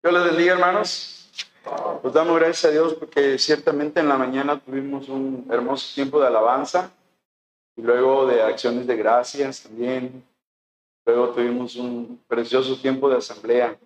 Dios 0.00 0.14
les 0.14 0.24
bendiga, 0.24 0.52
hermanos. 0.52 1.28
Pues 2.02 2.14
damos 2.14 2.38
gracias 2.38 2.66
a 2.66 2.70
Dios 2.70 2.94
porque 2.94 3.36
ciertamente 3.36 3.98
en 3.98 4.08
la 4.08 4.16
mañana 4.16 4.60
tuvimos 4.60 5.08
un 5.08 5.44
hermoso 5.50 5.92
tiempo 5.92 6.20
de 6.20 6.28
alabanza 6.28 6.92
y 7.74 7.82
luego 7.82 8.24
de 8.26 8.40
acciones 8.40 8.86
de 8.86 8.96
gracias 8.96 9.64
también. 9.64 10.24
Luego 11.04 11.30
tuvimos 11.30 11.74
un 11.74 12.22
precioso 12.28 12.76
tiempo 12.80 13.10
de 13.10 13.16
asamblea. 13.16 13.76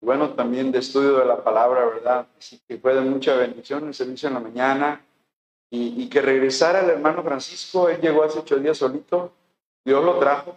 Bueno, 0.00 0.30
también 0.34 0.70
de 0.70 0.78
estudio 0.78 1.18
de 1.18 1.24
la 1.24 1.42
palabra, 1.42 1.84
¿verdad? 1.84 2.28
Así 2.38 2.60
que 2.68 2.78
fue 2.78 2.94
de 2.94 3.00
mucha 3.00 3.34
bendición 3.34 3.88
el 3.88 3.94
servicio 3.94 4.28
en 4.28 4.34
la 4.34 4.40
mañana 4.40 5.04
y, 5.68 6.00
y 6.04 6.08
que 6.08 6.22
regresara 6.22 6.80
el 6.80 6.90
hermano 6.90 7.24
Francisco. 7.24 7.88
Él 7.88 8.00
llegó 8.00 8.22
hace 8.22 8.38
ocho 8.38 8.56
días 8.56 8.78
solito. 8.78 9.32
Dios 9.84 10.04
lo 10.04 10.16
trajo 10.20 10.56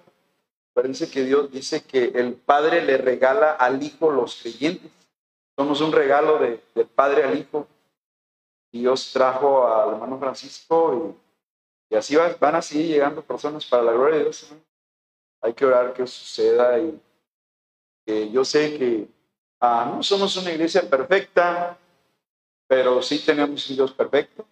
Parece 0.77 1.09
que 1.09 1.23
Dios 1.23 1.51
dice 1.51 1.83
que 1.83 2.11
el 2.13 2.35
Padre 2.35 2.85
le 2.85 2.99
regala 2.99 3.53
al 3.53 3.81
Hijo 3.81 4.11
los 4.11 4.35
creyentes. 4.35 4.91
Somos 5.55 5.81
un 5.81 5.91
regalo 5.91 6.37
de, 6.37 6.61
del 6.75 6.85
Padre 6.85 7.23
al 7.23 7.35
Hijo. 7.35 7.67
Dios 8.71 9.11
trajo 9.11 9.67
al 9.67 9.95
hermano 9.95 10.19
Francisco 10.19 11.17
y, 11.89 11.95
así 11.95 12.15
van 12.15 12.53
así 12.53 12.83
llegando 12.83 13.23
personas 13.23 13.65
para 13.65 13.81
la 13.81 13.93
gloria 13.93 14.17
de 14.17 14.23
Dios. 14.25 14.53
Hay 15.41 15.53
que 15.55 15.65
orar 15.65 15.95
que 15.95 16.05
suceda 16.05 16.77
y 16.77 17.01
que 18.05 18.29
yo 18.29 18.45
sé 18.45 18.77
que 18.77 19.07
ah, 19.59 19.91
no 19.95 20.03
somos 20.03 20.37
una 20.37 20.51
iglesia 20.51 20.87
perfecta, 20.87 21.75
pero 22.67 23.01
sí 23.01 23.17
tenemos 23.25 23.67
un 23.67 23.77
Dios 23.77 23.93
perfecto 23.93 24.45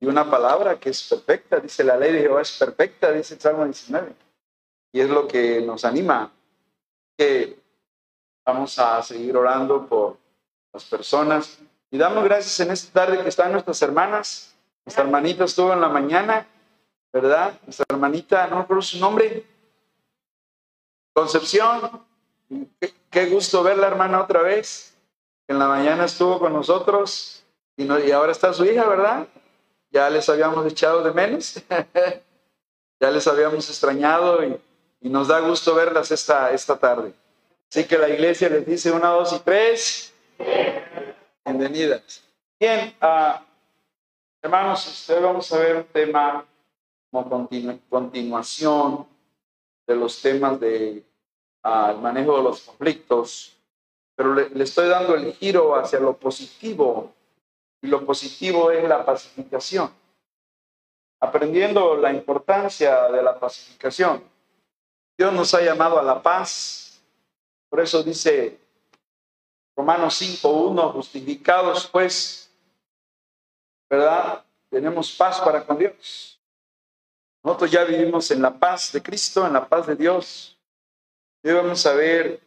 y 0.00 0.06
una 0.06 0.24
palabra 0.30 0.80
que 0.80 0.88
es 0.88 1.02
perfecta. 1.06 1.60
Dice 1.60 1.84
la 1.84 1.98
ley 1.98 2.12
de 2.12 2.20
Jehová 2.20 2.40
es 2.40 2.52
perfecta, 2.52 3.12
dice 3.12 3.34
el 3.34 3.40
Salmo 3.42 3.66
19 3.66 4.24
y 4.94 5.00
es 5.00 5.10
lo 5.10 5.26
que 5.26 5.60
nos 5.60 5.84
anima, 5.84 6.30
que 7.18 7.58
vamos 8.46 8.78
a 8.78 9.02
seguir 9.02 9.36
orando 9.36 9.88
por 9.88 10.16
las 10.72 10.84
personas. 10.84 11.58
Y 11.90 11.98
damos 11.98 12.22
gracias 12.22 12.60
en 12.60 12.70
esta 12.70 12.92
tarde 12.92 13.20
que 13.20 13.28
están 13.28 13.50
nuestras 13.50 13.82
hermanas. 13.82 14.54
Nuestra 14.86 15.02
hermanita 15.02 15.46
estuvo 15.46 15.72
en 15.72 15.80
la 15.80 15.88
mañana, 15.88 16.46
¿verdad? 17.12 17.58
Nuestra 17.64 17.84
hermanita, 17.88 18.46
no 18.46 18.60
recuerdo 18.60 18.82
su 18.82 19.00
nombre. 19.00 19.44
Concepción. 21.12 22.04
Qué, 23.10 23.26
gusto 23.26 23.64
verla, 23.64 23.88
hermana, 23.88 24.22
otra 24.22 24.42
vez. 24.42 24.96
En 25.48 25.58
la 25.58 25.66
mañana 25.66 26.04
estuvo 26.04 26.38
con 26.38 26.52
nosotros 26.52 27.44
y, 27.76 27.84
y 27.84 28.12
ahora 28.12 28.30
está 28.30 28.52
su 28.52 28.64
hija, 28.64 28.86
¿verdad? 28.86 29.26
Ya 29.90 30.08
les 30.08 30.28
habíamos 30.28 30.64
echado 30.70 31.02
de 31.02 31.12
menos. 31.12 31.60
ya 33.00 33.10
les 33.10 33.26
habíamos 33.26 33.68
extrañado 33.68 34.44
y 34.44 34.56
y 35.04 35.10
nos 35.10 35.28
da 35.28 35.38
gusto 35.40 35.74
verlas 35.74 36.10
esta, 36.10 36.50
esta 36.50 36.78
tarde. 36.78 37.12
Así 37.70 37.84
que 37.84 37.98
la 37.98 38.08
iglesia 38.08 38.48
les 38.48 38.64
dice 38.64 38.90
una, 38.90 39.10
dos 39.10 39.34
y 39.34 39.38
tres. 39.40 40.14
Bienvenidas. 41.44 42.24
Bien, 42.58 42.96
uh, 43.02 43.38
hermanos, 44.40 45.10
hoy 45.10 45.22
vamos 45.22 45.52
a 45.52 45.58
ver 45.58 45.76
un 45.76 45.84
tema 45.84 46.46
como 47.10 47.50
continuación 47.90 49.06
de 49.86 49.94
los 49.94 50.22
temas 50.22 50.58
de 50.58 51.04
uh, 51.64 51.98
manejo 51.98 52.38
de 52.38 52.42
los 52.42 52.62
conflictos, 52.62 53.58
pero 54.16 54.34
le, 54.34 54.48
le 54.48 54.64
estoy 54.64 54.88
dando 54.88 55.16
el 55.16 55.34
giro 55.34 55.76
hacia 55.76 56.00
lo 56.00 56.16
positivo, 56.16 57.12
y 57.82 57.88
lo 57.88 58.06
positivo 58.06 58.70
es 58.70 58.82
la 58.88 59.04
pacificación, 59.04 59.92
aprendiendo 61.20 61.94
la 61.94 62.10
importancia 62.10 63.08
de 63.08 63.22
la 63.22 63.38
pacificación. 63.38 64.32
Dios 65.16 65.32
nos 65.32 65.54
ha 65.54 65.62
llamado 65.62 65.98
a 65.98 66.02
la 66.02 66.22
paz. 66.22 67.00
Por 67.68 67.80
eso 67.80 68.02
dice 68.02 68.58
Romanos 69.76 70.20
5.1, 70.20 70.92
justificados 70.92 71.86
pues, 71.86 72.50
¿verdad? 73.88 74.44
Tenemos 74.70 75.12
paz 75.12 75.40
para 75.40 75.64
con 75.64 75.78
Dios. 75.78 76.40
Nosotros 77.42 77.70
ya 77.70 77.84
vivimos 77.84 78.30
en 78.30 78.42
la 78.42 78.58
paz 78.58 78.92
de 78.92 79.02
Cristo, 79.02 79.46
en 79.46 79.52
la 79.52 79.68
paz 79.68 79.86
de 79.86 79.96
Dios. 79.96 80.58
Y 81.42 81.52
vamos 81.52 81.84
a 81.84 81.92
ver 81.92 82.40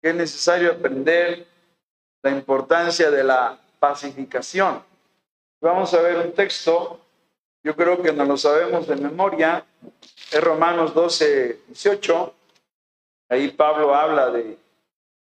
que 0.00 0.08
es 0.08 0.14
necesario 0.14 0.72
aprender 0.72 1.46
la 2.22 2.30
importancia 2.30 3.10
de 3.10 3.22
la 3.22 3.58
pacificación. 3.78 4.82
Vamos 5.60 5.92
a 5.92 6.00
ver 6.00 6.26
un 6.26 6.32
texto, 6.32 7.00
yo 7.62 7.76
creo 7.76 8.02
que 8.02 8.12
no 8.12 8.24
lo 8.24 8.36
sabemos 8.36 8.86
de 8.86 8.96
memoria, 8.96 9.64
es 10.30 10.42
Romanos 10.42 10.94
12, 10.94 11.60
18. 11.68 12.34
Ahí 13.28 13.48
Pablo 13.48 13.94
habla 13.94 14.30
de 14.30 14.56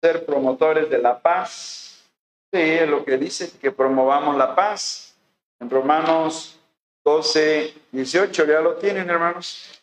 ser 0.03 0.27
promotores 0.27 0.91
de 0.91 0.99
la 0.99 1.21
paz. 1.21 2.05
Sí, 2.53 2.61
es 2.61 2.89
lo 2.89 3.05
que 3.05 3.17
dice, 3.17 3.51
que 3.61 3.71
promovamos 3.71 4.37
la 4.37 4.55
paz. 4.55 5.15
En 5.61 5.71
Romanos 5.71 6.59
12, 7.05 7.75
18, 7.93 8.45
ya 8.47 8.61
lo 8.61 8.75
tienen, 8.75 9.09
hermanos. 9.09 9.83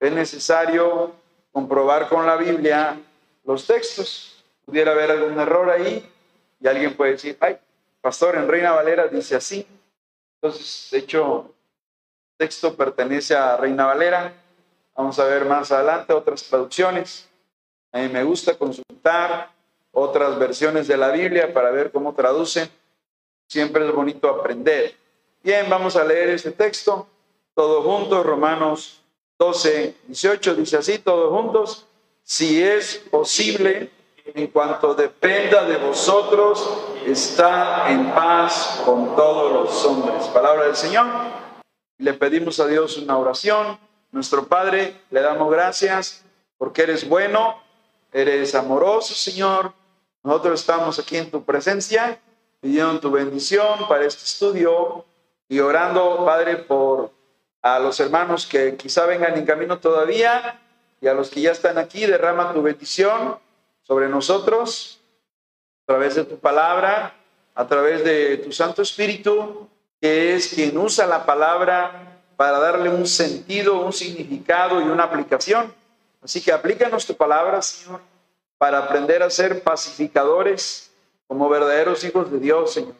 Es 0.00 0.12
necesario 0.12 1.12
comprobar 1.52 2.08
con 2.08 2.26
la 2.26 2.36
Biblia 2.36 2.98
los 3.44 3.66
textos. 3.66 4.42
Pudiera 4.64 4.92
haber 4.92 5.10
algún 5.10 5.38
error 5.38 5.70
ahí 5.70 6.08
y 6.60 6.66
alguien 6.66 6.96
puede 6.96 7.12
decir, 7.12 7.36
ay, 7.40 7.58
pastor, 8.00 8.36
en 8.36 8.48
Reina 8.48 8.72
Valera 8.72 9.08
dice 9.08 9.36
así. 9.36 9.66
Entonces, 10.40 10.88
de 10.92 10.98
hecho, 10.98 11.54
texto 12.38 12.74
pertenece 12.74 13.34
a 13.34 13.56
Reina 13.56 13.86
Valera. 13.86 14.32
Vamos 14.96 15.18
a 15.18 15.24
ver 15.24 15.44
más 15.44 15.70
adelante 15.72 16.12
otras 16.12 16.44
traducciones. 16.44 17.28
A 17.92 17.98
mí 17.98 18.08
me 18.08 18.22
gusta 18.22 18.56
consultar 18.56 19.50
otras 19.92 20.38
versiones 20.38 20.86
de 20.86 20.96
la 20.96 21.10
Biblia 21.10 21.52
para 21.52 21.70
ver 21.70 21.90
cómo 21.90 22.14
traducen. 22.14 22.70
Siempre 23.48 23.86
es 23.86 23.92
bonito 23.92 24.28
aprender. 24.28 24.94
Bien, 25.42 25.68
vamos 25.68 25.96
a 25.96 26.04
leer 26.04 26.30
este 26.30 26.52
texto. 26.52 27.08
Todos 27.54 27.84
juntos, 27.84 28.24
Romanos 28.24 29.02
12, 29.38 29.96
18, 30.06 30.54
dice 30.54 30.76
así, 30.76 30.98
todos 30.98 31.30
juntos. 31.30 31.86
Si 32.22 32.62
es 32.62 32.98
posible, 33.10 33.90
en 34.34 34.46
cuanto 34.48 34.94
dependa 34.94 35.64
de 35.64 35.78
vosotros, 35.78 36.86
está 37.06 37.90
en 37.90 38.12
paz 38.12 38.82
con 38.84 39.16
todos 39.16 39.52
los 39.52 39.84
hombres. 39.84 40.24
Palabra 40.28 40.66
del 40.66 40.76
Señor. 40.76 41.06
Le 41.98 42.14
pedimos 42.14 42.60
a 42.60 42.66
Dios 42.68 42.96
una 42.96 43.18
oración. 43.18 43.78
Nuestro 44.12 44.46
Padre, 44.46 45.00
le 45.10 45.20
damos 45.20 45.50
gracias 45.50 46.24
porque 46.56 46.82
eres 46.82 47.08
bueno, 47.08 47.60
eres 48.12 48.54
amoroso, 48.54 49.14
Señor. 49.14 49.72
Nosotros 50.22 50.60
estamos 50.60 50.98
aquí 51.00 51.16
en 51.16 51.30
tu 51.30 51.44
presencia, 51.44 52.20
pidiendo 52.60 53.00
tu 53.00 53.10
bendición 53.10 53.88
para 53.88 54.04
este 54.06 54.22
estudio 54.22 55.04
y 55.48 55.58
orando, 55.58 56.24
Padre, 56.24 56.56
por 56.56 57.10
a 57.62 57.80
los 57.80 57.98
hermanos 57.98 58.46
que 58.46 58.76
quizá 58.76 59.04
vengan 59.06 59.36
en 59.36 59.44
camino 59.44 59.78
todavía 59.78 60.60
y 61.00 61.08
a 61.08 61.14
los 61.14 61.30
que 61.30 61.40
ya 61.40 61.50
están 61.50 61.78
aquí, 61.78 62.06
derrama 62.06 62.52
tu 62.52 62.62
bendición 62.62 63.38
sobre 63.82 64.08
nosotros 64.08 65.00
a 65.82 65.86
través 65.86 66.14
de 66.14 66.24
tu 66.24 66.38
palabra, 66.38 67.14
a 67.56 67.66
través 67.66 68.04
de 68.04 68.36
tu 68.38 68.52
Santo 68.52 68.82
Espíritu 68.82 69.68
que 70.00 70.34
es 70.34 70.48
quien 70.48 70.76
usa 70.78 71.06
la 71.06 71.26
palabra 71.26 72.20
para 72.36 72.58
darle 72.58 72.88
un 72.88 73.06
sentido, 73.06 73.80
un 73.80 73.92
significado 73.92 74.80
y 74.80 74.84
una 74.84 75.04
aplicación. 75.04 75.74
Así 76.22 76.40
que 76.40 76.52
aplícanos 76.52 77.06
tu 77.06 77.16
palabra, 77.16 77.60
Señor, 77.62 78.00
para 78.58 78.78
aprender 78.78 79.22
a 79.22 79.30
ser 79.30 79.62
pacificadores 79.62 80.90
como 81.26 81.48
verdaderos 81.48 82.04
hijos 82.04 82.30
de 82.30 82.38
Dios, 82.38 82.72
Señor. 82.72 82.94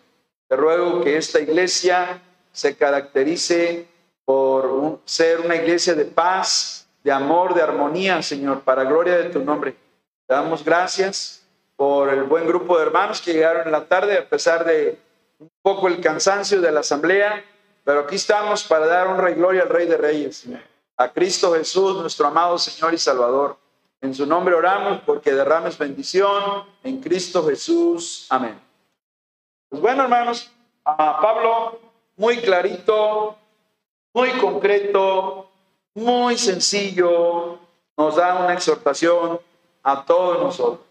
Te 0.49 0.57
ruego 0.57 1.03
que 1.03 1.17
esta 1.17 1.41
iglesia 1.41 2.21
se 2.53 2.77
caracterice 2.77 3.87
por 4.25 5.01
ser 5.05 5.41
una 5.41 5.57
iglesia 5.57 5.95
de 5.95 6.05
paz, 6.05 6.87
de 7.05 7.13
amor, 7.13 7.55
de 7.55 7.63
armonía, 7.63 8.23
Señor, 8.23 8.61
para 8.61 8.85
gloria 8.85 9.17
de 9.17 9.31
tu 9.31 9.43
nombre. 9.43 9.73
Te 10.27 10.35
damos 10.35 10.65
gracias 10.65 11.43
por 11.77 12.09
el 12.09 12.25
buen 12.25 12.47
grupo 12.47 12.77
de 12.77 12.85
hermanos 12.85 13.21
que 13.21 13.33
llegaron 13.33 13.67
en 13.67 13.73
la 13.73 13.87
tarde 13.87 14.19
a 14.19 14.29
pesar 14.29 14.65
de 14.65 14.99
un 15.39 15.51
poco 15.63 15.89
el 15.89 16.01
cansancio 16.01 16.61
de 16.61 16.73
la 16.73 16.81
asamblea, 16.81 17.45
pero 17.85 18.01
aquí 18.01 18.17
estamos 18.17 18.65
para 18.65 18.87
dar 18.87 19.07
honra 19.07 19.31
y 19.31 19.35
gloria 19.35 19.63
al 19.63 19.69
Rey 19.69 19.87
de 19.87 19.97
Reyes, 19.97 20.47
a 20.97 21.13
Cristo 21.13 21.55
Jesús, 21.55 21.97
nuestro 21.97 22.27
amado 22.27 22.59
Señor 22.59 22.93
y 22.93 22.99
Salvador. 22.99 23.57
En 24.01 24.15
su 24.15 24.27
nombre 24.27 24.55
oramos 24.55 25.01
porque 25.05 25.33
derrames 25.33 25.77
bendición 25.79 26.65
en 26.85 27.01
Cristo 27.01 27.47
Jesús. 27.47 28.27
Amén. 28.31 28.61
Pues 29.69 29.83
bueno, 29.83 30.05
hermanos, 30.05 30.51
a 30.85 31.21
Pablo, 31.21 31.81
muy 32.17 32.39
clarito, 32.39 33.37
muy 34.13 34.31
concreto, 34.33 35.51
muy 35.95 36.37
sencillo, 36.37 37.59
nos 37.97 38.17
da 38.17 38.37
una 38.37 38.55
exhortación 38.55 39.41
a 39.83 40.05
todos 40.05 40.43
nosotros. 40.43 40.87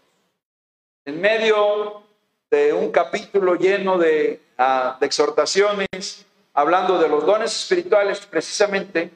En 1.04 1.20
medio 1.20 2.02
de 2.50 2.72
un 2.72 2.90
capítulo 2.90 3.54
lleno 3.54 3.98
de, 3.98 4.40
ah, 4.56 4.96
de 4.98 5.06
exhortaciones, 5.06 6.26
hablando 6.54 6.98
de 6.98 7.08
los 7.08 7.24
dones 7.24 7.54
espirituales, 7.54 8.26
precisamente 8.26 9.10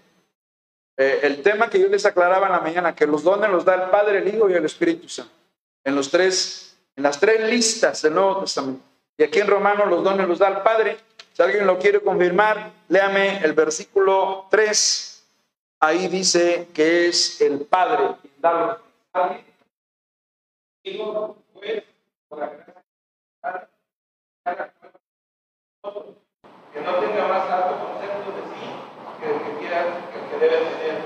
eh, 0.96 1.20
el 1.22 1.42
tema 1.42 1.70
que 1.70 1.80
yo 1.80 1.88
les 1.88 2.04
aclaraba 2.04 2.46
en 2.46 2.52
la 2.52 2.60
mañana, 2.60 2.94
que 2.94 3.06
los 3.06 3.22
dones 3.22 3.50
los 3.50 3.64
da 3.64 3.74
el 3.74 3.90
Padre, 3.90 4.18
el 4.18 4.34
Hijo 4.34 4.48
y 4.50 4.54
el 4.54 4.64
Espíritu 4.64 5.08
Santo, 5.08 5.32
en 5.84 5.94
los 5.94 6.10
tres 6.10 6.72
en 6.96 7.02
las 7.02 7.18
tres 7.18 7.48
listas 7.48 8.02
del 8.02 8.14
Nuevo 8.14 8.40
Testamento. 8.40 8.84
Y 9.16 9.22
aquí 9.22 9.40
en 9.40 9.46
Romanos 9.46 9.88
los 9.88 10.04
dones 10.04 10.28
los 10.28 10.38
da 10.38 10.48
el 10.48 10.62
Padre. 10.62 10.98
Si 11.32 11.42
alguien 11.42 11.66
lo 11.66 11.78
quiere 11.78 12.00
confirmar, 12.00 12.72
léame 12.88 13.38
el 13.38 13.52
versículo 13.54 14.46
3. 14.50 15.26
Ahí 15.80 16.08
dice 16.08 16.68
que 16.74 17.08
es 17.08 17.40
el 17.40 17.60
Padre 17.60 18.16
quien 18.20 18.34
da 18.38 18.52
los 18.52 18.78
que 26.72 26.80
no 26.80 26.94
tenga 26.94 27.28
más 27.28 27.50
alto 27.50 27.76
concepto 27.84 28.32
de 28.32 28.42
sí 28.48 28.64
que 29.20 29.30
el 29.30 29.38
que 29.42 29.58
quiera, 29.60 29.84
que, 30.10 30.18
el 30.18 30.24
que 30.30 30.38
debe 30.38 30.64
tener, 30.64 31.02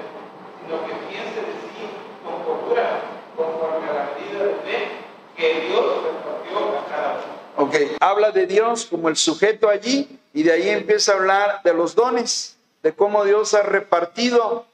sino 0.62 0.86
que 0.86 0.94
piense 1.08 1.40
de 1.40 1.52
sí 1.52 1.90
con 2.24 2.44
cordura, 2.44 3.02
conforme 3.36 3.88
a 3.88 3.92
la 3.92 4.10
medida 4.14 4.44
de 4.44 4.54
fe 4.62 4.88
que 5.36 5.66
Dios 5.66 5.84
repartió 6.04 6.78
a 6.78 6.86
cada 6.86 7.12
uno. 7.14 7.68
Ok, 7.68 7.74
habla 8.00 8.30
de 8.30 8.46
Dios 8.46 8.86
como 8.86 9.08
el 9.08 9.16
sujeto 9.16 9.68
allí 9.68 10.20
y 10.32 10.44
de 10.44 10.52
ahí 10.52 10.68
empieza 10.68 11.12
a 11.12 11.16
hablar 11.16 11.60
de 11.64 11.74
los 11.74 11.94
dones, 11.94 12.56
de 12.82 12.94
cómo 12.94 13.24
Dios 13.24 13.54
ha 13.54 13.62
repartido. 13.62 14.66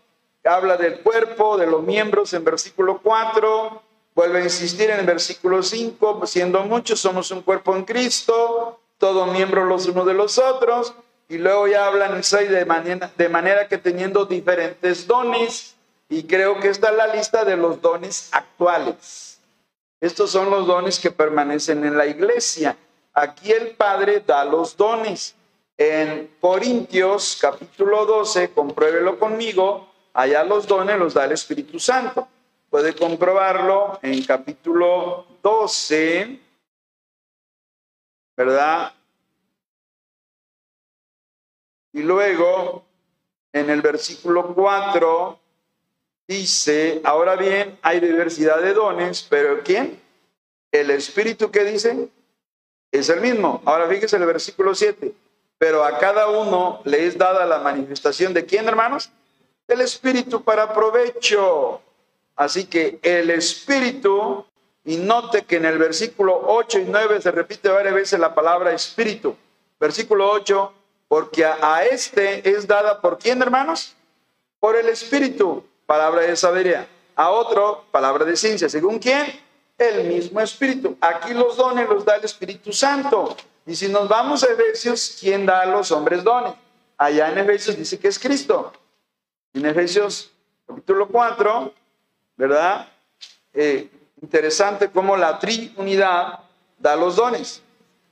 Habla 0.44 0.76
del 0.76 1.00
cuerpo, 1.00 1.56
de 1.56 1.68
los 1.68 1.82
miembros 1.82 2.32
en 2.34 2.44
versículo 2.44 3.00
4, 3.00 3.82
vuelve 4.14 4.40
a 4.40 4.42
insistir 4.42 4.90
en 4.90 4.98
el 4.98 5.06
versículo 5.06 5.62
5, 5.62 6.26
siendo 6.26 6.64
muchos 6.64 6.98
somos 6.98 7.30
un 7.30 7.42
cuerpo 7.42 7.76
en 7.76 7.84
Cristo, 7.84 8.80
todos 9.02 9.32
miembros 9.32 9.66
los 9.66 9.86
unos 9.86 10.06
de 10.06 10.14
los 10.14 10.38
otros, 10.38 10.94
y 11.28 11.36
luego 11.36 11.66
ya 11.66 11.88
habla 11.88 12.06
en 12.06 12.14
el 12.14 12.22
6 12.22 12.48
de 12.48 12.64
manera, 12.64 13.10
de 13.16 13.28
manera 13.28 13.66
que 13.66 13.76
teniendo 13.76 14.26
diferentes 14.26 15.08
dones, 15.08 15.74
y 16.08 16.22
creo 16.22 16.60
que 16.60 16.68
esta 16.68 16.90
es 16.90 16.96
la 16.96 17.08
lista 17.08 17.44
de 17.44 17.56
los 17.56 17.82
dones 17.82 18.28
actuales. 18.30 19.40
Estos 20.00 20.30
son 20.30 20.50
los 20.50 20.68
dones 20.68 21.00
que 21.00 21.10
permanecen 21.10 21.84
en 21.84 21.98
la 21.98 22.06
iglesia. 22.06 22.76
Aquí 23.12 23.50
el 23.50 23.70
Padre 23.70 24.22
da 24.24 24.44
los 24.44 24.76
dones. 24.76 25.34
En 25.76 26.36
Corintios 26.40 27.38
capítulo 27.40 28.06
12, 28.06 28.52
compruébelo 28.52 29.18
conmigo, 29.18 29.88
allá 30.14 30.44
los 30.44 30.68
dones 30.68 30.96
los 30.96 31.14
da 31.14 31.24
el 31.24 31.32
Espíritu 31.32 31.80
Santo. 31.80 32.28
Puede 32.70 32.94
comprobarlo 32.94 33.98
en 34.00 34.22
capítulo 34.22 35.26
12, 35.42 36.38
¿verdad? 38.44 38.92
Y 41.92 42.02
luego 42.02 42.84
en 43.52 43.70
el 43.70 43.82
versículo 43.82 44.52
4 44.54 45.38
dice, 46.26 47.00
ahora 47.04 47.36
bien, 47.36 47.78
hay 47.82 48.00
diversidad 48.00 48.60
de 48.60 48.72
dones, 48.72 49.26
pero 49.28 49.62
¿quién? 49.62 50.00
El 50.72 50.90
Espíritu 50.90 51.50
que 51.50 51.64
dice 51.64 52.08
es 52.90 53.08
el 53.08 53.20
mismo. 53.20 53.62
Ahora 53.64 53.88
fíjese 53.88 54.16
el 54.16 54.26
versículo 54.26 54.74
7, 54.74 55.12
pero 55.58 55.84
a 55.84 55.98
cada 55.98 56.28
uno 56.28 56.80
le 56.84 57.06
es 57.06 57.16
dada 57.16 57.46
la 57.46 57.58
manifestación 57.58 58.34
de 58.34 58.44
quién, 58.44 58.66
hermanos? 58.66 59.10
El 59.68 59.82
Espíritu 59.82 60.42
para 60.42 60.74
provecho. 60.74 61.80
Así 62.34 62.64
que 62.64 62.98
el 63.02 63.30
Espíritu, 63.30 64.44
y 64.84 64.96
note 64.96 65.44
que 65.44 65.56
en 65.56 65.64
el 65.64 65.78
versículo 65.78 66.40
8 66.46 66.80
y 66.80 66.84
9 66.84 67.20
se 67.20 67.30
repite 67.30 67.68
varias 67.68 67.94
veces 67.94 68.18
la 68.18 68.34
palabra 68.34 68.72
Espíritu. 68.72 69.36
Versículo 69.78 70.30
8, 70.30 70.72
porque 71.08 71.44
a, 71.44 71.84
este 71.84 72.48
es 72.50 72.66
dada 72.66 73.00
por 73.00 73.18
quién, 73.18 73.40
hermanos? 73.42 73.94
Por 74.58 74.76
el 74.76 74.88
Espíritu 74.88 75.64
palabra 75.86 76.22
de 76.22 76.36
sabiduría, 76.36 76.86
a 77.14 77.30
otro, 77.30 77.84
palabra 77.90 78.24
de 78.24 78.36
ciencia. 78.36 78.68
¿Según 78.68 78.98
quién? 78.98 79.26
El 79.76 80.04
mismo 80.04 80.40
Espíritu. 80.40 80.96
Aquí 81.00 81.34
los 81.34 81.56
dones 81.56 81.88
los 81.88 82.04
da 82.04 82.16
el 82.16 82.24
Espíritu 82.24 82.72
Santo. 82.72 83.36
Y 83.66 83.76
si 83.76 83.88
nos 83.88 84.08
vamos 84.08 84.42
a 84.42 84.46
Efesios, 84.46 85.18
¿quién 85.20 85.46
da 85.46 85.60
a 85.60 85.66
los 85.66 85.92
hombres 85.92 86.24
dones? 86.24 86.54
Allá 86.96 87.30
en 87.30 87.38
Efesios 87.38 87.76
dice 87.76 87.98
que 87.98 88.08
es 88.08 88.18
Cristo. 88.18 88.72
En 89.54 89.66
Efesios 89.66 90.32
capítulo 90.66 91.08
4, 91.08 91.72
¿verdad? 92.36 92.88
Eh, 93.52 93.90
interesante 94.22 94.90
cómo 94.90 95.16
la 95.16 95.38
triunidad 95.38 96.40
da 96.78 96.96
los 96.96 97.16
dones. 97.16 97.62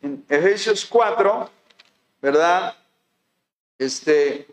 En 0.02 0.24
Efesios 0.28 0.84
4, 0.84 1.48
¿verdad? 2.20 2.74
Este, 3.78 4.46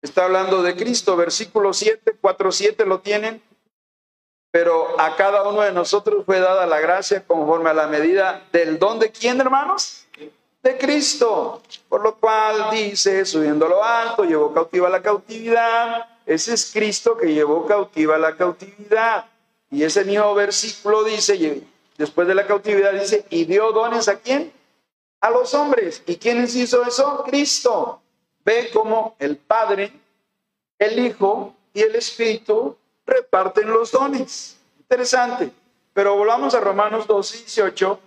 Está 0.00 0.24
hablando 0.24 0.62
de 0.62 0.76
Cristo, 0.76 1.16
versículo 1.16 1.72
7, 1.72 2.16
4, 2.20 2.52
7 2.52 2.86
lo 2.86 3.00
tienen. 3.00 3.42
Pero 4.50 4.98
a 5.00 5.16
cada 5.16 5.46
uno 5.48 5.60
de 5.60 5.72
nosotros 5.72 6.24
fue 6.24 6.38
dada 6.38 6.66
la 6.66 6.78
gracia 6.80 7.24
conforme 7.26 7.70
a 7.70 7.74
la 7.74 7.88
medida 7.88 8.44
del 8.52 8.78
don 8.78 8.98
de 8.98 9.10
quién, 9.10 9.40
hermanos? 9.40 10.06
De 10.62 10.78
Cristo. 10.78 11.62
Por 11.88 12.02
lo 12.02 12.14
cual 12.14 12.70
dice, 12.70 13.24
subiendo 13.26 13.68
lo 13.68 13.82
alto, 13.82 14.24
llevó 14.24 14.54
cautiva 14.54 14.88
la 14.88 15.02
cautividad. 15.02 16.06
Ese 16.28 16.52
es 16.52 16.70
Cristo 16.70 17.16
que 17.16 17.32
llevó 17.32 17.66
cautiva 17.66 18.18
la 18.18 18.36
cautividad. 18.36 19.24
Y 19.70 19.82
ese 19.82 20.04
mismo 20.04 20.34
versículo 20.34 21.02
dice, 21.02 21.62
después 21.96 22.28
de 22.28 22.34
la 22.34 22.46
cautividad 22.46 22.92
dice, 22.92 23.24
y 23.30 23.46
dio 23.46 23.72
dones 23.72 24.08
a 24.08 24.18
quién? 24.18 24.52
A 25.22 25.30
los 25.30 25.54
hombres. 25.54 26.02
¿Y 26.04 26.16
quiénes 26.16 26.54
hizo 26.54 26.84
eso? 26.84 27.24
Cristo. 27.24 28.02
Ve 28.44 28.68
cómo 28.74 29.16
el 29.18 29.38
Padre, 29.38 29.90
el 30.78 30.98
Hijo 30.98 31.54
y 31.72 31.80
el 31.80 31.96
Espíritu 31.96 32.76
reparten 33.06 33.70
los 33.70 33.90
dones. 33.90 34.58
Interesante. 34.78 35.50
Pero 35.94 36.14
volvamos 36.14 36.54
a 36.54 36.60
Romanos 36.60 37.06
12, 37.06 37.38
18, 37.38 38.00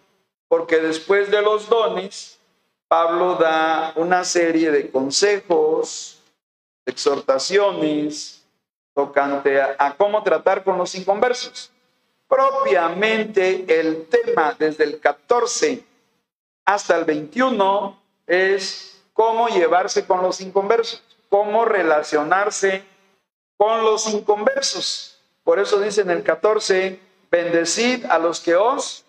porque 0.47 0.77
después 0.77 1.31
de 1.31 1.41
los 1.41 1.67
dones, 1.67 2.37
Pablo 2.87 3.33
da 3.37 3.93
una 3.95 4.23
serie 4.23 4.69
de 4.69 4.91
consejos, 4.91 6.20
exhortaciones, 6.85 8.43
tocante 8.93 9.61
a, 9.61 9.95
cómo 9.97 10.23
tratar 10.23 10.63
con 10.63 10.77
los 10.77 10.95
inconversos. 10.95 11.71
Propiamente 12.27 13.65
el 13.79 14.07
tema 14.07 14.55
desde 14.57 14.85
el 14.85 14.99
14 14.99 15.83
hasta 16.65 16.97
el 16.97 17.05
21 17.05 17.99
es 18.27 19.01
cómo 19.13 19.47
llevarse 19.49 20.05
con 20.05 20.21
los 20.21 20.39
inconversos, 20.39 21.03
cómo 21.29 21.65
relacionarse 21.65 22.83
con 23.57 23.83
los 23.83 24.07
inconversos. 24.07 25.19
Por 25.43 25.59
eso 25.59 25.79
dice 25.79 26.01
en 26.01 26.11
el 26.11 26.23
14, 26.23 26.99
bendecid 27.29 28.05
a 28.05 28.17
los 28.19 28.39
que 28.39 28.55
os 28.55 29.03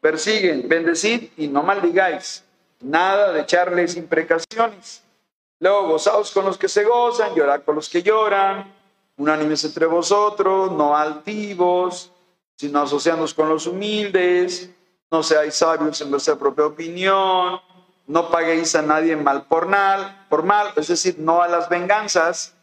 persiguen, 0.00 0.68
bendecid 0.68 1.30
y 1.36 1.48
no 1.48 1.62
maldigáis, 1.62 2.44
nada 2.80 3.32
de 3.32 3.40
echarles 3.40 3.96
imprecaciones. 3.96 5.02
Luego, 5.58 5.88
gozaos 5.88 6.30
con 6.32 6.44
los 6.44 6.58
que 6.58 6.68
se 6.68 6.84
gozan, 6.84 7.34
llorad 7.34 7.62
con 7.62 7.76
los 7.76 7.88
que 7.88 8.02
lloran, 8.02 8.74
unánimes 9.16 9.64
entre 9.64 9.86
vosotros, 9.86 10.72
no 10.72 10.96
altivos, 10.96 12.12
sino 12.56 12.82
asociándonos 12.82 13.32
con 13.32 13.48
los 13.48 13.66
humildes, 13.66 14.70
no 15.10 15.22
seáis 15.22 15.54
sabios 15.54 16.00
en 16.00 16.10
vuestra 16.10 16.36
propia 16.36 16.66
opinión, 16.66 17.60
no 18.06 18.30
paguéis 18.30 18.74
a 18.74 18.82
nadie 18.82 19.16
mal 19.16 19.46
por 19.46 19.66
mal, 19.66 20.26
por 20.28 20.42
mal, 20.42 20.68
es 20.76 20.88
decir, 20.88 21.16
no 21.18 21.42
a 21.42 21.48
las 21.48 21.68
venganzas, 21.68 22.54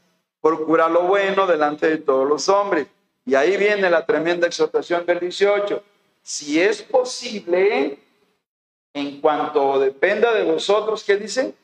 procura 0.42 0.88
lo 0.90 1.04
bueno 1.04 1.48
delante 1.48 1.90
de 1.90 1.98
todos 1.98 2.28
los 2.28 2.48
hombres. 2.50 2.88
Y 3.26 3.36
ahí 3.36 3.58
viene 3.58 3.90
la 3.90 4.06
tremenda 4.06 4.48
exhortación 4.48 5.06
del 5.06 5.20
18. 5.20 5.82
Si 6.22 6.62
es 6.62 6.82
posible, 6.84 8.00
en 8.94 9.22
cuanto 9.22 9.80
dependa 9.80 10.34
de 10.34 10.44
vosotros, 10.44 11.04
¿qué 11.04 11.18
dice? 11.18 11.56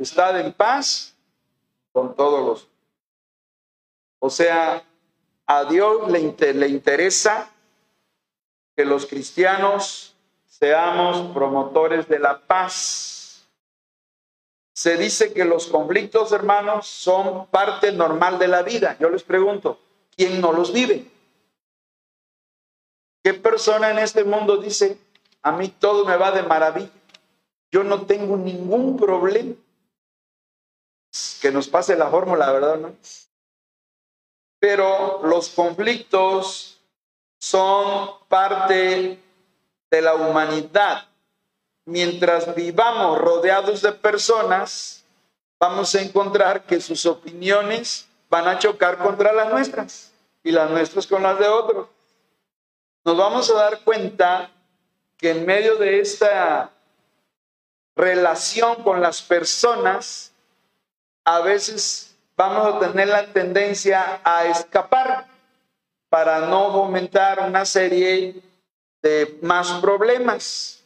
Estad 0.00 0.40
en 0.40 0.54
paz 0.54 1.14
con 1.92 2.16
todos 2.16 2.46
los. 2.46 2.68
O 4.18 4.30
sea, 4.30 4.82
a 5.46 5.64
Dios 5.64 6.10
le, 6.10 6.54
le 6.54 6.68
interesa 6.68 7.50
que 8.74 8.86
los 8.86 9.04
cristianos 9.04 10.16
seamos 10.46 11.34
promotores 11.34 12.08
de 12.08 12.18
la 12.18 12.40
paz. 12.40 13.46
Se 14.72 14.96
dice 14.96 15.34
que 15.34 15.44
los 15.44 15.66
conflictos, 15.66 16.32
hermanos, 16.32 16.86
son 16.86 17.46
parte 17.48 17.92
normal 17.92 18.38
de 18.38 18.48
la 18.48 18.62
vida. 18.62 18.96
Yo 18.98 19.10
les 19.10 19.22
pregunto, 19.22 19.78
¿quién 20.16 20.40
no 20.40 20.52
los 20.52 20.72
vive? 20.72 21.10
¿Qué 23.22 23.34
persona 23.34 23.90
en 23.90 23.98
este 23.98 24.24
mundo 24.24 24.56
dice, 24.56 24.96
a 25.42 25.52
mí 25.52 25.68
todo 25.68 26.06
me 26.06 26.16
va 26.16 26.30
de 26.30 26.42
maravilla? 26.42 26.88
Yo 27.70 27.84
no 27.84 28.06
tengo 28.06 28.38
ningún 28.38 28.96
problema. 28.96 29.56
Que 31.40 31.50
nos 31.50 31.68
pase 31.68 31.96
la 31.96 32.08
fórmula, 32.08 32.52
¿verdad? 32.52 32.76
No? 32.78 32.94
Pero 34.58 35.20
los 35.24 35.48
conflictos 35.48 36.80
son 37.38 38.10
parte 38.28 39.18
de 39.90 40.02
la 40.02 40.14
humanidad. 40.14 41.08
Mientras 41.86 42.54
vivamos 42.54 43.18
rodeados 43.18 43.82
de 43.82 43.92
personas, 43.92 45.04
vamos 45.58 45.94
a 45.94 46.02
encontrar 46.02 46.64
que 46.64 46.80
sus 46.80 47.04
opiniones 47.06 48.06
van 48.28 48.46
a 48.46 48.58
chocar 48.58 48.98
contra 48.98 49.32
las 49.32 49.50
nuestras 49.50 50.12
y 50.42 50.52
las 50.52 50.70
nuestras 50.70 51.06
con 51.06 51.22
las 51.22 51.38
de 51.38 51.48
otros. 51.48 51.88
nos 53.04 53.16
vamos 53.16 53.50
a 53.50 53.54
dar 53.54 53.82
cuenta 53.82 54.50
que 55.16 55.30
en 55.30 55.44
medio 55.44 55.76
de 55.76 56.00
esta 56.00 56.70
relación 57.96 58.82
con 58.82 59.00
las 59.00 59.20
personas, 59.20 60.29
a 61.30 61.40
veces 61.42 62.12
vamos 62.36 62.74
a 62.74 62.80
tener 62.80 63.06
la 63.06 63.24
tendencia 63.32 64.20
a 64.24 64.46
escapar 64.46 65.26
para 66.08 66.40
no 66.40 66.72
fomentar 66.72 67.38
una 67.46 67.64
serie 67.64 68.42
de 69.00 69.38
más 69.40 69.70
problemas. 69.80 70.82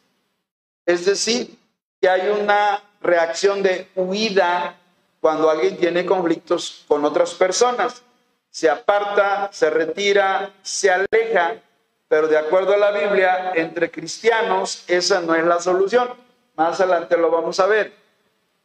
Es 0.85 1.03
decir, 1.03 1.57
que 1.99 2.07
hay 2.07 2.29
una 2.29 2.79
reacción 3.01 3.63
de 3.63 3.89
huida 3.95 4.75
cuando 5.19 5.49
alguien 5.49 5.77
tiene 5.77 6.05
conflictos 6.05 6.85
con 6.87 7.03
otras 7.03 7.33
personas. 7.33 8.03
Se 8.51 8.69
aparta, 8.69 9.49
se 9.51 9.71
retira, 9.71 10.53
se 10.61 10.91
aleja, 10.91 11.55
pero 12.07 12.27
de 12.27 12.37
acuerdo 12.37 12.75
a 12.75 12.77
la 12.77 12.91
Biblia, 12.91 13.53
entre 13.55 13.89
cristianos 13.89 14.83
esa 14.87 15.21
no 15.21 15.33
es 15.33 15.43
la 15.43 15.59
solución. 15.59 16.07
Más 16.55 16.79
adelante 16.79 17.17
lo 17.17 17.31
vamos 17.31 17.59
a 17.59 17.65
ver. 17.65 17.93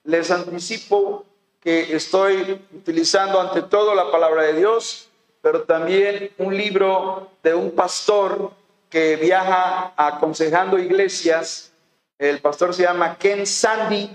Les 0.05 0.31
anticipo 0.31 1.25
que 1.61 1.95
estoy 1.95 2.61
utilizando 2.75 3.41
ante 3.41 3.63
todo 3.63 3.95
la 3.95 4.11
palabra 4.11 4.45
de 4.45 4.55
Dios, 4.55 5.09
pero 5.43 5.63
también 5.63 6.31
un 6.39 6.57
libro 6.57 7.31
de 7.43 7.55
un 7.55 7.71
pastor 7.73 8.53
que 8.89 9.17
viaja 9.17 9.93
aconsejando 9.97 10.79
iglesias. 10.79 11.73
El 12.19 12.41
pastor 12.41 12.75
se 12.75 12.83
llama 12.83 13.17
Ken 13.17 13.47
Sandy, 13.47 14.11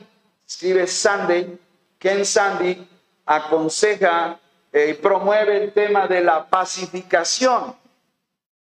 escribe 0.46 0.88
Sandy. 0.88 1.58
Ken 1.98 2.26
Sandy 2.26 2.88
aconseja 3.26 4.40
eh, 4.72 4.90
y 4.90 4.94
promueve 4.94 5.64
el 5.64 5.74
tema 5.74 6.08
de 6.08 6.22
la 6.22 6.46
pacificación. 6.46 7.76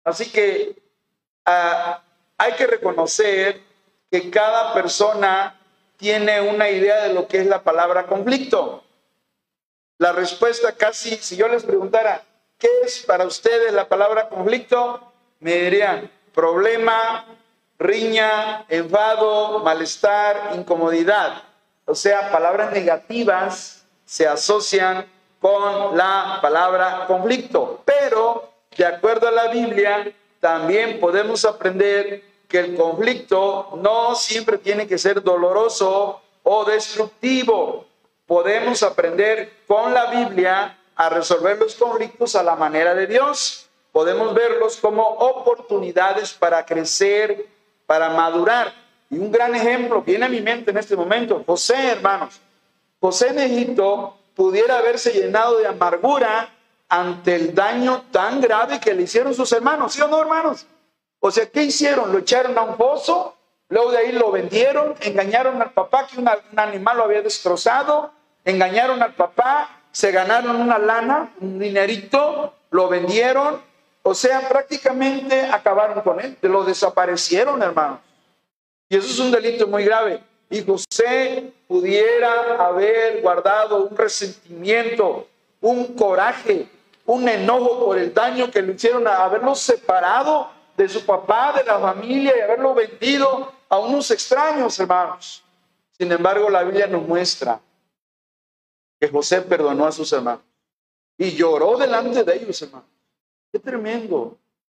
Así 0.03 0.29
que 0.29 0.75
ah, 1.45 2.01
hay 2.37 2.53
que 2.53 2.67
reconocer 2.67 3.61
que 4.11 4.29
cada 4.29 4.73
persona 4.73 5.59
tiene 5.97 6.41
una 6.41 6.69
idea 6.69 7.03
de 7.03 7.13
lo 7.13 7.27
que 7.27 7.39
es 7.39 7.47
la 7.47 7.63
palabra 7.63 8.05
conflicto. 8.05 8.83
La 9.97 10.11
respuesta 10.11 10.73
casi, 10.73 11.15
si 11.17 11.35
yo 11.35 11.47
les 11.47 11.63
preguntara, 11.63 12.23
¿qué 12.57 12.67
es 12.83 13.03
para 13.05 13.25
ustedes 13.25 13.71
la 13.71 13.87
palabra 13.87 14.27
conflicto? 14.27 15.13
Me 15.39 15.53
dirían, 15.53 16.09
problema, 16.33 17.25
riña, 17.79 18.65
enfado, 18.69 19.59
malestar, 19.59 20.51
incomodidad. 20.55 21.43
O 21.85 21.95
sea, 21.95 22.31
palabras 22.31 22.71
negativas 22.71 23.85
se 24.05 24.27
asocian 24.27 25.05
con 25.39 25.97
la 25.97 26.39
palabra 26.41 27.05
conflicto. 27.07 27.81
Pero, 27.85 28.49
de 28.75 28.85
acuerdo 28.85 29.27
a 29.27 29.31
la 29.31 29.47
Biblia, 29.49 30.11
también 30.39 30.99
podemos 30.99 31.45
aprender 31.45 32.23
que 32.53 32.59
el 32.59 32.75
conflicto 32.75 33.79
no 33.81 34.13
siempre 34.13 34.59
tiene 34.59 34.85
que 34.85 34.99
ser 34.99 35.23
doloroso 35.23 36.21
o 36.43 36.63
destructivo. 36.63 37.87
Podemos 38.27 38.83
aprender 38.83 39.63
con 39.65 39.91
la 39.91 40.11
Biblia 40.11 40.77
a 40.95 41.09
resolver 41.09 41.57
los 41.57 41.73
conflictos 41.73 42.35
a 42.35 42.43
la 42.43 42.55
manera 42.55 42.93
de 42.93 43.07
Dios. 43.07 43.67
Podemos 43.91 44.35
verlos 44.35 44.77
como 44.77 45.01
oportunidades 45.01 46.33
para 46.33 46.63
crecer, 46.63 47.47
para 47.87 48.11
madurar. 48.11 48.71
Y 49.09 49.17
un 49.17 49.31
gran 49.31 49.55
ejemplo 49.55 50.03
viene 50.03 50.27
a 50.27 50.29
mi 50.29 50.39
mente 50.39 50.69
en 50.69 50.77
este 50.77 50.95
momento, 50.95 51.43
José, 51.47 51.87
hermanos. 51.87 52.39
José 52.99 53.29
en 53.29 53.39
Egipto 53.39 54.15
pudiera 54.35 54.77
haberse 54.77 55.11
llenado 55.11 55.57
de 55.57 55.65
amargura 55.65 56.53
ante 56.87 57.33
el 57.33 57.55
daño 57.55 58.03
tan 58.11 58.39
grave 58.39 58.79
que 58.79 58.93
le 58.93 59.01
hicieron 59.01 59.33
sus 59.33 59.51
hermanos, 59.53 59.93
¿sí 59.93 60.01
o 60.01 60.07
no, 60.07 60.21
hermanos? 60.21 60.67
O 61.25 61.31
sea, 61.31 61.45
¿qué 61.45 61.63
hicieron? 61.63 62.11
Lo 62.11 62.19
echaron 62.19 62.57
a 62.57 62.63
un 62.63 62.75
pozo, 62.75 63.33
luego 63.69 63.91
de 63.91 63.97
ahí 63.99 64.11
lo 64.11 64.29
vendieron, 64.29 64.93
engañaron 64.99 65.61
al 65.61 65.71
papá 65.71 66.05
que 66.05 66.19
un 66.19 66.27
animal 66.57 66.97
lo 66.97 67.05
había 67.05 67.21
destrozado, 67.21 68.11
engañaron 68.43 69.01
al 69.01 69.13
papá, 69.13 69.69
se 69.89 70.11
ganaron 70.11 70.57
una 70.57 70.77
lana, 70.77 71.31
un 71.39 71.59
dinerito, 71.59 72.53
lo 72.71 72.89
vendieron, 72.89 73.61
o 74.01 74.13
sea, 74.13 74.49
prácticamente 74.49 75.43
acabaron 75.43 76.01
con 76.01 76.19
él, 76.19 76.37
lo 76.41 76.65
desaparecieron, 76.65 77.63
hermanos. 77.63 77.99
Y 78.89 78.97
eso 78.97 79.07
es 79.07 79.19
un 79.19 79.31
delito 79.31 79.65
muy 79.65 79.85
grave. 79.85 80.21
Y 80.49 80.61
José 80.61 81.53
pudiera 81.69 82.65
haber 82.65 83.21
guardado 83.21 83.85
un 83.85 83.95
resentimiento, 83.95 85.25
un 85.61 85.95
coraje, 85.95 86.67
un 87.05 87.29
enojo 87.29 87.85
por 87.85 87.97
el 87.97 88.13
daño 88.13 88.51
que 88.51 88.61
le 88.61 88.73
hicieron 88.73 89.07
a 89.07 89.23
haberlo 89.23 89.55
separado 89.55 90.62
de 90.75 90.89
su 90.89 91.05
papá, 91.05 91.53
de 91.53 91.63
la 91.63 91.79
familia 91.79 92.35
y 92.37 92.41
haberlo 92.41 92.73
vendido 92.73 93.51
a 93.69 93.79
unos 93.79 94.09
extraños, 94.11 94.79
hermanos. 94.79 95.43
Sin 95.97 96.11
embargo, 96.11 96.49
la 96.49 96.63
Biblia 96.63 96.87
nos 96.87 97.07
muestra 97.07 97.59
que 98.99 99.07
José 99.07 99.41
perdonó 99.41 99.85
a 99.85 99.91
sus 99.91 100.11
hermanos 100.11 100.43
y 101.17 101.31
lloró 101.31 101.77
delante 101.77 102.23
de 102.23 102.35
ellos, 102.35 102.61
hermanos. 102.61 102.89
Qué 103.51 103.59
tremendo. 103.59 104.37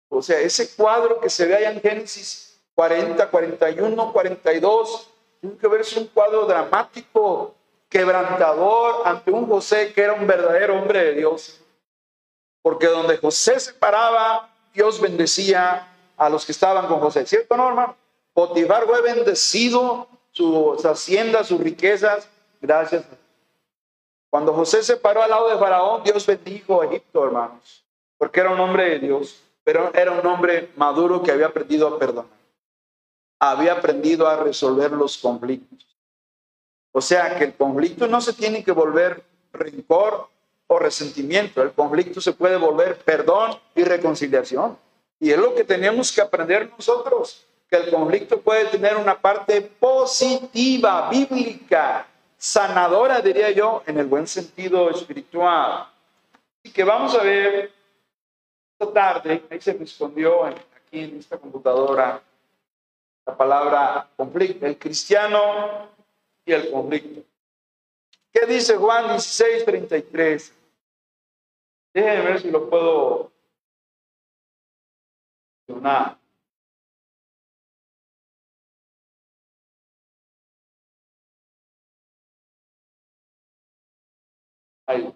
O 0.08 0.22
sea, 0.22 0.40
ese 0.40 0.74
cuadro 0.74 1.20
que 1.20 1.30
se 1.30 1.46
ve 1.46 1.56
allá 1.56 1.70
en 1.70 1.80
Génesis 1.80 2.54
40, 2.74 3.30
41, 3.30 4.12
42. 4.12 5.10
Tiene 5.40 5.56
que 5.56 5.68
verse 5.68 5.98
un 6.00 6.06
cuadro 6.06 6.46
dramático, 6.46 7.54
quebrantador 7.88 9.02
ante 9.06 9.30
un 9.30 9.46
José 9.46 9.92
que 9.92 10.02
era 10.02 10.14
un 10.14 10.26
verdadero 10.26 10.80
hombre 10.80 11.04
de 11.04 11.12
Dios. 11.14 11.60
Porque 12.62 12.86
donde 12.86 13.18
José 13.18 13.60
se 13.60 13.74
paraba, 13.74 14.53
Dios 14.75 15.00
bendecía 15.00 15.88
a 16.16 16.28
los 16.28 16.45
que 16.45 16.52
estaban 16.52 16.87
con 16.87 17.00
José. 17.00 17.25
¿Cierto, 17.25 17.57
no, 17.57 17.69
hermano? 17.69 17.97
Potifar 18.33 18.85
fue 18.85 19.00
bendecido, 19.00 20.09
sus 20.33 20.85
haciendas, 20.85 21.47
sus 21.47 21.61
riquezas. 21.61 22.28
Gracias. 22.61 23.04
Cuando 24.28 24.52
José 24.52 24.83
se 24.83 24.97
paró 24.97 25.23
al 25.23 25.31
lado 25.31 25.49
de 25.49 25.57
Faraón, 25.57 26.02
Dios 26.02 26.26
bendijo 26.26 26.83
a 26.83 26.87
Egipto, 26.87 27.25
hermanos. 27.25 27.85
Porque 28.19 28.40
era 28.40 28.50
un 28.50 28.61
hombre 28.61 28.90
de 28.90 28.99
Dios, 28.99 29.40
pero 29.62 29.95
era 29.95 30.11
un 30.11 30.26
hombre 30.26 30.71
maduro 30.76 31.23
que 31.23 31.31
había 31.31 31.47
aprendido 31.47 31.87
a 31.88 31.99
perdonar 31.99 32.35
había 33.50 33.73
aprendido 33.73 34.26
a 34.26 34.37
resolver 34.37 34.93
los 34.93 35.19
conflictos. 35.19 35.87
O 36.93 37.00
sea 37.00 37.37
que 37.37 37.45
el 37.45 37.54
conflicto 37.54 38.07
no 38.07 38.21
se 38.21 38.33
tiene 38.33 38.62
que 38.62 38.73
volver 38.73 39.25
rencor 39.52 40.28
o 40.66 40.78
resentimiento, 40.78 41.62
el 41.62 41.73
conflicto 41.73 42.21
se 42.21 42.33
puede 42.33 42.56
volver 42.56 42.99
perdón 42.99 43.59
y 43.75 43.85
reconciliación. 43.85 44.78
Y 45.21 45.30
es 45.30 45.38
lo 45.38 45.54
que 45.54 45.64
tenemos 45.64 46.12
que 46.12 46.21
aprender 46.21 46.71
nosotros, 46.71 47.47
que 47.68 47.76
el 47.76 47.90
conflicto 47.90 48.40
puede 48.40 48.66
tener 48.66 48.97
una 48.97 49.18
parte 49.18 49.61
positiva, 49.62 51.09
bíblica, 51.11 52.06
sanadora, 52.37 53.21
diría 53.21 53.50
yo, 53.50 53.83
en 53.87 53.99
el 53.99 54.06
buen 54.06 54.26
sentido 54.26 54.90
espiritual. 54.90 55.88
Y 56.62 56.71
que 56.71 56.85
vamos 56.85 57.14
a 57.14 57.23
ver 57.23 57.73
esta 58.78 58.92
tarde, 58.92 59.44
ahí 59.50 59.61
se 59.61 59.73
respondió 59.73 60.44
aquí 60.44 61.00
en 61.00 61.18
esta 61.18 61.38
computadora, 61.38 62.21
la 63.26 63.37
palabra 63.37 64.09
conflicto, 64.16 64.66
el 64.66 64.78
cristiano 64.78 65.88
y 66.44 66.52
el 66.52 66.71
conflicto. 66.71 67.23
¿Qué 68.34 68.46
dice 68.46 68.76
Juan 68.76 69.10
16, 69.10 69.64
33? 69.64 70.52
Déjenme 71.94 72.24
ver 72.24 72.40
si 72.40 72.50
lo 72.50 72.68
puedo 72.68 73.32
mencionar. 75.68 76.18
Ahí. 84.86 85.14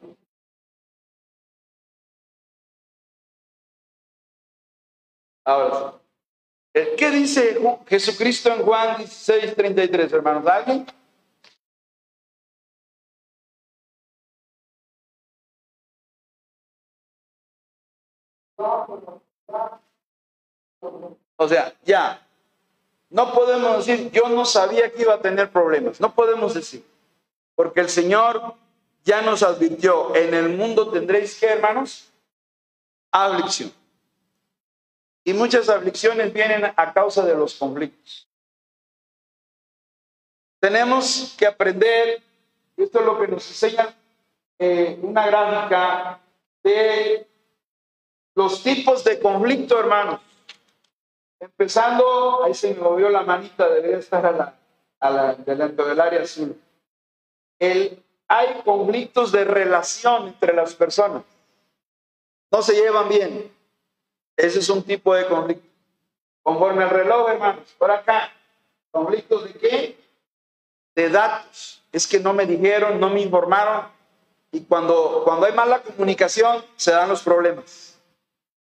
Ahora. 5.44 6.00
Eh, 6.72 6.94
¿Qué 6.96 7.10
dice 7.10 7.58
Jesucristo 7.88 8.52
en 8.52 8.62
Juan 8.62 8.98
16, 8.98 9.56
33, 9.56 10.12
hermanos? 10.12 10.46
¿Alguien? 10.46 10.86
O 21.36 21.48
sea, 21.48 21.72
ya, 21.84 22.26
no 23.10 23.32
podemos 23.32 23.86
decir, 23.86 24.10
yo 24.10 24.28
no 24.28 24.44
sabía 24.44 24.92
que 24.92 25.02
iba 25.02 25.14
a 25.14 25.22
tener 25.22 25.50
problemas, 25.50 26.00
no 26.00 26.12
podemos 26.12 26.54
decir, 26.54 26.84
porque 27.54 27.80
el 27.80 27.88
Señor 27.88 28.54
ya 29.04 29.22
nos 29.22 29.42
advirtió, 29.42 30.14
en 30.16 30.34
el 30.34 30.50
mundo 30.50 30.90
tendréis 30.90 31.38
que, 31.38 31.46
hermanos, 31.46 32.10
aflicción. 33.12 33.72
Y 35.24 35.32
muchas 35.32 35.68
aflicciones 35.68 36.32
vienen 36.32 36.64
a 36.64 36.92
causa 36.92 37.24
de 37.24 37.34
los 37.34 37.54
conflictos. 37.54 38.28
Tenemos 40.60 41.34
que 41.38 41.46
aprender, 41.46 42.22
esto 42.76 43.00
es 43.00 43.06
lo 43.06 43.20
que 43.20 43.28
nos 43.28 43.46
enseña 43.48 43.94
eh, 44.58 44.98
una 45.02 45.26
gráfica 45.26 46.20
de 46.64 47.28
los 48.38 48.62
tipos 48.62 49.02
de 49.02 49.18
conflicto, 49.18 49.80
hermanos. 49.80 50.20
Empezando, 51.40 52.44
ahí 52.44 52.54
se 52.54 52.72
me 52.72 52.80
movió 52.80 53.10
la 53.10 53.24
manita, 53.24 53.68
debería 53.68 53.98
estar 53.98 54.24
a 55.00 55.10
la, 55.10 55.34
delante 55.34 55.82
del 55.82 56.00
área 56.00 56.22
azul. 56.22 56.56
El, 57.58 58.00
hay 58.28 58.62
conflictos 58.64 59.32
de 59.32 59.42
relación 59.44 60.28
entre 60.28 60.54
las 60.54 60.72
personas. 60.72 61.24
No 62.52 62.62
se 62.62 62.76
llevan 62.76 63.08
bien. 63.08 63.52
Ese 64.36 64.60
es 64.60 64.68
un 64.68 64.84
tipo 64.84 65.16
de 65.16 65.26
conflicto. 65.26 65.66
Conforme 66.44 66.84
al 66.84 66.90
reloj, 66.90 67.30
hermanos, 67.30 67.74
por 67.76 67.90
acá. 67.90 68.32
¿Conflictos 68.92 69.52
de 69.52 69.52
qué? 69.54 69.98
De 70.94 71.08
datos. 71.08 71.82
Es 71.90 72.06
que 72.06 72.20
no 72.20 72.32
me 72.32 72.46
dijeron, 72.46 73.00
no 73.00 73.10
me 73.10 73.20
informaron. 73.20 73.88
Y 74.52 74.60
cuando, 74.60 75.22
cuando 75.24 75.46
hay 75.46 75.52
mala 75.54 75.82
comunicación, 75.82 76.64
se 76.76 76.92
dan 76.92 77.08
los 77.08 77.24
problemas. 77.24 77.97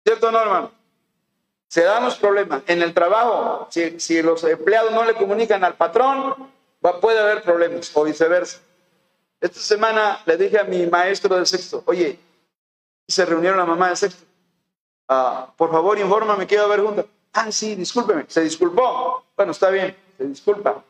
¿Cierto 0.05 0.29
o 0.29 0.31
no? 0.31 0.73
Se 1.69 1.85
dan 1.85 2.05
los 2.05 2.17
problemas. 2.17 2.63
En 2.67 2.83
el 2.83 2.93
trabajo, 2.93 3.69
si, 3.71 4.23
los 4.23 4.43
empleados 4.45 4.93
no 4.93 5.05
le 5.05 5.15
comunican 5.15 5.63
al 5.63 5.75
patrón, 5.75 6.51
va, 6.85 7.01
puede 7.01 7.21
haber 7.21 7.43
problemas 7.43 7.91
o 7.95 8.05
viceversa. 8.05 8.61
Esta 9.41 9.61
semana 9.61 10.21
le 10.27 10.37
dije 10.37 10.59
a 10.59 10.65
mi 10.65 10.87
maestro 10.87 11.39
de 11.39 11.47
sexto, 11.47 11.83
oye, 11.87 12.19
se 13.07 13.25
reunieron 13.25 13.59
la 13.59 13.65
mamá 13.65 13.91
de 13.91 13.97
sexto. 13.97 14.25
Ah, 15.09 15.53
por 15.57 15.71
favor, 15.71 15.99
infórmame, 15.99 16.47
quiero 16.47 16.69
ver 16.69 16.81
juntas. 16.81 17.07
Ah, 17.33 17.51
sí, 17.53 17.75
discúlpeme. 17.75 18.25
Se 18.29 18.43
disculpó. 18.43 19.25
Bueno, 19.37 19.53
está 19.53 19.71
bien, 19.71 19.97
se 20.19 20.25
disculpa. 20.25 20.83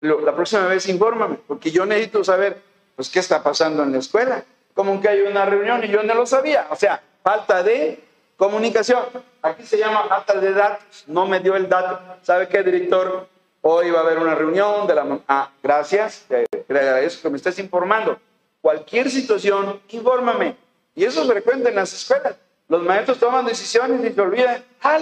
la 0.00 0.34
próxima 0.34 0.66
vez 0.66 0.88
infórmame, 0.88 1.38
porque 1.46 1.70
yo 1.70 1.84
necesito 1.84 2.22
saber, 2.22 2.62
pues, 2.96 3.08
qué 3.08 3.18
está 3.18 3.42
pasando 3.42 3.82
en 3.82 3.92
la 3.92 3.98
escuela. 3.98 4.44
Como 4.74 5.00
que 5.00 5.08
hay 5.08 5.20
una 5.22 5.44
reunión 5.44 5.82
y 5.84 5.88
yo 5.88 6.02
no 6.02 6.14
lo 6.14 6.26
sabía. 6.26 6.68
O 6.70 6.76
sea, 6.76 7.02
falta 7.22 7.62
de 7.62 8.07
comunicación. 8.38 9.04
Aquí 9.42 9.64
se 9.64 9.76
llama 9.76 10.04
falta 10.04 10.40
de 10.40 10.52
datos. 10.52 11.04
No 11.06 11.26
me 11.26 11.40
dio 11.40 11.54
el 11.56 11.68
dato. 11.68 12.00
¿Sabe 12.22 12.48
qué, 12.48 12.62
director? 12.62 13.28
Hoy 13.60 13.90
va 13.90 13.98
a 13.98 14.02
haber 14.02 14.18
una 14.18 14.34
reunión 14.34 14.86
de 14.86 14.94
la... 14.94 15.18
Ah, 15.28 15.50
gracias. 15.62 16.24
Le 16.30 16.78
agradezco 16.80 17.22
que 17.22 17.30
me 17.30 17.36
estés 17.36 17.58
informando. 17.58 18.18
Cualquier 18.62 19.10
situación, 19.10 19.80
infórmame. 19.90 20.56
Y 20.94 21.04
eso 21.04 21.22
es 21.22 21.28
frecuente 21.28 21.68
en 21.68 21.74
las 21.74 21.92
escuelas. 21.92 22.36
Los 22.68 22.82
maestros 22.82 23.18
toman 23.18 23.44
decisiones 23.44 24.10
y 24.10 24.14
se 24.14 24.20
olvidan. 24.20 24.64
Ah, 24.82 24.98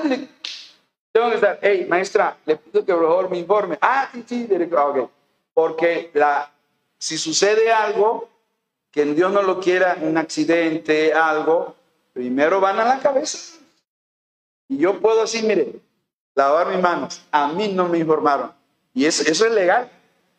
tengo 1.12 1.30
que 1.30 1.36
estar, 1.36 1.58
hey, 1.62 1.86
maestra, 1.88 2.36
le 2.44 2.56
pido 2.56 2.84
que 2.84 2.92
por 2.92 3.06
favor 3.06 3.30
me 3.30 3.38
informe. 3.38 3.78
Ah, 3.80 4.08
sí, 4.12 4.24
sí, 4.26 4.46
director. 4.46 4.78
Ah, 4.78 4.86
ok. 4.86 5.10
Porque 5.54 6.10
la, 6.14 6.50
si 6.98 7.18
sucede 7.18 7.72
algo, 7.72 8.28
que 8.90 9.04
Dios 9.04 9.30
no 9.32 9.42
lo 9.42 9.60
quiera, 9.60 9.96
un 10.00 10.16
accidente, 10.16 11.12
algo, 11.12 11.75
primero 12.16 12.60
van 12.62 12.80
a 12.80 12.84
la 12.86 12.98
cabeza. 12.98 13.58
Y 14.68 14.78
yo 14.78 15.00
puedo 15.00 15.20
así, 15.20 15.42
mire, 15.42 15.74
lavar 16.34 16.68
mis 16.68 16.80
manos. 16.80 17.22
A 17.30 17.48
mí 17.48 17.68
no 17.68 17.88
me 17.88 17.98
informaron. 17.98 18.52
Y 18.94 19.04
eso, 19.04 19.22
es 19.30 19.38
legal. 19.50 19.90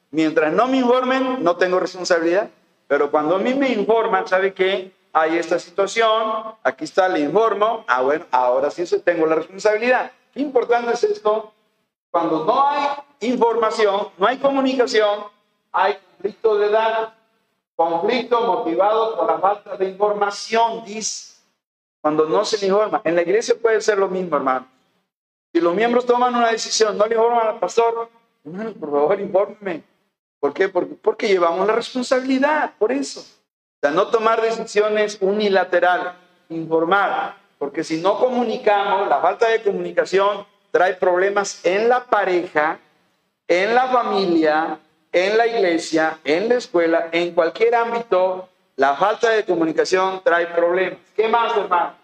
Mientras 0.09 0.51
no 0.51 0.67
me 0.67 0.77
informen, 0.77 1.43
no 1.43 1.55
tengo 1.55 1.79
responsabilidad. 1.79 2.49
Pero 2.87 3.11
cuando 3.11 3.35
a 3.35 3.39
mí 3.39 3.53
me 3.53 3.69
informan, 3.69 4.27
¿sabe 4.27 4.55
qué? 4.55 4.91
Hay 5.13 5.37
esta 5.37 5.59
situación, 5.59 6.55
aquí 6.63 6.85
está, 6.85 7.07
le 7.07 7.19
informo. 7.19 7.85
Ah, 7.87 8.01
bueno, 8.01 8.25
ahora 8.31 8.71
sí 8.71 8.83
tengo 9.01 9.27
la 9.27 9.35
responsabilidad. 9.35 10.11
Qué 10.33 10.41
importante 10.41 10.91
es 10.93 11.03
esto. 11.03 11.53
Cuando 12.09 12.43
no 12.43 12.67
hay 12.67 12.87
información, 13.19 14.07
no 14.17 14.25
hay 14.25 14.37
comunicación, 14.37 15.25
hay 15.71 15.93
conflicto 15.93 16.57
de 16.57 16.69
datos. 16.69 17.13
Conflicto 17.75 18.41
motivado 18.41 19.15
por 19.15 19.27
la 19.27 19.37
falta 19.37 19.77
de 19.77 19.89
información, 19.89 20.83
dice. 20.83 21.36
Cuando 22.07 22.25
no 22.25 22.45
se 22.45 22.57
le 22.59 22.67
informa. 22.67 23.01
En 23.03 23.15
la 23.15 23.21
iglesia 23.21 23.53
puede 23.61 23.81
ser 23.81 23.97
lo 23.97 24.07
mismo, 24.07 24.37
hermano. 24.37 24.65
Si 25.53 25.59
los 25.59 25.75
miembros 25.75 26.05
toman 26.05 26.33
una 26.33 26.49
decisión, 26.49 26.97
no 26.97 27.05
le 27.05 27.15
informan 27.15 27.47
al 27.47 27.59
pastor, 27.59 28.09
hermano, 28.45 28.71
por 28.79 28.91
favor, 28.91 29.19
infórmeme. 29.19 29.83
¿Por 30.39 30.53
qué? 30.53 30.69
Porque, 30.69 30.95
porque 30.95 31.27
llevamos 31.27 31.67
la 31.67 31.75
responsabilidad, 31.75 32.71
por 32.79 32.93
eso. 32.93 33.19
O 33.19 33.79
sea, 33.81 33.91
no 33.91 34.07
tomar 34.07 34.41
decisiones 34.41 35.17
unilaterales, 35.19 36.13
informar, 36.47 37.35
porque 37.59 37.83
si 37.83 37.99
no 37.99 38.17
comunicamos, 38.17 39.09
la 39.09 39.19
falta 39.19 39.49
de 39.49 39.61
comunicación 39.61 40.45
trae 40.71 40.93
problemas 40.93 41.59
en 41.65 41.89
la 41.89 42.05
pareja, 42.05 42.79
en 43.49 43.75
la 43.75 43.89
familia, 43.89 44.79
en 45.11 45.37
la 45.37 45.45
iglesia, 45.45 46.19
en 46.23 46.47
la 46.47 46.55
escuela, 46.55 47.09
en 47.11 47.33
cualquier 47.33 47.75
ámbito, 47.75 48.47
la 48.77 48.95
falta 48.95 49.29
de 49.31 49.43
comunicación 49.43 50.21
trae 50.23 50.47
problemas. 50.47 50.99
¿Qué 51.17 51.27
más, 51.27 51.51
hermano? 51.57 51.96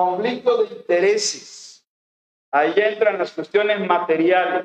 Conflicto 0.00 0.62
de 0.62 0.74
intereses. 0.76 1.84
Ahí 2.50 2.72
entran 2.74 3.18
las 3.18 3.32
cuestiones 3.32 3.86
materiales. 3.86 4.64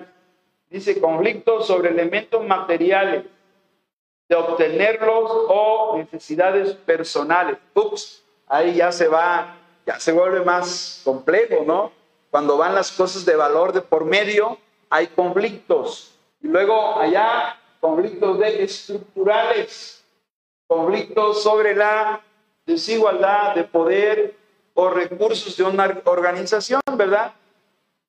Dice 0.69 0.99
conflicto 1.01 1.61
sobre 1.61 1.89
elementos 1.89 2.43
materiales, 2.45 3.25
de 4.29 4.35
obtenerlos 4.35 5.29
o 5.49 5.97
necesidades 5.97 6.73
personales. 6.73 7.57
Ups, 7.73 8.23
ahí 8.47 8.75
ya 8.75 8.93
se 8.93 9.09
va, 9.09 9.57
ya 9.85 9.99
se 9.99 10.13
vuelve 10.13 10.43
más 10.43 11.01
complejo, 11.03 11.63
¿no? 11.67 11.91
Cuando 12.31 12.57
van 12.57 12.73
las 12.73 12.93
cosas 12.93 13.25
de 13.25 13.35
valor 13.35 13.73
de 13.73 13.81
por 13.81 14.05
medio, 14.05 14.57
hay 14.89 15.07
conflictos. 15.07 16.17
Y 16.41 16.47
luego 16.47 16.97
allá, 16.97 17.59
conflictos 17.81 18.39
de 18.39 18.63
estructurales, 18.63 20.01
conflictos 20.65 21.43
sobre 21.43 21.75
la 21.75 22.21
desigualdad 22.65 23.53
de 23.53 23.65
poder 23.65 24.44
o 24.75 24.89
recursos 24.89 25.57
de 25.57 25.63
una 25.63 26.01
organización, 26.05 26.81
¿verdad? 26.95 27.33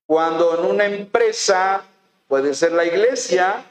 Cuando 0.06 0.58
en 0.58 0.70
una 0.70 0.84
empresa 0.84 1.82
Puede 2.28 2.54
ser 2.54 2.72
la 2.72 2.84
iglesia, 2.84 3.64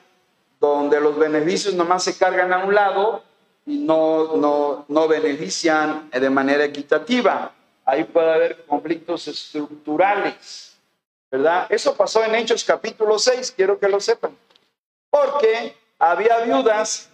donde 0.61 1.01
los 1.01 1.17
beneficios 1.17 1.73
nomás 1.73 2.03
se 2.03 2.17
cargan 2.17 2.53
a 2.53 2.63
un 2.63 2.73
lado 2.73 3.21
y 3.65 3.79
no, 3.79 4.37
no, 4.37 4.85
no 4.87 5.07
benefician 5.07 6.09
de 6.09 6.29
manera 6.29 6.63
equitativa. 6.63 7.51
Ahí 7.83 8.05
puede 8.05 8.33
haber 8.33 8.65
conflictos 8.65 9.27
estructurales, 9.27 10.77
¿verdad? 11.29 11.67
Eso 11.69 11.95
pasó 11.95 12.23
en 12.23 12.33
Hechos 12.35 12.63
capítulo 12.63 13.19
6, 13.19 13.53
quiero 13.55 13.77
que 13.77 13.89
lo 13.89 13.99
sepan. 13.99 14.35
Porque 15.09 15.75
había 15.99 16.39
viudas 16.39 17.09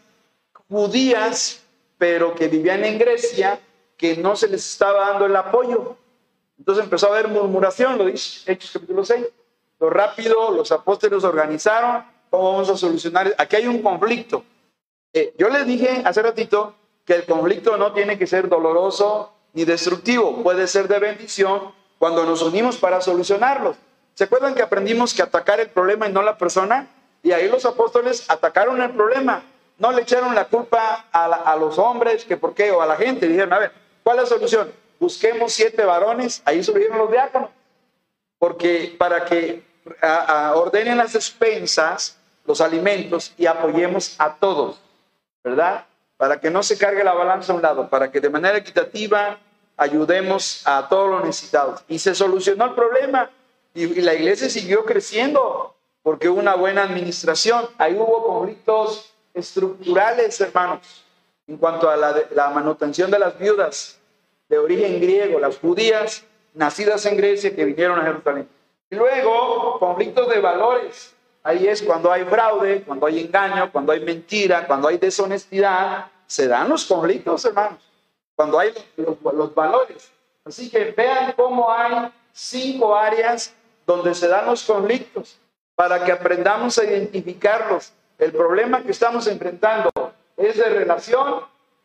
judías, 0.70 1.64
pero 1.98 2.36
que 2.36 2.48
vivían 2.48 2.86
en 2.86 3.00
Grecia, 3.00 3.60
que 4.02 4.18
no 4.18 4.36
se 4.36 4.50
les 4.50 4.68
estaba 4.70 5.12
dando 5.12 5.28
el 5.28 5.36
apoyo. 5.36 5.96
Entonces 6.58 6.84
empezó 6.84 7.08
a 7.08 7.12
haber 7.12 7.30
murmuración, 7.30 7.98
lo 7.98 8.06
dice 8.06 8.52
Hechos 8.52 8.72
capítulo 8.72 9.06
6 9.06 9.26
lo 9.82 9.90
rápido 9.90 10.52
los 10.52 10.72
apóstoles 10.72 11.24
organizaron, 11.24 12.06
cómo 12.30 12.54
vamos 12.54 12.70
a 12.70 12.78
solucionar. 12.78 13.34
Aquí 13.40 13.56
hay 13.56 13.66
un 13.66 13.82
conflicto. 13.82 14.44
Eh, 15.12 15.34
yo 15.40 15.50
les 15.50 15.66
dije 15.66 16.04
hace 16.06 16.22
ratito 16.22 16.76
que 17.04 17.16
el 17.16 17.26
conflicto 17.26 17.76
no 17.78 17.92
tiene 17.92 18.18
que 18.18 18.28
ser 18.28 18.48
doloroso 18.48 19.34
ni 19.54 19.66
destructivo, 19.66 20.44
puede 20.44 20.68
ser 20.68 20.88
de 20.88 21.00
bendición 21.00 21.74
cuando 21.98 22.26
nos 22.26 22.44
unimos 22.44 22.78
para 22.78 23.02
solucionarlos. 23.02 23.76
¿Se 24.14 24.26
acuerdan 24.26 24.54
que 24.54 24.62
aprendimos 24.62 25.16
que 25.16 25.24
atacar 25.24 25.60
el 25.60 25.72
problema 25.72 26.08
y 26.08 26.12
no 26.12 26.22
la 26.22 26.38
persona? 26.38 26.88
Y 27.24 27.32
ahí 27.32 27.50
los 27.50 27.66
apóstoles 27.66 28.30
atacaron 28.30 28.80
el 28.84 28.92
problema, 28.92 29.44
no 29.80 29.92
le 29.92 30.04
echaron 30.04 30.36
la 30.36 30.46
culpa 30.46 31.08
a, 31.12 31.26
a 31.26 31.56
los 31.56 31.80
hombres, 31.80 32.24
que 32.24 32.38
por 32.38 32.54
qué, 32.54 32.72
o 32.72 32.84
a 32.84 32.86
la 32.86 32.98
gente. 32.98 33.28
Dijeron, 33.28 33.52
a 33.54 33.60
ver, 33.60 33.72
¿cuál 34.04 34.18
es 34.18 34.24
la 34.24 34.30
solución? 34.30 34.72
Busquemos 35.00 35.54
siete 35.54 35.84
varones, 35.84 36.42
ahí 36.46 36.64
subieron 36.64 36.98
los 36.98 37.12
diáconos, 37.12 37.50
porque 38.38 38.96
para 38.98 39.26
que 39.26 39.64
ordenen 40.54 40.98
las 40.98 41.14
despensas, 41.14 42.18
los 42.46 42.62
alimentos 42.62 43.34
y 43.38 43.46
apoyemos 43.46 44.16
a 44.20 44.36
todos, 44.36 44.80
¿verdad? 45.44 45.86
Para 46.18 46.40
que 46.40 46.50
no 46.50 46.62
se 46.62 46.78
cargue 46.78 47.04
la 47.04 47.14
balanza 47.14 47.52
a 47.52 47.56
un 47.56 47.62
lado, 47.62 47.90
para 47.90 48.12
que 48.12 48.20
de 48.20 48.30
manera 48.30 48.58
equitativa 48.58 49.40
ayudemos 49.78 50.62
a 50.66 50.88
todos 50.88 51.10
los 51.10 51.24
necesitados. 51.24 51.84
Y 51.88 52.00
se 52.00 52.14
solucionó 52.14 52.66
el 52.66 52.74
problema 52.76 53.30
y, 53.74 53.88
la 54.02 54.14
iglesia 54.14 54.50
siguió 54.50 54.86
creciendo 54.86 55.76
porque 56.04 56.30
hubo 56.30 56.40
una 56.40 56.56
buena 56.56 56.84
administración. 56.84 57.68
Ahí 57.78 57.96
hubo 57.96 58.26
conflictos 58.26 59.14
estructurales, 59.34 60.40
hermanos, 60.42 61.04
en 61.52 61.58
cuanto 61.58 61.90
a 61.90 61.98
la, 61.98 62.16
la 62.34 62.50
manutención 62.50 63.12
de 63.12 63.20
las 63.20 63.38
viudas 63.38 64.00
de 64.48 64.58
origen 64.58 65.02
griego, 65.02 65.38
las 65.38 65.58
judías 65.58 66.24
nacidas 66.54 67.06
en 67.06 67.18
Grecia 67.18 67.54
que 67.54 67.66
vinieron 67.66 68.00
a 68.00 68.04
Jerusalén. 68.04 68.48
Y 68.90 68.96
luego, 68.96 69.78
conflictos 69.78 70.30
de 70.30 70.40
valores. 70.40 71.14
Ahí 71.44 71.68
es 71.68 71.82
cuando 71.82 72.10
hay 72.10 72.24
fraude, 72.24 72.84
cuando 72.84 73.06
hay 73.06 73.20
engaño, 73.20 73.70
cuando 73.70 73.92
hay 73.92 74.00
mentira, 74.00 74.66
cuando 74.66 74.88
hay 74.88 74.98
deshonestidad. 74.98 76.10
Se 76.26 76.48
dan 76.48 76.70
los 76.70 76.86
conflictos, 76.86 77.44
hermanos. 77.44 77.82
Cuando 78.34 78.58
hay 78.58 78.74
los, 78.96 79.54
valores. 79.54 80.10
Así 80.46 80.70
que 80.70 80.92
vean 80.92 81.34
cómo 81.36 81.70
hay 81.70 82.14
cinco 82.32 82.96
áreas 82.96 83.54
donde 83.86 84.16
se 84.16 84.30
dan 84.30 84.46
los 84.46 84.64
conflictos 84.64 85.38
para 85.76 86.02
que 86.06 86.14
aprendamos 86.14 86.78
a 86.78 86.86
identificarlos. 86.86 87.92
El 88.18 88.32
problema 88.32 88.82
que 88.84 88.92
estamos 88.92 89.28
enfrentando 89.28 89.92
es 90.42 90.58
de 90.58 90.70
relación 90.70 91.42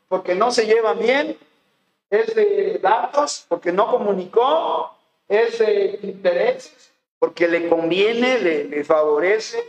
porque 0.09 0.35
no 0.35 0.51
se 0.51 0.67
llevan 0.67 0.99
bien, 0.99 1.39
es 2.11 2.35
de 2.35 2.79
datos 2.83 3.45
porque 3.49 3.73
no 3.73 3.91
comunicó, 3.91 4.93
es 5.29 5.59
de 5.59 5.99
intereses 6.03 6.87
porque 7.19 7.49
le 7.49 7.69
conviene, 7.69 8.39
le, 8.39 8.85
favorece 8.85 9.63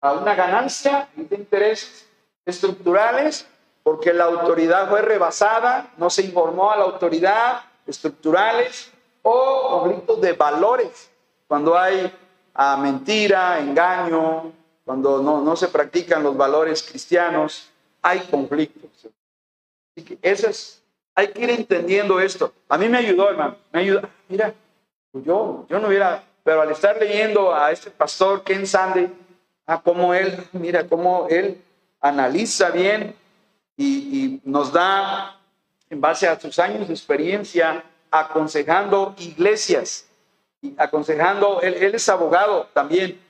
a 0.00 0.12
una 0.12 0.34
ganancia 0.34 1.08
de 1.16 1.36
intereses 1.36 2.06
estructurales, 2.44 3.46
porque 3.82 4.12
la 4.12 4.24
autoridad 4.24 4.88
fue 4.88 5.02
rebasada, 5.02 5.92
no 5.96 6.10
se 6.10 6.22
informó 6.22 6.70
a 6.70 6.76
la 6.76 6.84
autoridad, 6.84 7.62
estructurales 7.86 8.92
o 9.22 9.80
conflictos 9.80 10.20
de 10.20 10.32
valores, 10.32 11.10
cuando 11.48 11.78
hay 11.78 12.12
ah, 12.54 12.76
mentira, 12.76 13.58
engaño, 13.58 14.52
cuando 14.84 15.22
no, 15.22 15.40
no, 15.40 15.56
se 15.56 15.68
practican 15.68 16.22
los 16.22 16.36
valores 16.36 16.82
cristianos, 16.82 17.70
hay 18.06 18.20
conflictos. 18.20 19.08
Así 19.90 20.04
que 20.06 20.18
eso 20.22 20.48
es, 20.48 20.80
hay 21.12 21.28
que 21.28 21.42
ir 21.42 21.50
entendiendo 21.50 22.20
esto. 22.20 22.52
A 22.68 22.78
mí 22.78 22.88
me 22.88 22.98
ayudó, 22.98 23.28
hermano, 23.28 23.56
me 23.72 23.80
ayudó. 23.80 24.02
Mira, 24.28 24.54
yo, 25.12 25.66
yo 25.68 25.80
no 25.80 25.88
hubiera, 25.88 26.22
pero 26.44 26.62
al 26.62 26.70
estar 26.70 26.96
leyendo 27.00 27.52
a 27.52 27.72
este 27.72 27.90
pastor 27.90 28.44
Ken 28.44 28.64
Sandy, 28.64 29.08
a 29.66 29.80
cómo 29.80 30.14
él, 30.14 30.38
mira, 30.52 30.86
cómo 30.86 31.26
él 31.28 31.60
analiza 32.00 32.70
bien 32.70 33.16
y, 33.76 34.40
nos 34.44 34.72
da, 34.72 35.40
en 35.90 36.00
base 36.00 36.28
a 36.28 36.38
sus 36.38 36.60
años 36.60 36.86
de 36.86 36.94
experiencia, 36.94 37.82
aconsejando 38.12 39.16
iglesias, 39.18 40.06
aconsejando, 40.76 41.60
él, 41.60 41.74
él, 41.74 41.94
es 41.96 42.08
abogado 42.08 42.68
también, 42.72 43.20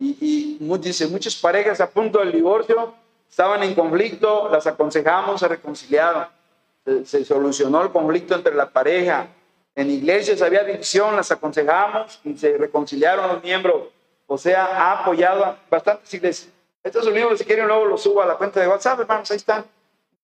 y, 0.00 0.58
y 0.60 0.78
dice, 0.78 1.06
muchas 1.06 1.36
parejas 1.36 1.80
a 1.80 1.88
punto 1.88 2.18
del 2.18 2.32
divorcio 2.32 2.94
estaban 3.34 3.64
en 3.64 3.74
conflicto, 3.74 4.48
las 4.48 4.64
aconsejamos, 4.68 5.40
se 5.40 5.48
reconciliaron, 5.48 6.28
se, 7.04 7.24
solucionó 7.24 7.82
el 7.82 7.90
conflicto 7.90 8.36
entre 8.36 8.54
la 8.54 8.70
pareja, 8.70 9.26
en 9.74 9.90
iglesias 9.90 10.40
había 10.40 10.62
división, 10.62 11.16
las 11.16 11.32
aconsejamos 11.32 12.20
y 12.22 12.36
se 12.36 12.56
reconciliaron 12.56 13.26
los 13.26 13.42
miembros, 13.42 13.88
o 14.28 14.38
sea, 14.38 14.66
ha 14.66 15.00
apoyado 15.00 15.44
a 15.44 15.58
bastantes 15.68 16.14
iglesias. 16.14 16.52
Estos 16.84 17.06
libros, 17.06 17.40
si 17.40 17.44
quieren, 17.44 17.66
luego 17.66 17.86
los 17.86 18.04
subo 18.04 18.22
a 18.22 18.26
la 18.26 18.36
cuenta 18.36 18.60
de 18.60 18.68
WhatsApp, 18.68 19.00
hermanos, 19.00 19.28
ahí 19.32 19.38
están. 19.38 19.64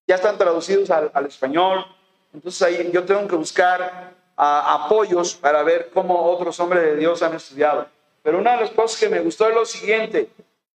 Ya 0.07 0.15
están 0.15 0.39
traducidos 0.39 0.89
al, 0.89 1.27
español. 1.27 1.85
Entonces 2.33 2.63
ahí 2.63 2.91
yo 2.93 3.03
tengo 3.03 3.27
que 3.27 3.35
buscar 3.35 4.15
uh, 4.39 4.85
apoyos 4.85 5.35
para 5.35 5.65
ver 5.65 5.91
cómo 5.93 6.31
otros 6.31 6.61
hombres 6.61 6.85
de 6.85 6.95
Dios 6.95 7.25
han 7.25 7.35
estudiado. 7.35 7.89
Pero 8.23 8.39
una 8.39 8.53
de 8.53 8.61
las 8.61 8.71
cosas 8.71 9.01
que 9.01 9.09
me 9.09 9.19
gustó 9.19 9.49
es 9.49 9.55
lo 9.57 9.67
siguiente. 9.67 10.31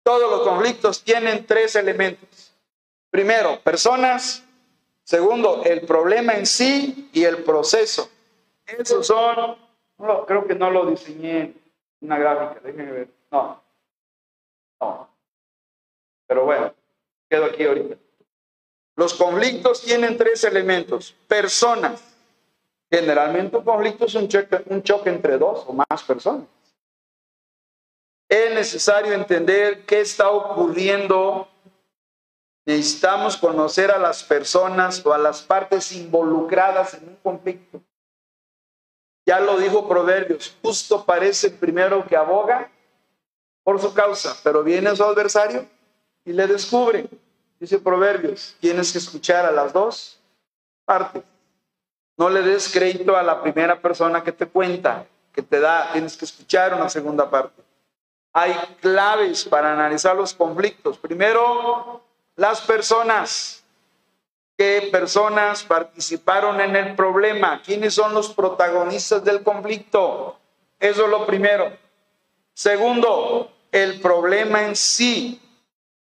Todos 0.04 0.30
los 0.30 0.42
conflictos 0.42 1.02
tienen 1.04 1.46
tres 1.46 1.76
elementos. 1.76 2.54
Primero, 3.10 3.60
personas. 3.62 4.44
Segundo, 5.04 5.64
el 5.66 5.82
problema 5.82 6.34
en 6.34 6.46
sí 6.46 7.10
y 7.14 7.24
el 7.24 7.44
proceso. 7.44 8.10
Esos 8.66 9.06
son, 9.06 9.58
no, 9.98 10.26
creo 10.26 10.48
que 10.48 10.56
no 10.56 10.72
lo 10.72 10.86
diseñé 10.86 11.42
en 11.42 11.62
una 12.02 12.18
gráfica, 12.18 12.62
déjenme 12.64 12.92
ver. 12.92 13.08
No, 13.32 13.62
no. 14.80 15.10
Pero 16.26 16.46
bueno, 16.46 16.74
quedo 17.30 17.46
aquí 17.46 17.66
ahorita. 17.66 17.96
Los 18.96 19.14
conflictos 19.14 19.82
tienen 19.82 20.18
tres 20.18 20.44
elementos. 20.44 21.16
Personas. 21.28 22.02
Generalmente 22.90 23.58
un 23.58 23.64
conflicto 23.64 24.06
es 24.06 24.16
un 24.16 24.30
un 24.68 24.84
choque 24.84 25.10
entre 25.10 25.38
dos 25.38 25.66
o 25.68 25.74
más 25.74 26.04
personas. 26.06 26.46
Es 28.34 28.52
necesario 28.52 29.14
entender 29.14 29.86
qué 29.86 30.02
está 30.02 30.32
ocurriendo. 30.32 31.48
Necesitamos 32.66 33.38
conocer 33.38 33.92
a 33.92 34.00
las 34.00 34.24
personas 34.24 35.06
o 35.06 35.14
a 35.14 35.20
las 35.20 35.44
partes 35.44 35.92
involucradas 35.92 36.96
en 36.96 37.10
un 37.10 37.16
conflicto. 37.18 37.80
Ya 39.24 39.40
lo 39.40 39.58
dijo 39.58 39.88
Proverbios, 39.88 40.58
justo 40.64 41.06
parece 41.06 41.46
el 41.46 41.54
primero 41.54 42.08
que 42.08 42.16
aboga 42.16 42.72
por 43.62 43.80
su 43.80 43.94
causa, 43.94 44.36
pero 44.44 44.64
viene 44.64 44.96
su 44.96 45.04
adversario 45.04 45.68
y 46.26 46.34
le 46.34 46.48
descubre. 46.48 47.06
Dice 47.60 47.78
Proverbios, 47.78 48.56
tienes 48.60 48.92
que 48.92 48.98
escuchar 48.98 49.46
a 49.46 49.52
las 49.52 49.72
dos 49.72 50.20
partes. 50.86 51.22
No 52.18 52.32
le 52.32 52.42
des 52.42 52.68
crédito 52.68 53.16
a 53.16 53.22
la 53.22 53.44
primera 53.44 53.80
persona 53.80 54.24
que 54.24 54.32
te 54.32 54.48
cuenta, 54.48 55.06
que 55.32 55.44
te 55.44 55.60
da, 55.60 55.92
tienes 55.94 56.18
que 56.18 56.26
escuchar 56.26 56.74
una 56.74 56.90
segunda 56.90 57.30
parte. 57.30 57.63
Hay 58.34 58.54
claves 58.82 59.46
para 59.46 59.74
analizar 59.74 60.16
los 60.16 60.34
conflictos. 60.34 60.98
Primero, 60.98 62.02
las 62.36 62.62
personas. 62.62 63.64
¿Qué 64.58 64.90
personas 64.92 65.64
participaron 65.64 66.60
en 66.62 66.76
el 66.76 66.96
problema? 66.96 67.62
¿Quiénes 67.64 67.94
son 67.94 68.14
los 68.14 68.34
protagonistas 68.34 69.24
del 69.24 69.42
conflicto? 69.44 70.38
Eso 70.80 71.06
es 71.06 71.10
lo 71.10 71.26
primero. 71.26 71.72
Segundo, 72.54 73.52
el 73.72 74.00
problema 74.00 74.64
en 74.64 74.76
sí. 74.76 75.40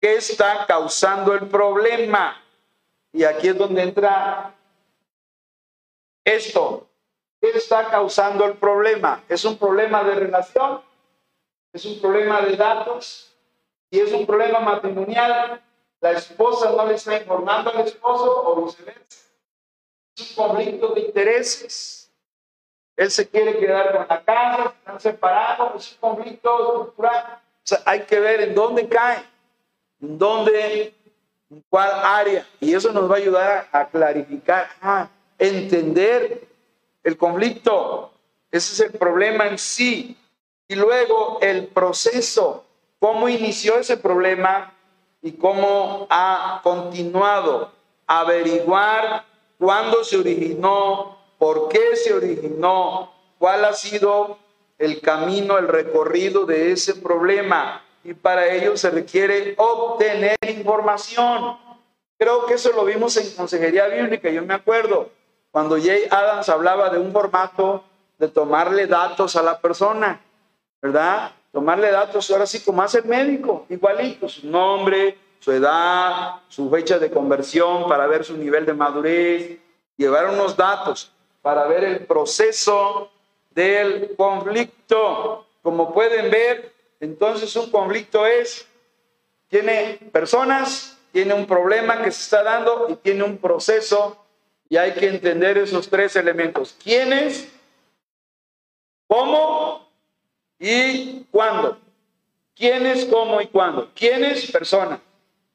¿Qué 0.01 0.17
está 0.17 0.67
causando 0.67 1.33
el 1.33 1.47
problema? 1.49 2.43
Y 3.13 3.25
aquí 3.25 3.49
es 3.49 3.59
donde 3.59 3.83
entra 3.83 4.55
esto. 6.25 6.87
¿Qué 7.41 7.51
está 7.51 7.89
causando 7.89 8.45
el 8.45 8.55
problema? 8.55 9.23
¿Es 9.29 9.45
un 9.45 9.57
problema 9.57 10.05
de 10.05 10.15
relación? 10.15 10.83
¿Es 11.77 11.85
un 11.85 12.01
problema 12.01 12.41
de 12.41 12.57
datos? 12.57 13.37
¿Y 13.91 14.01
es 14.01 14.11
un 14.11 14.25
problema 14.25 14.61
matrimonial? 14.61 15.61
La 16.01 16.13
esposa 16.13 16.71
no 16.71 16.87
le 16.87 16.95
está 16.95 17.19
informando 17.19 17.71
al 17.71 17.81
esposo 17.81 18.45
o 18.47 18.65
viceversa. 18.65 19.29
Es 20.17 20.31
un 20.31 20.49
conflicto 20.49 20.95
de 20.95 21.01
intereses. 21.03 22.11
Él 22.97 23.11
se 23.11 23.29
quiere 23.29 23.59
quedar 23.59 23.93
con 23.95 24.07
la 24.09 24.25
casa, 24.25 24.75
están 24.79 25.01
separados, 25.01 25.87
es 25.87 25.93
un 25.93 25.99
conflicto 25.99 26.63
estructural. 26.63 27.43
O 27.43 27.61
sea, 27.63 27.83
hay 27.85 28.01
que 28.05 28.21
ver 28.21 28.41
en 28.41 28.55
dónde 28.55 28.89
cae, 28.89 29.23
en 30.01 30.17
dónde, 30.17 30.95
en 31.51 31.63
cuál 31.69 31.91
área. 31.93 32.47
Y 32.59 32.73
eso 32.73 32.91
nos 32.91 33.11
va 33.11 33.17
a 33.17 33.19
ayudar 33.19 33.69
a, 33.71 33.81
a 33.81 33.89
clarificar, 33.91 34.67
a 34.81 35.11
entender 35.39 36.49
el 37.05 37.19
conflicto. 37.19 38.13
Ese 38.51 38.73
es 38.73 38.91
el 38.91 38.99
problema 38.99 39.47
en 39.49 39.59
sí. 39.59 40.17
Y 40.69 40.75
luego 40.75 41.39
el 41.41 41.69
proceso, 41.69 42.65
cómo 42.99 43.29
inició 43.29 43.79
ese 43.79 43.97
problema 43.97 44.75
y 45.23 45.33
cómo 45.33 46.07
ha 46.11 46.61
continuado 46.63 47.71
averiguar 48.07 49.25
cuándo 49.59 50.05
se 50.05 50.19
originó, 50.19 51.19
por 51.39 51.69
qué 51.69 51.97
se 51.97 52.15
originó, 52.15 53.13
cuál 53.39 53.65
ha 53.65 53.73
sido 53.73 54.39
el 54.79 55.01
camino, 55.01 55.59
el 55.59 55.69
recorrido 55.69 56.47
de 56.47 56.73
ese 56.73 56.95
problema. 56.95 57.83
Y 58.05 58.15
para 58.15 58.53
ello 58.53 58.77
se 58.77 58.91
requiere 58.91 59.55
obtener 59.57 60.37
información. 60.49 61.59
Creo 62.19 62.47
que 62.47 62.55
eso 62.55 62.71
lo 62.73 62.85
vimos 62.85 63.17
en 63.17 63.31
Consejería 63.35 63.89
Bíblica, 63.89 64.31
yo 64.31 64.43
me 64.43 64.55
acuerdo, 64.55 65.11
cuando 65.51 65.77
Jay 65.77 66.07
Adams 66.11 66.49
hablaba 66.49 66.91
de 66.91 66.99
un 66.99 67.13
formato 67.13 67.85
de 68.19 68.29
tomarle 68.29 68.87
datos 68.87 69.37
a 69.37 69.43
la 69.43 69.61
persona, 69.61 70.21
¿verdad? 70.87 71.33
tomarle 71.57 71.91
datos, 71.91 72.31
ahora 72.31 72.47
sí, 72.47 72.61
como 72.61 72.83
hace 72.83 72.99
el 72.99 73.07
médico, 73.07 73.65
igualito, 73.71 74.29
su 74.29 74.47
nombre, 74.47 75.17
su 75.41 75.53
edad, 75.53 76.43
su 76.49 76.69
fecha 76.69 76.99
de 76.99 77.11
conversión 77.11 77.89
para 77.89 78.07
ver 78.07 78.27
su 78.27 78.37
nivel 78.37 78.67
de 78.67 78.75
madurez, 78.75 79.59
llevar 79.97 80.27
unos 80.27 80.55
datos 80.55 81.11
para 81.41 81.67
ver 81.67 81.83
el 81.85 82.05
proceso 82.05 83.11
del 83.53 84.15
conflicto. 84.17 85.47
Como 85.63 85.95
pueden 85.95 86.31
ver, 86.31 86.75
entonces 87.01 87.57
un 87.57 87.71
conflicto 87.71 88.27
es, 88.27 88.69
tiene 89.49 89.99
personas, 90.13 90.99
tiene 91.11 91.33
un 91.33 91.47
problema 91.47 92.03
que 92.03 92.11
se 92.11 92.21
está 92.21 92.43
dando 92.43 92.87
y 92.91 92.97
tiene 92.97 93.23
un 93.23 93.39
proceso 93.39 94.23
y 94.69 94.77
hay 94.77 94.93
que 94.93 95.09
entender 95.09 95.57
esos 95.57 95.89
tres 95.89 96.17
elementos. 96.17 96.77
¿Quiénes? 96.85 97.51
¿Cómo? 99.07 99.86
¿Y 100.59 101.25
cuándo? 101.31 101.79
¿Quiénes, 102.55 103.05
cómo 103.07 103.41
y 103.41 103.49
cuándo? 103.49 103.91
¿Quiénes? 103.95 104.51
Personas. 104.51 105.01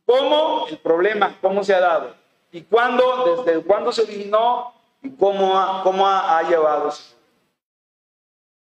¿Cómo? 0.05 0.67
El 0.67 0.77
problema, 0.77 1.37
cómo 1.41 1.63
se 1.63 1.73
ha 1.73 1.79
dado. 1.79 2.15
¿Y 2.51 2.61
cuándo? 2.61 3.43
Desde 3.45 3.61
cuándo 3.63 3.91
se 3.91 4.03
originó 4.03 4.73
y 5.01 5.09
cómo 5.11 5.59
ha, 5.59 5.83
cómo 5.83 6.05
ha, 6.05 6.37
ha 6.37 6.43
llevado. 6.43 6.91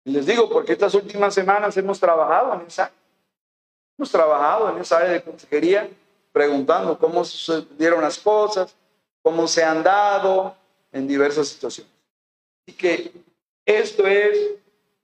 Les 0.06 0.26
digo, 0.26 0.50
porque 0.50 0.74
estas 0.74 0.94
últimas 0.94 1.34
semanas 1.34 1.76
hemos 1.78 2.00
trabajado 2.00 2.54
en 2.54 2.68
esa, 2.68 2.92
hemos 3.98 4.12
trabajado 4.12 4.70
en 4.70 4.78
esa 4.78 4.98
área 4.98 5.12
de 5.12 5.24
consejería, 5.24 5.90
preguntando 6.32 6.98
cómo 6.98 7.26
sucedieron 7.26 8.02
las 8.02 8.18
cosas, 8.20 8.76
cómo 9.22 9.48
se 9.48 9.64
han 9.64 9.84
dado 9.84 10.56
en 10.92 11.08
diversas 11.08 11.48
situaciones. 11.48 11.92
Así 12.66 12.78
que 12.78 13.12
esto 13.66 14.06
es 14.06 14.56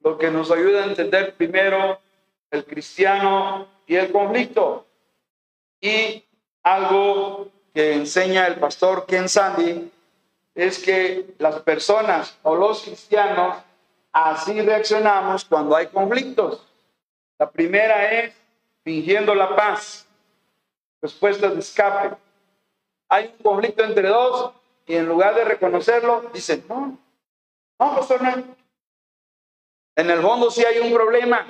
lo 0.04 0.18
que 0.18 0.32
nos 0.32 0.52
ayuda 0.52 0.84
a 0.84 0.88
entender 0.88 1.36
primero 1.36 2.00
el 2.50 2.66
cristiano 2.66 3.68
y 3.88 3.96
el 3.96 4.12
conflicto. 4.12 4.86
Y 5.80 6.24
algo 6.64 7.50
que 7.74 7.94
enseña 7.94 8.48
el 8.48 8.56
pastor 8.60 9.06
Ken 9.06 9.30
Sandy 9.30 9.92
es 10.54 10.80
que 10.80 11.34
las 11.38 11.60
personas 11.62 12.38
o 12.44 12.56
los 12.56 12.84
cristianos 12.84 13.58
así 14.12 14.62
reaccionamos 14.62 15.46
cuando 15.46 15.76
hay 15.76 15.88
conflictos. 15.88 16.68
La 17.40 17.50
primera 17.50 18.12
es 18.12 18.34
fingiendo 18.84 19.34
la 19.34 19.56
paz, 19.56 20.06
respuestas 21.02 21.54
de 21.54 21.60
escape. 21.60 22.18
Hay 23.08 23.34
un 23.38 23.44
conflicto 23.44 23.84
entre 23.84 24.10
dos 24.10 24.52
y 24.86 24.96
en 24.96 25.08
lugar 25.08 25.36
de 25.36 25.46
reconocerlo, 25.46 26.30
dicen, 26.34 26.66
no, 26.68 26.98
no, 27.80 27.96
pastor, 27.96 28.22
no. 28.22 28.61
En 29.96 30.10
el 30.10 30.22
fondo 30.22 30.50
sí 30.50 30.64
hay 30.64 30.80
un 30.80 30.94
problema, 30.94 31.46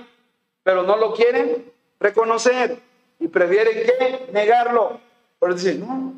pero 0.64 0.84
no 0.84 0.98
lo 0.98 1.14
quieren 1.14 1.72
reconocer 2.00 2.80
y 3.20 3.28
prefieren 3.28 3.86
que 3.86 4.30
negarlo. 4.32 5.00
Por 5.40 5.54
decir, 5.54 5.80
no. 5.80 6.14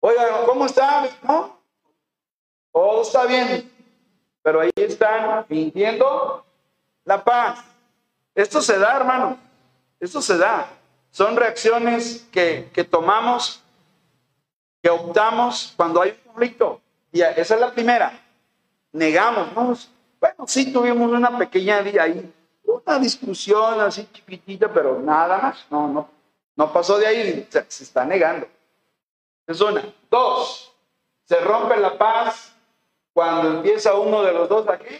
Oiga, 0.00 0.44
¿cómo 0.46 0.66
está? 0.66 1.08
No. 1.22 1.58
Todo 2.72 3.02
está 3.02 3.26
bien. 3.26 3.70
Pero 4.42 4.60
ahí 4.60 4.70
están 4.74 5.44
fingiendo 5.46 6.44
la 7.04 7.22
paz. 7.22 7.64
Esto 8.34 8.60
se 8.62 8.78
da, 8.78 8.96
hermano. 8.96 9.38
Esto 9.98 10.22
se 10.22 10.38
da. 10.38 10.68
Son 11.10 11.36
reacciones 11.36 12.26
que, 12.32 12.70
que 12.72 12.84
tomamos, 12.84 13.62
que 14.82 14.88
optamos 14.88 15.74
cuando 15.76 16.00
hay 16.00 16.10
un 16.10 16.32
conflicto. 16.32 16.80
Y 17.12 17.20
esa 17.20 17.54
es 17.54 17.60
la 17.60 17.72
primera. 17.72 18.18
Negamos. 18.92 19.52
¿no? 19.54 19.99
Bueno, 20.20 20.46
sí 20.46 20.72
tuvimos 20.72 21.10
una 21.10 21.36
pequeña 21.38 21.78
ahí, 21.78 22.32
una 22.64 22.98
discusión 22.98 23.80
así 23.80 24.06
chiquitita, 24.12 24.72
pero 24.72 25.00
nada 25.00 25.38
más. 25.38 25.66
No, 25.70 25.88
no, 25.88 26.10
no 26.56 26.72
pasó 26.72 26.98
de 26.98 27.06
ahí. 27.06 27.48
Se, 27.50 27.64
se 27.68 27.84
está 27.84 28.04
negando. 28.04 28.46
Es 29.46 29.60
una. 29.60 29.82
Dos, 30.10 30.72
se 31.24 31.40
rompe 31.40 31.76
la 31.78 31.96
paz 31.96 32.54
cuando 33.12 33.50
empieza 33.56 33.94
uno 33.94 34.22
de 34.22 34.32
los 34.32 34.48
dos 34.48 34.68
aquí 34.68 34.94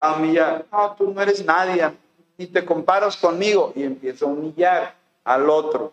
a 0.00 0.14
humillar. 0.14 0.66
No, 0.70 0.94
tú 0.96 1.12
no 1.12 1.20
eres 1.20 1.44
nadie, 1.44 1.90
ni 2.36 2.46
te 2.46 2.64
comparas 2.64 3.16
conmigo. 3.16 3.72
Y 3.74 3.84
empieza 3.84 4.26
a 4.26 4.28
humillar 4.28 4.94
al 5.24 5.48
otro. 5.48 5.92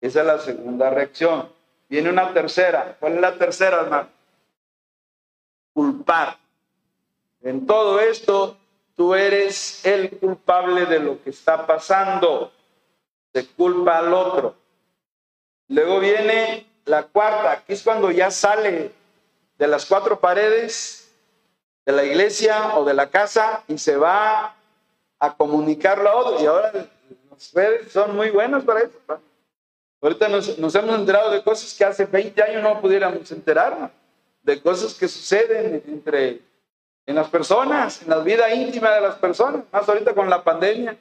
Esa 0.00 0.20
es 0.20 0.26
la 0.26 0.38
segunda 0.38 0.90
reacción. 0.90 1.50
Viene 1.88 2.10
una 2.10 2.32
tercera. 2.32 2.96
¿Cuál 2.98 3.14
es 3.14 3.20
la 3.20 3.36
tercera, 3.36 3.80
hermano? 3.80 4.08
Culpar. 5.72 6.38
En 7.42 7.66
todo 7.66 8.00
esto, 8.00 8.56
tú 8.96 9.14
eres 9.14 9.84
el 9.86 10.10
culpable 10.18 10.86
de 10.86 10.98
lo 10.98 11.22
que 11.22 11.30
está 11.30 11.66
pasando. 11.66 12.52
Se 13.32 13.46
culpa 13.46 13.98
al 13.98 14.12
otro. 14.12 14.54
Luego 15.68 16.00
viene 16.00 16.66
la 16.84 17.04
cuarta, 17.04 17.62
que 17.64 17.74
es 17.74 17.82
cuando 17.82 18.10
ya 18.10 18.30
sale 18.30 18.92
de 19.58 19.68
las 19.68 19.86
cuatro 19.86 20.18
paredes 20.18 21.12
de 21.84 21.92
la 21.92 22.04
iglesia 22.04 22.76
o 22.76 22.84
de 22.84 22.94
la 22.94 23.10
casa 23.10 23.62
y 23.68 23.78
se 23.78 23.96
va 23.96 24.54
a 25.18 25.36
comunicarlo 25.36 26.08
a 26.08 26.16
otros. 26.16 26.42
Y 26.42 26.46
ahora 26.46 26.72
las 27.30 27.52
redes 27.52 27.92
son 27.92 28.16
muy 28.16 28.30
buenas 28.30 28.64
para 28.64 28.80
eso. 28.80 28.98
Ahorita 30.00 30.28
nos, 30.28 30.58
hemos 30.58 30.98
enterado 30.98 31.30
de 31.30 31.42
cosas 31.42 31.74
que 31.74 31.84
hace 31.84 32.04
20 32.04 32.42
años 32.42 32.62
no 32.62 32.80
pudiéramos 32.80 33.30
enterarnos, 33.32 33.90
de 34.42 34.60
cosas 34.62 34.94
que 34.94 35.08
suceden 35.08 35.82
entre 35.86 36.40
en 37.08 37.16
las 37.16 37.28
personas, 37.28 38.02
en 38.02 38.10
la 38.10 38.18
vida 38.18 38.52
íntima 38.54 38.90
de 38.90 39.00
las 39.00 39.16
personas, 39.16 39.64
más 39.72 39.88
ahorita 39.88 40.14
con 40.14 40.30
la 40.30 40.44
pandemia, 40.44 40.96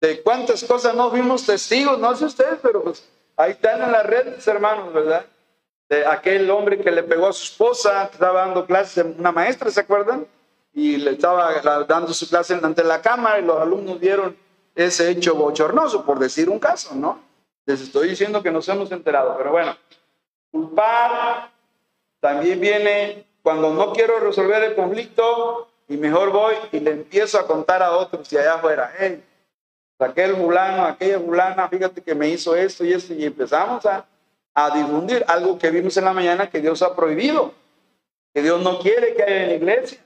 de 0.00 0.22
cuántas 0.22 0.62
cosas 0.64 0.94
no 0.94 1.10
fuimos 1.10 1.46
testigos, 1.46 1.98
no 1.98 2.14
sé 2.14 2.26
ustedes, 2.26 2.58
pero 2.60 2.82
pues 2.82 3.02
Ahí 3.36 3.50
están 3.50 3.82
en 3.82 3.92
las 3.92 4.06
redes, 4.06 4.48
hermanos, 4.48 4.92
¿verdad? 4.94 5.26
De 5.88 6.06
aquel 6.06 6.50
hombre 6.50 6.78
que 6.78 6.90
le 6.90 7.02
pegó 7.02 7.28
a 7.28 7.32
su 7.34 7.44
esposa, 7.44 8.04
estaba 8.04 8.46
dando 8.46 8.64
clases, 8.64 9.04
una 9.18 9.30
maestra, 9.30 9.70
¿se 9.70 9.80
acuerdan? 9.80 10.26
Y 10.72 10.96
le 10.96 11.12
estaba 11.12 11.60
dando 11.86 12.14
su 12.14 12.28
clase 12.28 12.54
ante 12.54 12.82
la 12.82 13.02
cámara 13.02 13.38
y 13.38 13.44
los 13.44 13.60
alumnos 13.60 14.00
vieron 14.00 14.36
ese 14.74 15.10
hecho 15.10 15.34
bochornoso, 15.34 16.04
por 16.04 16.18
decir 16.18 16.48
un 16.48 16.58
caso, 16.58 16.94
¿no? 16.94 17.20
Les 17.66 17.80
estoy 17.80 18.08
diciendo 18.08 18.42
que 18.42 18.50
nos 18.50 18.68
hemos 18.68 18.90
enterado, 18.90 19.36
pero 19.36 19.50
bueno, 19.50 19.76
culpar 20.50 21.50
también 22.20 22.58
viene 22.58 23.25
cuando 23.46 23.72
no 23.72 23.92
quiero 23.92 24.18
resolver 24.18 24.60
el 24.64 24.74
conflicto 24.74 25.68
y 25.86 25.96
mejor 25.96 26.32
voy 26.32 26.56
y 26.72 26.80
le 26.80 26.90
empiezo 26.90 27.38
a 27.38 27.46
contar 27.46 27.80
a 27.80 27.92
otros 27.92 28.32
y 28.32 28.36
allá 28.36 28.54
afuera, 28.54 28.92
hey, 28.98 29.22
aquel 30.00 30.34
fulano, 30.34 30.84
aquella 30.84 31.20
fulana, 31.20 31.68
fíjate 31.68 32.02
que 32.02 32.12
me 32.12 32.28
hizo 32.28 32.56
esto 32.56 32.84
y 32.84 32.92
esto, 32.92 33.14
y 33.14 33.24
empezamos 33.24 33.86
a, 33.86 34.04
a 34.52 34.76
difundir 34.76 35.24
algo 35.28 35.56
que 35.56 35.70
vimos 35.70 35.96
en 35.96 36.06
la 36.06 36.12
mañana 36.12 36.50
que 36.50 36.60
Dios 36.60 36.82
ha 36.82 36.96
prohibido, 36.96 37.54
que 38.34 38.42
Dios 38.42 38.60
no 38.62 38.80
quiere 38.80 39.14
que 39.14 39.22
haya 39.22 39.42
en 39.44 39.48
la 39.50 39.54
iglesia. 39.54 40.04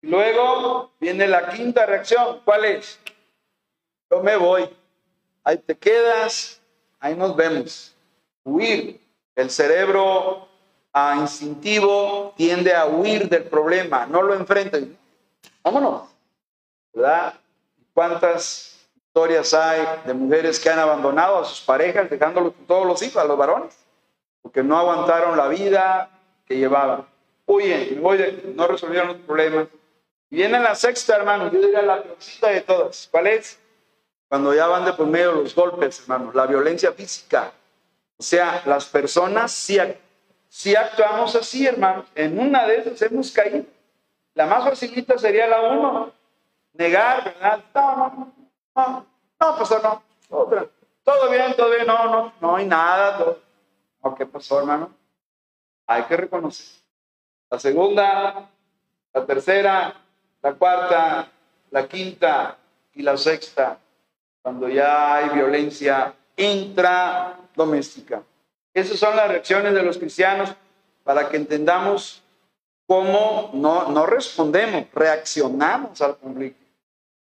Y 0.00 0.06
luego 0.06 0.92
viene 0.98 1.28
la 1.28 1.50
quinta 1.50 1.84
reacción, 1.84 2.40
¿cuál 2.42 2.64
es? 2.64 2.98
Yo 4.10 4.22
me 4.22 4.34
voy, 4.36 4.66
ahí 5.44 5.58
te 5.58 5.76
quedas, 5.76 6.58
ahí 7.00 7.14
nos 7.16 7.36
vemos. 7.36 7.94
Huir. 8.44 8.98
El 9.36 9.50
cerebro 9.50 10.48
a 10.92 11.16
instintivo 11.16 12.34
tiende 12.36 12.74
a 12.74 12.86
huir 12.86 13.28
del 13.28 13.44
problema, 13.44 14.06
no 14.06 14.22
lo 14.22 14.34
enfrenta. 14.34 14.78
Vámonos. 15.62 16.02
¿Verdad? 16.92 17.34
¿Cuántas 17.94 18.72
historias 19.12 19.52
hay 19.52 19.86
de 20.06 20.14
mujeres 20.14 20.58
que 20.58 20.70
han 20.70 20.78
abandonado 20.78 21.38
a 21.38 21.44
sus 21.44 21.60
parejas, 21.60 22.08
dejándolos 22.08 22.54
todos 22.66 22.86
los 22.86 23.02
hijos, 23.02 23.22
a 23.22 23.26
los 23.26 23.36
varones, 23.36 23.76
porque 24.40 24.62
no 24.62 24.78
aguantaron 24.78 25.36
la 25.36 25.48
vida 25.48 26.08
que 26.46 26.56
llevaban. 26.56 27.06
Huyen, 27.44 28.02
no 28.56 28.66
resolvieron 28.66 29.08
los 29.08 29.16
problemas. 29.18 29.68
Y 30.30 30.36
viene 30.36 30.58
la 30.60 30.74
sexta, 30.74 31.16
hermano, 31.16 31.52
yo 31.52 31.60
diría 31.60 31.82
la 31.82 32.02
peorcita 32.02 32.48
de 32.48 32.62
todas. 32.62 33.08
¿Cuál 33.10 33.26
es? 33.26 33.58
Cuando 34.28 34.54
ya 34.54 34.66
van 34.66 34.86
de 34.86 34.94
por 34.94 35.06
medio 35.06 35.32
los 35.32 35.54
golpes, 35.54 36.00
hermano, 36.00 36.32
la 36.32 36.46
violencia 36.46 36.90
física. 36.92 37.52
O 38.16 38.22
sea, 38.22 38.62
las 38.64 38.86
personas 38.86 39.52
si, 39.52 39.78
si 40.52 40.76
actuamos 40.76 41.34
así, 41.34 41.66
hermano, 41.66 42.04
en 42.14 42.38
una 42.38 42.66
de 42.66 42.76
esas 42.76 43.00
hemos 43.00 43.32
caído. 43.32 43.64
La 44.34 44.44
más 44.44 44.62
facilita 44.62 45.16
sería 45.16 45.46
la 45.46 45.62
uno, 45.62 46.12
negar, 46.74 47.24
¿verdad? 47.24 47.64
No, 47.74 48.34
no, 48.76 49.06
no, 49.40 49.58
pastor, 49.58 49.82
no. 49.82 50.02
Todo 51.02 51.30
bien, 51.30 51.56
todo 51.56 51.70
bien, 51.70 51.86
no, 51.86 52.06
no, 52.06 52.32
no 52.38 52.56
hay 52.56 52.66
nada. 52.66 53.16
Todo. 53.16 54.14
¿Qué 54.14 54.26
pasó, 54.26 54.58
hermano? 54.58 54.90
Hay 55.86 56.02
que 56.02 56.18
reconocer. 56.18 56.66
La 57.48 57.58
segunda, 57.58 58.50
la 59.14 59.24
tercera, 59.24 59.94
la 60.42 60.52
cuarta, 60.52 61.28
la 61.70 61.88
quinta 61.88 62.58
y 62.92 63.00
la 63.00 63.16
sexta, 63.16 63.78
cuando 64.42 64.68
ya 64.68 65.14
hay 65.14 65.30
violencia 65.30 66.12
intradoméstica. 66.36 68.22
Esas 68.74 68.98
son 68.98 69.16
las 69.16 69.28
reacciones 69.28 69.74
de 69.74 69.82
los 69.82 69.98
cristianos 69.98 70.54
para 71.04 71.28
que 71.28 71.36
entendamos 71.36 72.22
cómo 72.86 73.50
no, 73.52 73.90
no 73.90 74.06
respondemos, 74.06 74.86
reaccionamos 74.94 76.00
al 76.00 76.16
conflicto. 76.16 76.64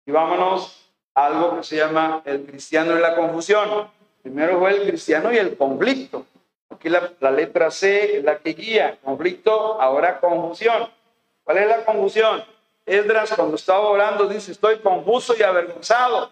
Y 0.05 0.11
vámonos 0.11 0.91
algo 1.13 1.57
que 1.57 1.63
se 1.63 1.77
llama 1.77 2.21
el 2.25 2.45
cristiano 2.45 2.97
y 2.97 3.01
la 3.01 3.15
confusión. 3.15 3.89
Primero 4.21 4.59
fue 4.59 4.71
el 4.71 4.87
cristiano 4.87 5.31
y 5.31 5.37
el 5.37 5.55
conflicto. 5.55 6.25
Aquí 6.69 6.89
la, 6.89 7.11
la 7.19 7.31
letra 7.31 7.69
C 7.69 8.17
es 8.17 8.23
la 8.23 8.39
que 8.39 8.53
guía. 8.53 8.97
Conflicto, 9.03 9.79
ahora 9.81 10.19
confusión. 10.19 10.89
¿Cuál 11.43 11.57
es 11.59 11.67
la 11.67 11.85
confusión? 11.85 12.43
Esdras 12.85 13.33
cuando 13.35 13.55
estaba 13.55 13.87
orando 13.87 14.27
dice, 14.27 14.51
estoy 14.51 14.79
confuso 14.79 15.35
y 15.37 15.43
avergonzado. 15.43 16.31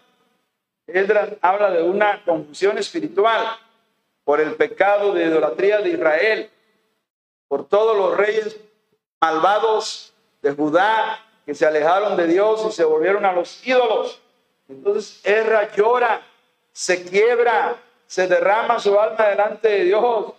Esdras 0.86 1.30
habla 1.40 1.70
de 1.70 1.82
una 1.82 2.22
confusión 2.24 2.78
espiritual 2.78 3.58
por 4.24 4.40
el 4.40 4.54
pecado 4.54 5.12
de 5.12 5.24
idolatría 5.24 5.80
de 5.80 5.90
Israel, 5.90 6.50
por 7.48 7.68
todos 7.68 7.96
los 7.96 8.16
reyes 8.16 8.56
malvados 9.20 10.12
de 10.42 10.52
Judá 10.52 11.20
que 11.46 11.54
se 11.54 11.66
alejaron 11.66 12.16
de 12.16 12.26
Dios 12.26 12.64
y 12.68 12.72
se 12.72 12.84
volvieron 12.84 13.24
a 13.24 13.32
los 13.32 13.66
ídolos. 13.66 14.20
Entonces 14.68 15.20
Erra 15.24 15.70
llora, 15.74 16.22
se 16.72 17.04
quiebra, 17.04 17.76
se 18.06 18.26
derrama 18.26 18.78
su 18.78 18.98
alma 18.98 19.28
delante 19.28 19.68
de 19.68 19.84
Dios 19.84 20.32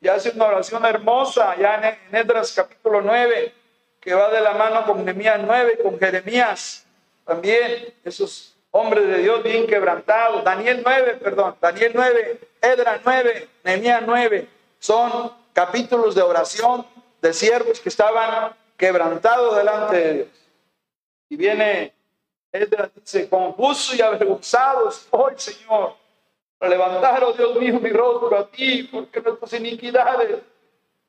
y 0.00 0.08
hace 0.08 0.30
una 0.30 0.46
oración 0.46 0.84
hermosa 0.84 1.56
ya 1.56 1.98
en 2.10 2.16
Edras 2.16 2.52
capítulo 2.52 3.00
9, 3.02 3.54
que 4.00 4.14
va 4.14 4.30
de 4.30 4.40
la 4.40 4.54
mano 4.54 4.84
con 4.84 5.04
Nehemías 5.04 5.40
9, 5.44 5.78
con 5.82 5.98
Jeremías. 5.98 6.86
También 7.24 7.94
esos 8.04 8.51
hombres 8.72 9.06
de 9.06 9.18
Dios 9.18 9.42
bien 9.44 9.66
quebrantados. 9.66 10.42
Daniel 10.42 10.82
9, 10.84 11.14
perdón, 11.22 11.56
Daniel 11.60 11.92
9, 11.94 12.40
Edras 12.60 13.00
9, 13.04 13.48
Nehemías 13.62 14.02
9. 14.04 14.48
Son 14.80 15.32
capítulos 15.52 16.14
de 16.14 16.22
oración 16.22 16.84
de 17.20 17.32
siervos 17.32 17.78
que 17.78 17.88
estaban 17.88 18.54
quebrantados 18.76 19.56
delante 19.56 19.96
de 19.96 20.14
Dios. 20.14 20.28
Y 21.28 21.36
viene 21.36 21.94
Edras 22.50 22.90
dice, 22.94 23.28
confuso 23.28 23.94
y 23.94 24.02
avergonzado 24.02 24.88
estoy, 24.88 25.34
Señor, 25.36 25.94
levantar, 26.60 27.24
oh 27.24 27.32
Dios 27.32 27.56
mío, 27.56 27.80
mi 27.80 27.90
rostro 27.90 28.36
a 28.36 28.48
ti, 28.48 28.88
porque 28.90 29.20
nuestras 29.20 29.52
iniquidades 29.54 30.40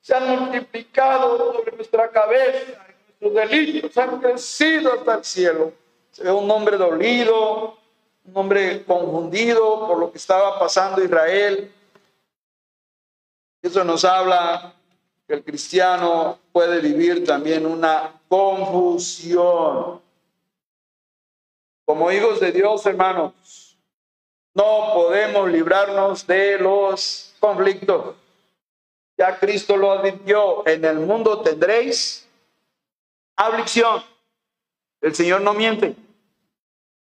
se 0.00 0.14
han 0.14 0.28
multiplicado 0.38 1.52
sobre 1.52 1.76
nuestra 1.76 2.10
cabeza, 2.10 2.86
sus 3.20 3.34
delitos 3.34 3.96
han 3.98 4.20
crecido 4.20 4.92
hasta 4.92 5.14
el 5.16 5.24
cielo. 5.24 5.72
Un 6.22 6.50
hombre 6.50 6.76
dolido, 6.76 7.76
un 8.24 8.36
hombre 8.36 8.84
confundido 8.84 9.86
por 9.86 9.98
lo 9.98 10.12
que 10.12 10.18
estaba 10.18 10.58
pasando 10.58 11.02
Israel. 11.02 11.72
Eso 13.60 13.82
nos 13.82 14.04
habla 14.04 14.74
que 15.26 15.34
el 15.34 15.44
cristiano 15.44 16.38
puede 16.52 16.80
vivir 16.80 17.24
también 17.24 17.66
una 17.66 18.20
confusión. 18.28 20.00
Como 21.84 22.10
hijos 22.10 22.40
de 22.40 22.52
Dios, 22.52 22.84
hermanos, 22.86 23.76
no 24.54 24.92
podemos 24.94 25.50
librarnos 25.50 26.26
de 26.26 26.58
los 26.58 27.34
conflictos. 27.40 28.14
Ya 29.16 29.38
Cristo 29.38 29.76
lo 29.76 29.92
advirtió, 29.92 30.66
en 30.66 30.84
el 30.84 30.98
mundo 31.00 31.40
tendréis 31.40 32.28
aflicción. 33.36 34.02
El 35.00 35.14
Señor 35.14 35.40
no 35.40 35.54
miente. 35.54 35.94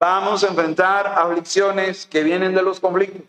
Vamos 0.04 0.44
a 0.44 0.48
enfrentar 0.48 1.08
aflicciones 1.08 2.06
que 2.06 2.24
vienen 2.24 2.54
de 2.54 2.62
los 2.62 2.78
conflictos. 2.78 3.22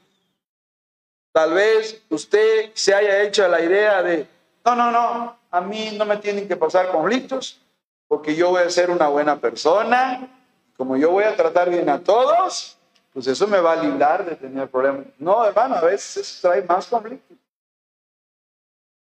Tal 1.31 1.53
vez 1.53 2.03
usted 2.11 2.73
se 2.75 2.93
haya 2.93 3.23
hecho 3.23 3.47
la 3.47 3.61
idea 3.61 4.03
de, 4.03 4.27
no, 4.65 4.75
no, 4.75 4.91
no, 4.91 5.37
a 5.53 5.61
mí 5.61 5.95
no 5.97 6.05
me 6.05 6.17
tienen 6.17 6.49
que 6.49 6.57
pasar 6.57 6.91
conflictos 6.91 7.61
porque 8.09 8.35
yo 8.35 8.51
voy 8.51 8.63
a 8.63 8.71
ser 8.71 8.91
una 8.91 9.07
buena 9.07 9.37
persona, 9.37 10.29
como 10.77 10.97
yo 10.97 11.13
voy 11.13 11.23
a 11.23 11.37
tratar 11.37 11.71
bien 11.71 11.89
a 11.89 12.01
todos, 12.01 12.77
pues 13.13 13.29
eso 13.29 13.47
me 13.47 13.61
va 13.61 13.75
a 13.75 13.77
librar 13.77 14.25
de 14.25 14.35
tener 14.35 14.69
problemas. 14.69 15.07
No, 15.17 15.47
hermano, 15.47 15.77
a 15.77 15.81
veces 15.81 16.41
trae 16.43 16.63
más 16.63 16.89
conflictos. 16.89 17.39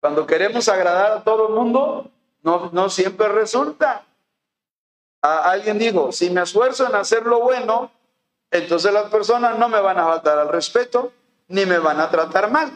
Cuando 0.01 0.25
queremos 0.25 0.67
agradar 0.67 1.12
a 1.12 1.23
todo 1.23 1.49
el 1.49 1.53
mundo, 1.53 2.10
no, 2.41 2.71
no 2.73 2.89
siempre 2.89 3.27
resulta. 3.27 4.08
A, 5.21 5.51
alguien 5.51 5.77
dijo, 5.77 6.12
si 6.12 6.29
me 6.29 6.41
esfuerzo 6.41 6.88
en 6.88 6.95
hacer 6.95 7.25
lo 7.25 7.41
bueno, 7.41 7.91
entonces 8.51 8.91
las 8.91 9.10
personas 9.10 9.58
no 9.58 9.69
me 9.69 9.79
van 9.79 9.97
a 9.99 10.05
faltar 10.05 10.39
al 10.39 10.49
respeto, 10.49 11.12
ni 11.47 11.65
me 11.65 11.79
van 11.79 11.99
a 11.99 12.10
tratar 12.10 12.49
mal. 12.49 12.71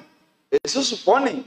Eso 0.51 0.83
supone. 0.83 1.43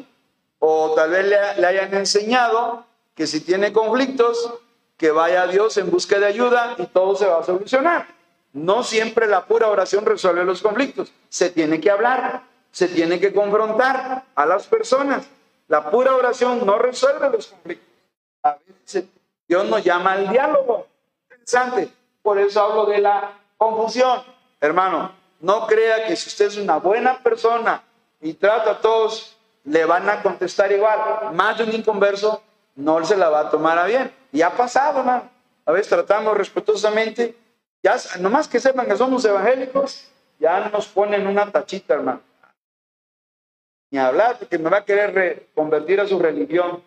O 0.58 0.94
tal 0.94 1.10
vez 1.10 1.26
le, 1.26 1.66
hayan 1.66 1.94
enseñado 1.94 2.84
que 3.14 3.26
si 3.26 3.40
tiene 3.40 3.72
conflictos, 3.72 4.54
que 4.96 5.10
vaya 5.10 5.42
a 5.42 5.46
Dios 5.46 5.76
en 5.76 5.90
busca 5.90 6.18
de 6.18 6.26
ayuda 6.26 6.74
y 6.78 6.86
todo 6.86 7.14
se 7.14 7.26
va 7.26 7.40
a 7.40 7.44
solucionar. 7.44 8.08
No 8.52 8.82
siempre 8.82 9.26
la 9.26 9.44
pura 9.44 9.68
oración 9.68 10.06
resuelve 10.06 10.44
los 10.44 10.62
conflictos. 10.62 11.12
Se 11.28 11.50
tiene 11.50 11.80
que 11.80 11.90
hablar, 11.90 12.44
se 12.70 12.88
tiene 12.88 13.20
que 13.20 13.34
confrontar 13.34 14.24
a 14.34 14.46
las 14.46 14.66
personas. 14.66 15.26
La 15.68 15.90
pura 15.90 16.14
oración 16.16 16.64
no 16.64 16.78
resuelve 16.78 17.30
los 17.30 17.48
conflictos. 17.48 17.88
A 18.42 18.56
veces 18.66 19.04
Dios 19.48 19.68
nos 19.68 19.82
llama 19.84 20.12
al 20.12 20.28
diálogo. 20.28 20.86
Interesante. 21.24 21.90
Por 22.22 22.38
eso 22.38 22.60
hablo 22.60 22.86
de 22.86 22.98
la 22.98 23.32
confusión. 23.56 24.22
Hermano, 24.60 25.12
no 25.40 25.66
crea 25.66 26.06
que 26.06 26.16
si 26.16 26.28
usted 26.28 26.46
es 26.46 26.56
una 26.56 26.78
buena 26.78 27.22
persona 27.22 27.82
y 28.20 28.34
trata 28.34 28.72
a 28.72 28.80
todos, 28.80 29.36
le 29.64 29.84
van 29.84 30.08
a 30.08 30.22
contestar 30.22 30.72
igual. 30.72 31.32
Más 31.32 31.58
de 31.58 31.64
un 31.64 31.72
inconverso 31.72 32.42
no 32.74 33.04
se 33.04 33.16
la 33.16 33.28
va 33.28 33.40
a 33.40 33.50
tomar 33.50 33.78
a 33.78 33.86
bien. 33.86 34.12
Y 34.32 34.42
ha 34.42 34.50
pasado, 34.50 35.00
hermano. 35.00 35.30
A 35.64 35.72
veces 35.72 35.88
tratamos 35.88 36.36
respetuosamente. 36.36 37.36
Ya, 37.82 37.96
nomás 38.20 38.48
que 38.48 38.58
sepan 38.58 38.86
que 38.86 38.96
somos 38.96 39.24
evangélicos, 39.24 40.08
ya 40.38 40.68
nos 40.70 40.88
ponen 40.88 41.26
una 41.26 41.50
tachita, 41.50 41.94
hermano 41.94 42.20
ni 43.90 43.98
hablar, 43.98 44.38
porque 44.38 44.58
me 44.58 44.70
va 44.70 44.78
a 44.78 44.84
querer 44.84 45.48
convertir 45.54 46.00
a 46.00 46.06
su 46.06 46.18
religión. 46.18 46.82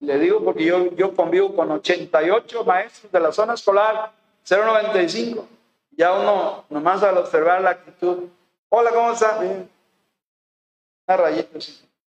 Le 0.00 0.18
digo 0.18 0.44
porque 0.44 0.64
yo, 0.64 0.92
yo 0.94 1.14
convivo 1.14 1.54
con 1.54 1.70
88 1.70 2.64
maestros 2.64 3.10
de 3.10 3.20
la 3.20 3.32
zona 3.32 3.54
escolar, 3.54 4.12
095. 4.48 5.46
Ya 5.92 6.12
uno, 6.12 6.64
nomás 6.70 7.02
al 7.02 7.18
observar 7.18 7.60
la 7.60 7.70
actitud, 7.70 8.28
hola, 8.68 8.92
¿cómo 8.92 9.12
está? 9.12 9.38
Una 9.38 11.16
rayita 11.16 11.58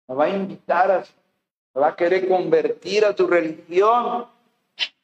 Me 0.07 0.15
va 0.15 0.25
a 0.25 0.29
invitar, 0.29 0.91
a, 0.91 1.05
me 1.73 1.81
va 1.81 1.87
a 1.87 1.95
querer 1.95 2.27
convertir 2.27 3.05
a 3.05 3.15
tu 3.15 3.27
religión, 3.27 4.25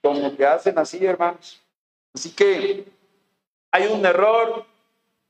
como 0.01 0.35
que 0.35 0.45
hacen 0.45 0.77
así, 0.77 1.05
hermanos. 1.05 1.61
Así 2.13 2.31
que 2.31 2.85
hay 3.71 3.87
un 3.87 4.05
error 4.05 4.65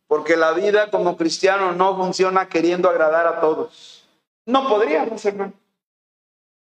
porque 0.08 0.36
la 0.36 0.52
vida 0.54 0.90
como 0.90 1.16
cristiano 1.16 1.72
no 1.72 1.96
funciona 1.96 2.50
queriendo 2.50 2.90
agradar 2.90 3.28
a 3.28 3.40
todos. 3.40 4.08
No 4.46 4.68
podríamos, 4.68 5.24
hermano. 5.26 5.54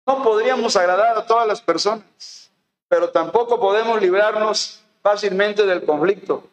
No 0.10 0.24
podríamos 0.24 0.76
agradar 0.76 1.16
a 1.16 1.24
todas 1.24 1.48
las 1.48 1.62
personas, 1.62 2.50
pero 2.88 3.12
tampoco 3.12 3.60
podemos 3.60 4.02
librarnos 4.02 4.82
fácilmente 5.04 5.68
del 5.68 5.86
conflicto. 5.86 6.46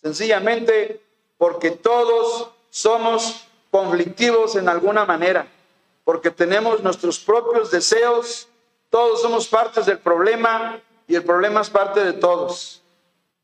Sencillamente 0.00 0.98
porque 1.36 1.72
todos 1.72 2.48
somos 2.70 3.46
conflictivos 3.70 4.56
en 4.56 4.66
alguna 4.66 5.04
manera, 5.04 5.46
porque 6.04 6.30
tenemos 6.30 6.82
nuestros 6.82 7.18
propios 7.18 7.70
deseos, 7.70 8.48
todos 8.88 9.20
somos 9.20 9.46
partes 9.46 9.84
del 9.84 9.98
problema 9.98 10.80
y 11.06 11.14
el 11.14 11.22
problema 11.22 11.60
es 11.60 11.68
parte 11.68 12.02
de 12.02 12.14
todos. 12.14 12.80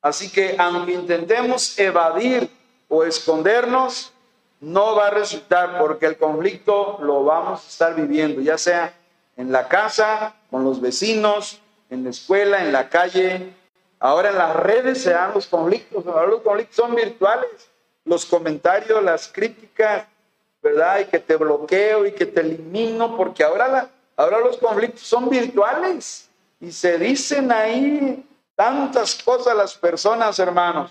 Así 0.01 0.33
que 0.33 0.57
aunque 0.59 0.95
intentemos 0.95 1.79
evadir 1.79 2.49
o 2.89 3.05
escondernos, 3.05 4.15
no 4.61 4.97
va 4.97 5.09
a 5.09 5.11
resultar 5.11 5.79
porque 5.79 6.07
el 6.07 6.17
conflicto 6.17 6.97
lo 7.03 7.23
vamos 7.23 7.67
a 7.67 7.69
estar 7.69 7.95
viviendo, 7.95 8.41
ya 8.41 8.57
sea 8.57 8.98
en 9.39 9.53
la 9.53 9.69
casa, 9.69 10.35
con 10.51 10.65
los 10.65 10.81
vecinos, 10.81 11.61
en 11.89 12.05
la 12.05 12.11
escuela, 12.11 12.63
en 12.63 12.73
la 12.73 12.89
calle. 12.89 13.55
Ahora 14.01 14.31
en 14.31 14.37
las 14.37 14.55
redes 14.55 15.01
se 15.01 15.11
dan 15.11 15.33
los 15.33 15.47
conflictos, 15.47 16.07
ahora 16.07 16.27
los 16.27 16.43
conflictos 16.43 16.77
son 16.77 16.95
virtuales, 16.95 17.71
los 18.05 18.27
comentarios, 18.27 19.03
las 19.03 19.29
críticas, 19.29 20.07
¿verdad? 20.61 21.01
Y 21.01 21.05
que 21.07 21.21
te 21.21 21.37
bloqueo 21.37 22.05
y 22.05 22.13
que 22.13 22.27
te 22.27 22.41
elimino, 22.41 23.17
porque 23.17 23.45
ahora, 23.45 23.69
la, 23.69 23.91
ahora 24.17 24.41
los 24.41 24.59
conflictos 24.59 25.03
son 25.03 25.31
virtuales 25.31 26.29
y 26.61 26.73
se 26.73 26.99
dicen 26.99 27.53
ahí 27.53 28.27
tantas 28.57 29.15
cosas 29.23 29.57
las 29.57 29.75
personas, 29.75 30.37
hermanos. 30.41 30.91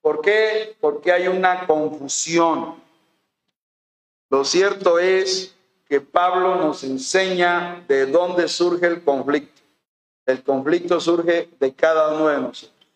¿Por 0.00 0.22
qué? 0.22 0.76
Porque 0.80 1.12
hay 1.12 1.28
una 1.28 1.66
confusión. 1.66 2.82
Lo 4.30 4.44
cierto 4.46 4.98
es 4.98 5.54
que 5.92 6.00
Pablo 6.00 6.56
nos 6.56 6.84
enseña 6.84 7.84
de 7.86 8.06
dónde 8.06 8.48
surge 8.48 8.86
el 8.86 9.04
conflicto. 9.04 9.60
El 10.24 10.42
conflicto 10.42 10.98
surge 10.98 11.50
de 11.60 11.74
cada 11.74 12.14
uno 12.14 12.28
de 12.28 12.40
nosotros, 12.40 12.88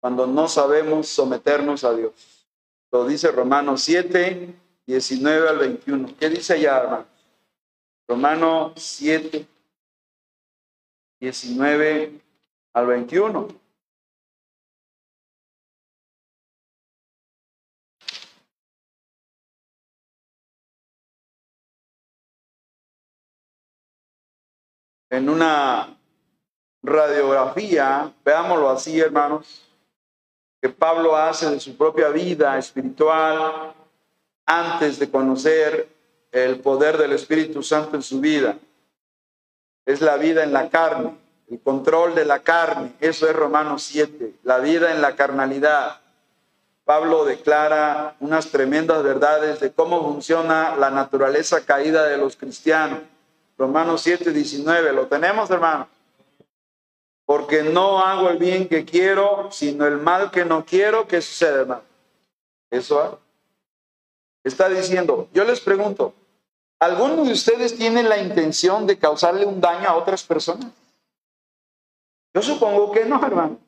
cuando 0.00 0.26
no 0.26 0.48
sabemos 0.48 1.06
someternos 1.06 1.84
a 1.84 1.92
Dios. 1.92 2.14
Lo 2.90 3.06
dice 3.06 3.30
Romanos 3.30 3.82
7, 3.82 4.54
19 4.86 5.48
al 5.50 5.58
21. 5.58 6.16
¿Qué 6.18 6.30
dice 6.30 6.54
allá, 6.54 6.78
hermanos? 6.78 7.06
Romanos 8.08 8.72
7, 8.76 9.46
19 11.20 12.20
al 12.72 12.86
21. 12.86 13.48
En 25.16 25.28
una 25.28 25.96
radiografía, 26.82 28.12
veámoslo 28.24 28.70
así, 28.70 28.98
hermanos, 29.00 29.62
que 30.60 30.68
Pablo 30.68 31.16
hace 31.16 31.50
de 31.50 31.60
su 31.60 31.76
propia 31.76 32.08
vida 32.08 32.58
espiritual 32.58 33.74
antes 34.44 34.98
de 34.98 35.10
conocer 35.10 35.88
el 36.32 36.60
poder 36.60 36.98
del 36.98 37.12
Espíritu 37.12 37.62
Santo 37.62 37.96
en 37.96 38.02
su 38.02 38.20
vida. 38.20 38.56
Es 39.86 40.00
la 40.00 40.16
vida 40.16 40.42
en 40.42 40.52
la 40.52 40.68
carne, 40.68 41.16
el 41.48 41.60
control 41.60 42.14
de 42.14 42.24
la 42.24 42.40
carne. 42.40 42.92
Eso 43.00 43.28
es 43.28 43.36
Romanos 43.36 43.82
7, 43.84 44.34
la 44.42 44.58
vida 44.58 44.92
en 44.92 45.00
la 45.00 45.14
carnalidad. 45.14 46.00
Pablo 46.84 47.24
declara 47.24 48.16
unas 48.20 48.50
tremendas 48.50 49.02
verdades 49.02 49.60
de 49.60 49.72
cómo 49.72 50.02
funciona 50.02 50.76
la 50.76 50.90
naturaleza 50.90 51.64
caída 51.64 52.04
de 52.04 52.18
los 52.18 52.36
cristianos 52.36 53.00
Romanos 53.56 54.02
7, 54.02 54.32
19. 54.32 54.92
¿Lo 54.92 55.06
tenemos, 55.06 55.50
hermano? 55.50 55.88
Porque 57.24 57.62
no 57.62 58.00
hago 58.04 58.28
el 58.30 58.38
bien 58.38 58.68
que 58.68 58.84
quiero, 58.84 59.48
sino 59.50 59.86
el 59.86 59.98
mal 59.98 60.30
que 60.30 60.44
no 60.44 60.64
quiero. 60.64 61.06
¿Qué 61.06 61.22
sucede, 61.22 61.60
hermano? 61.60 61.82
Eso 62.70 63.20
está 64.42 64.68
diciendo. 64.68 65.28
Yo 65.32 65.44
les 65.44 65.60
pregunto, 65.60 66.14
¿alguno 66.80 67.24
de 67.24 67.32
ustedes 67.32 67.76
tiene 67.76 68.02
la 68.02 68.18
intención 68.18 68.86
de 68.86 68.98
causarle 68.98 69.46
un 69.46 69.60
daño 69.60 69.88
a 69.88 69.96
otras 69.96 70.22
personas? 70.22 70.70
Yo 72.34 72.42
supongo 72.42 72.90
que 72.92 73.04
no, 73.04 73.24
hermano. 73.24 73.58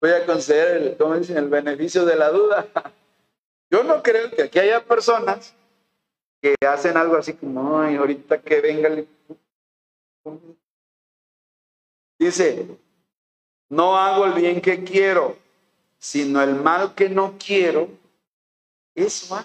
Voy 0.00 0.10
a 0.10 0.24
conceder, 0.24 0.76
el, 0.76 1.20
dicen, 1.20 1.36
el 1.38 1.48
beneficio 1.48 2.04
de 2.04 2.16
la 2.16 2.30
duda. 2.30 2.66
Yo 3.70 3.82
no 3.82 4.02
creo 4.02 4.30
que 4.30 4.44
aquí 4.44 4.60
haya 4.60 4.84
personas 4.84 5.54
que 6.40 6.54
hacen 6.66 6.96
algo 6.96 7.16
así 7.16 7.34
como, 7.34 7.80
ay, 7.80 7.96
ahorita 7.96 8.40
que 8.40 8.60
venga 8.60 8.90
Dice, 12.18 12.66
no 13.68 13.96
hago 13.96 14.24
el 14.26 14.32
bien 14.32 14.60
que 14.60 14.84
quiero, 14.84 15.36
sino 15.98 16.42
el 16.42 16.54
mal 16.54 16.94
que 16.94 17.08
no 17.08 17.34
quiero, 17.38 17.88
eso 18.94 19.44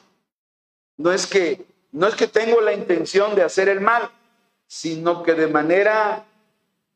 No 0.98 1.12
es 1.12 1.28
que 1.28 1.66
no 1.92 2.08
es 2.08 2.16
que 2.16 2.28
tengo 2.28 2.62
la 2.62 2.74
intención 2.74 3.36
de 3.36 3.44
hacer 3.44 3.68
el 3.68 3.82
mal, 3.82 4.10
sino 4.66 5.24
que 5.24 5.34
de 5.34 5.48
manera 5.48 6.26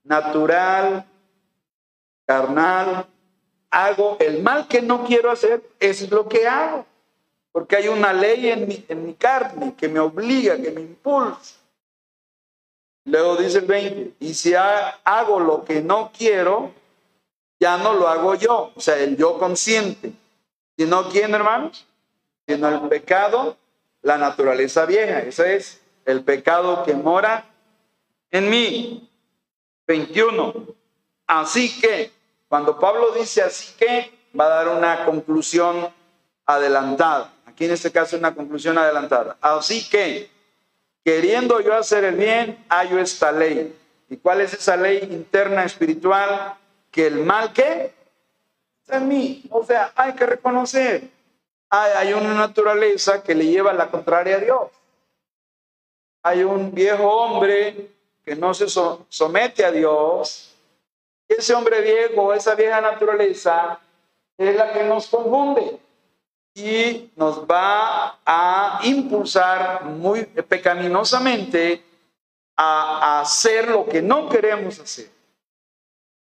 natural, 0.03 1.05
carnal, 2.25 3.05
hago 3.69 4.17
el 4.21 4.41
mal 4.41 4.67
que 4.67 4.81
no 4.81 5.03
quiero 5.03 5.29
hacer, 5.29 5.61
es 5.79 6.09
lo 6.09 6.29
que 6.29 6.47
hago. 6.47 6.85
Porque 7.55 7.77
hay 7.77 7.87
una 7.87 8.11
ley 8.11 8.49
en 8.49 8.67
mi, 8.67 9.13
carne 9.13 9.75
que 9.75 9.87
me 9.87 10.01
obliga, 10.01 10.57
que 10.57 10.71
me 10.71 10.81
impulsa. 10.81 11.55
Luego 13.05 13.37
dice 13.37 13.59
el 13.59 13.65
20, 13.65 14.15
y 14.19 14.33
si 14.33 14.53
hago 14.53 15.39
lo 15.39 15.63
que 15.63 15.81
no 15.81 16.11
quiero, 16.11 16.73
ya 17.57 17.77
no 17.77 17.93
lo 17.93 18.09
hago 18.09 18.35
yo, 18.35 18.73
o 18.75 18.81
sea, 18.81 18.97
el 18.97 19.15
yo 19.15 19.37
consciente. 19.37 20.11
Sino 20.77 21.07
quién, 21.07 21.33
hermanos? 21.33 21.87
Sino 22.45 22.67
el 22.67 22.89
pecado, 22.89 23.55
la 24.01 24.17
naturaleza 24.17 24.85
vieja. 24.85 25.19
Ese 25.19 25.55
es 25.55 25.81
el 26.03 26.25
pecado 26.25 26.83
que 26.83 26.93
mora 26.93 27.45
en 28.31 28.49
mí. 28.49 29.09
21. 29.87 30.53
Así 31.25 31.79
que, 31.79 32.11
cuando 32.49 32.77
Pablo 32.77 33.11
dice 33.11 33.43
así 33.43 33.73
que, 33.77 34.11
va 34.37 34.47
a 34.47 34.49
dar 34.49 34.67
una 34.67 35.05
conclusión 35.05 35.87
adelantada. 36.45 37.31
Aquí 37.55 37.63
en 37.63 37.71
este 37.71 37.89
caso 37.89 38.17
una 38.17 38.35
conclusión 38.35 38.77
adelantada. 38.77 39.37
Así 39.39 39.87
que, 39.87 40.29
queriendo 41.05 41.61
yo 41.61 41.73
hacer 41.73 42.03
el 42.03 42.15
bien, 42.15 42.65
hallo 42.67 42.99
esta 42.99 43.31
ley. 43.31 43.73
¿Y 44.09 44.17
cuál 44.17 44.41
es 44.41 44.51
esa 44.51 44.75
ley 44.75 45.07
interna 45.09 45.63
espiritual? 45.63 46.55
Que 46.91 47.07
el 47.07 47.19
mal 47.19 47.53
que 47.53 47.93
está 48.81 48.97
en 48.97 49.07
mí. 49.07 49.45
O 49.49 49.63
sea, 49.63 49.93
hay 49.95 50.11
que 50.15 50.25
reconocer. 50.25 51.09
Hay, 51.69 51.91
hay 51.93 52.13
una 52.13 52.33
naturaleza 52.33 53.23
que 53.23 53.33
le 53.33 53.45
lleva 53.45 53.71
a 53.71 53.75
la 53.75 53.89
contraria 53.89 54.35
a 54.35 54.39
Dios. 54.39 54.71
Hay 56.23 56.43
un 56.43 56.73
viejo 56.73 57.09
hombre 57.09 57.89
que 58.25 58.35
no 58.35 58.53
se 58.53 58.67
somete 58.67 59.63
a 59.63 59.71
Dios, 59.71 60.53
ese 61.29 61.53
hombre 61.53 61.79
viejo, 61.79 62.33
esa 62.33 62.53
vieja 62.53 62.81
naturaleza, 62.81 63.79
es 64.37 64.55
la 64.57 64.73
que 64.73 64.83
nos 64.83 65.07
confunde 65.07 65.79
y 66.55 67.11
nos 67.17 67.45
va 67.45 68.17
a 68.25 68.79
impulsar 68.83 69.83
muy 69.83 70.23
pecaminosamente 70.23 71.83
a, 72.55 73.19
hacer 73.19 73.67
lo 73.67 73.85
que 73.85 74.01
no 74.01 74.29
queremos 74.29 74.79
hacer. 74.79 75.09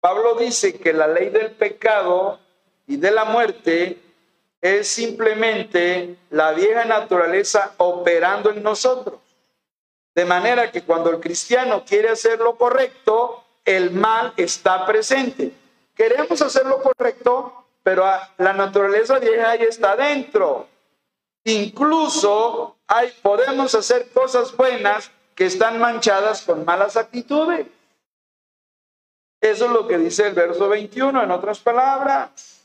Pablo 0.00 0.34
dice 0.34 0.78
que 0.78 0.92
la 0.92 1.08
ley 1.08 1.30
del 1.30 1.52
pecado 1.52 2.38
y 2.86 2.96
de 2.96 3.10
la 3.10 3.24
muerte 3.24 3.98
es 4.60 4.86
simplemente 4.88 6.16
la 6.30 6.52
vieja 6.52 6.84
naturaleza 6.84 7.72
operando 7.78 8.50
en 8.50 8.62
nosotros. 8.62 9.18
De 10.14 10.26
manera 10.26 10.70
que 10.70 10.82
cuando 10.82 11.10
el 11.10 11.20
cristiano 11.20 11.84
quiere 11.86 12.10
hacer 12.10 12.38
lo 12.38 12.56
correcto, 12.56 13.44
el 13.64 13.92
mal 13.92 14.34
está 14.36 14.84
presente. 14.84 15.52
Queremos 15.94 16.42
hacer 16.42 16.66
lo 16.66 16.82
correcto, 16.82 17.64
pero 17.88 18.04
la 18.36 18.52
naturaleza 18.52 19.18
vieja 19.18 19.52
ahí 19.52 19.62
está 19.62 19.96
dentro. 19.96 20.68
Incluso 21.42 22.76
hay, 22.86 23.10
podemos 23.22 23.74
hacer 23.74 24.10
cosas 24.10 24.54
buenas 24.54 25.10
que 25.34 25.46
están 25.46 25.80
manchadas 25.80 26.42
con 26.42 26.66
malas 26.66 26.98
actitudes. 26.98 27.66
Eso 29.40 29.64
es 29.64 29.70
lo 29.70 29.88
que 29.88 29.96
dice 29.96 30.26
el 30.26 30.34
verso 30.34 30.68
21, 30.68 31.22
en 31.22 31.30
otras 31.30 31.60
palabras. 31.60 32.60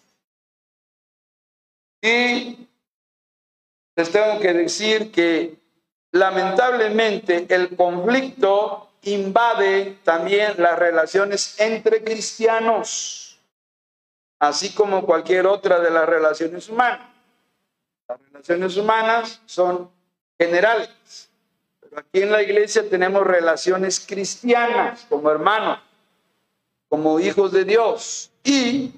Y 2.01 2.67
les 3.95 4.11
tengo 4.11 4.41
que 4.41 4.51
decir 4.51 5.09
que 5.09 5.55
lamentablemente 6.11 7.45
el 7.47 7.77
conflicto 7.77 8.89
invade 9.03 9.99
también 10.03 10.55
las 10.57 10.77
relaciones 10.77 11.57
entre 11.61 12.03
cristianos, 12.03 13.22
así 14.43 14.73
como 14.73 15.05
cualquier 15.05 15.47
otra 15.47 15.79
de 15.79 15.89
las 15.89 16.05
relaciones 16.05 16.67
humanas. 16.67 17.07
Las 18.09 18.19
relaciones 18.19 18.75
humanas 18.75 19.41
son 19.45 19.89
generales, 20.37 21.29
pero 21.79 21.99
aquí 21.99 22.21
en 22.23 22.31
la 22.31 22.43
iglesia 22.43 22.89
tenemos 22.89 23.25
relaciones 23.25 24.01
cristianas 24.05 25.05
como 25.07 25.31
hermanos, 25.31 25.79
como 26.89 27.21
hijos 27.21 27.53
de 27.53 27.63
Dios, 27.63 28.31
y 28.43 28.91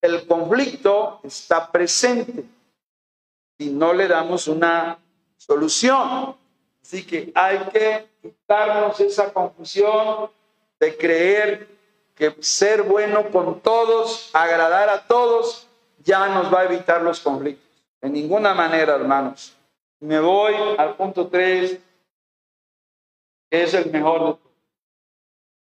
el 0.00 0.24
conflicto 0.24 1.18
está 1.24 1.72
presente 1.72 2.44
si 3.58 3.70
no 3.70 3.92
le 3.92 4.06
damos 4.06 4.46
una 4.46 4.98
solución. 5.36 6.36
Así 6.80 7.04
que 7.04 7.32
hay 7.34 7.58
que 7.72 8.06
quitarnos 8.22 9.00
esa 9.00 9.32
confusión 9.32 10.30
de 10.78 10.96
creer 10.96 11.81
que 12.14 12.36
ser 12.40 12.82
bueno 12.82 13.30
con 13.30 13.60
todos, 13.60 14.30
agradar 14.32 14.88
a 14.88 15.06
todos, 15.06 15.68
ya 15.98 16.28
nos 16.28 16.52
va 16.52 16.60
a 16.60 16.64
evitar 16.64 17.02
los 17.02 17.20
conflictos. 17.20 17.68
De 18.00 18.08
ninguna 18.08 18.54
manera, 18.54 18.94
hermanos. 18.94 19.56
Me 20.00 20.18
voy 20.18 20.54
al 20.78 20.96
punto 20.96 21.28
3, 21.28 21.78
que 23.50 23.62
es 23.62 23.74
el 23.74 23.90
mejor 23.90 24.38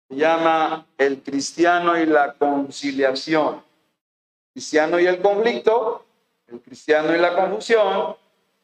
Se 0.09 0.17
llama 0.17 0.87
el 0.97 1.23
cristiano 1.23 1.99
y 1.99 2.07
la 2.07 2.35
conciliación. 2.35 3.57
El 3.57 4.53
cristiano 4.55 5.01
y 5.01 5.07
el 5.07 5.21
conflicto, 5.21 6.05
el 6.47 6.61
cristiano 6.61 7.15
y 7.15 7.19
la 7.19 7.35
confusión, 7.35 8.17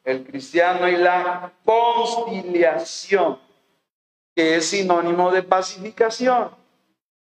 el 0.03 0.25
cristiano 0.25 0.87
y 0.87 0.95
la 0.95 1.51
conciliación, 1.63 3.39
que 4.35 4.55
es 4.55 4.67
sinónimo 4.67 5.31
de 5.31 5.43
pacificación. 5.43 6.58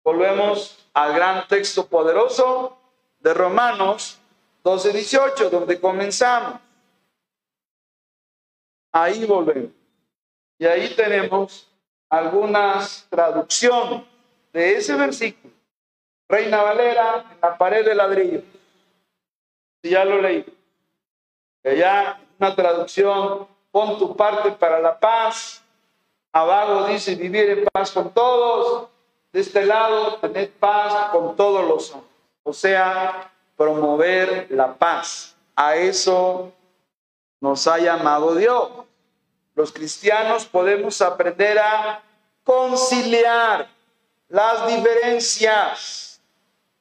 Volvemos 0.07 0.87
al 0.93 1.13
gran 1.13 1.45
texto 1.49 1.85
poderoso 1.85 2.77
de 3.19 3.33
Romanos 3.33 4.17
12, 4.63 4.93
18, 4.93 5.49
donde 5.49 5.81
comenzamos. 5.81 6.61
Ahí 8.93 9.25
volvemos. 9.25 9.73
Y 10.59 10.65
ahí 10.65 10.95
tenemos 10.95 11.69
algunas 12.09 13.05
traducciones 13.09 14.03
de 14.53 14.77
ese 14.77 14.95
versículo. 14.95 15.53
Reina 16.29 16.61
Valera 16.61 17.25
en 17.29 17.41
la 17.41 17.57
pared 17.57 17.83
de 17.83 17.93
ladrillo. 17.93 18.43
Si 19.83 19.89
ya 19.89 20.05
lo 20.05 20.21
leí. 20.21 20.45
Ya 21.65 22.17
una 22.39 22.55
traducción, 22.55 23.45
pon 23.71 23.99
tu 23.99 24.15
parte 24.15 24.51
para 24.51 24.79
la 24.79 24.97
paz. 24.97 25.61
Abajo 26.31 26.87
dice 26.87 27.13
vivir 27.15 27.49
en 27.49 27.65
paz 27.65 27.91
con 27.91 28.09
todos. 28.13 28.87
De 29.37 29.43
este 29.43 29.67
lado, 29.67 30.15
tener 30.15 30.51
paz 30.53 31.11
con 31.11 31.35
todos 31.35 31.63
los 31.63 31.91
hombres. 31.91 32.11
O 32.41 32.51
sea, 32.51 33.31
promover 33.55 34.47
la 34.49 34.73
paz. 34.73 35.35
A 35.55 35.75
eso 35.75 36.51
nos 37.39 37.67
ha 37.67 37.77
llamado 37.77 38.33
Dios. 38.33 38.67
Los 39.53 39.71
cristianos 39.71 40.47
podemos 40.47 41.03
aprender 41.03 41.59
a 41.59 42.01
conciliar 42.43 43.69
las 44.27 44.65
diferencias 44.65 46.19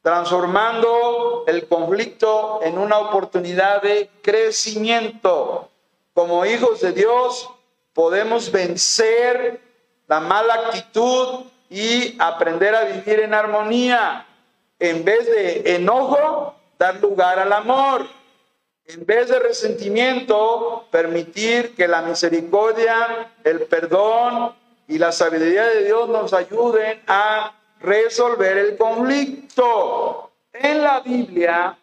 transformando 0.01 1.43
el 1.45 1.67
conflicto 1.67 2.61
en 2.63 2.79
una 2.79 2.97
oportunidad 2.97 3.83
de 3.83 4.09
crecimiento. 4.23 5.69
Como 6.15 6.43
hijos 6.43 6.81
de 6.81 6.91
Dios 6.91 7.51
podemos 7.93 8.51
vencer 8.51 9.61
la 10.07 10.19
mala 10.19 10.55
actitud 10.55 11.45
y 11.69 12.15
aprender 12.19 12.75
a 12.75 12.85
vivir 12.85 13.19
en 13.19 13.33
armonía. 13.33 14.25
En 14.79 15.03
vez 15.03 15.25
de 15.25 15.75
enojo, 15.75 16.55
dar 16.77 16.95
lugar 17.01 17.39
al 17.39 17.51
amor. 17.51 18.05
En 18.85 19.05
vez 19.05 19.27
de 19.27 19.39
resentimiento, 19.39 20.85
permitir 20.91 21.75
que 21.75 21.87
la 21.87 22.01
misericordia, 22.03 23.31
el 23.43 23.63
perdón 23.63 24.55
y 24.87 24.97
la 24.97 25.11
sabiduría 25.11 25.65
de 25.65 25.83
Dios 25.83 26.07
nos 26.07 26.31
ayuden 26.33 27.01
a 27.07 27.53
resolver 27.81 28.57
el 28.57 28.77
conflicto. 28.77 30.31
En 30.53 30.83
la 30.83 31.01
Biblia, 31.01 31.77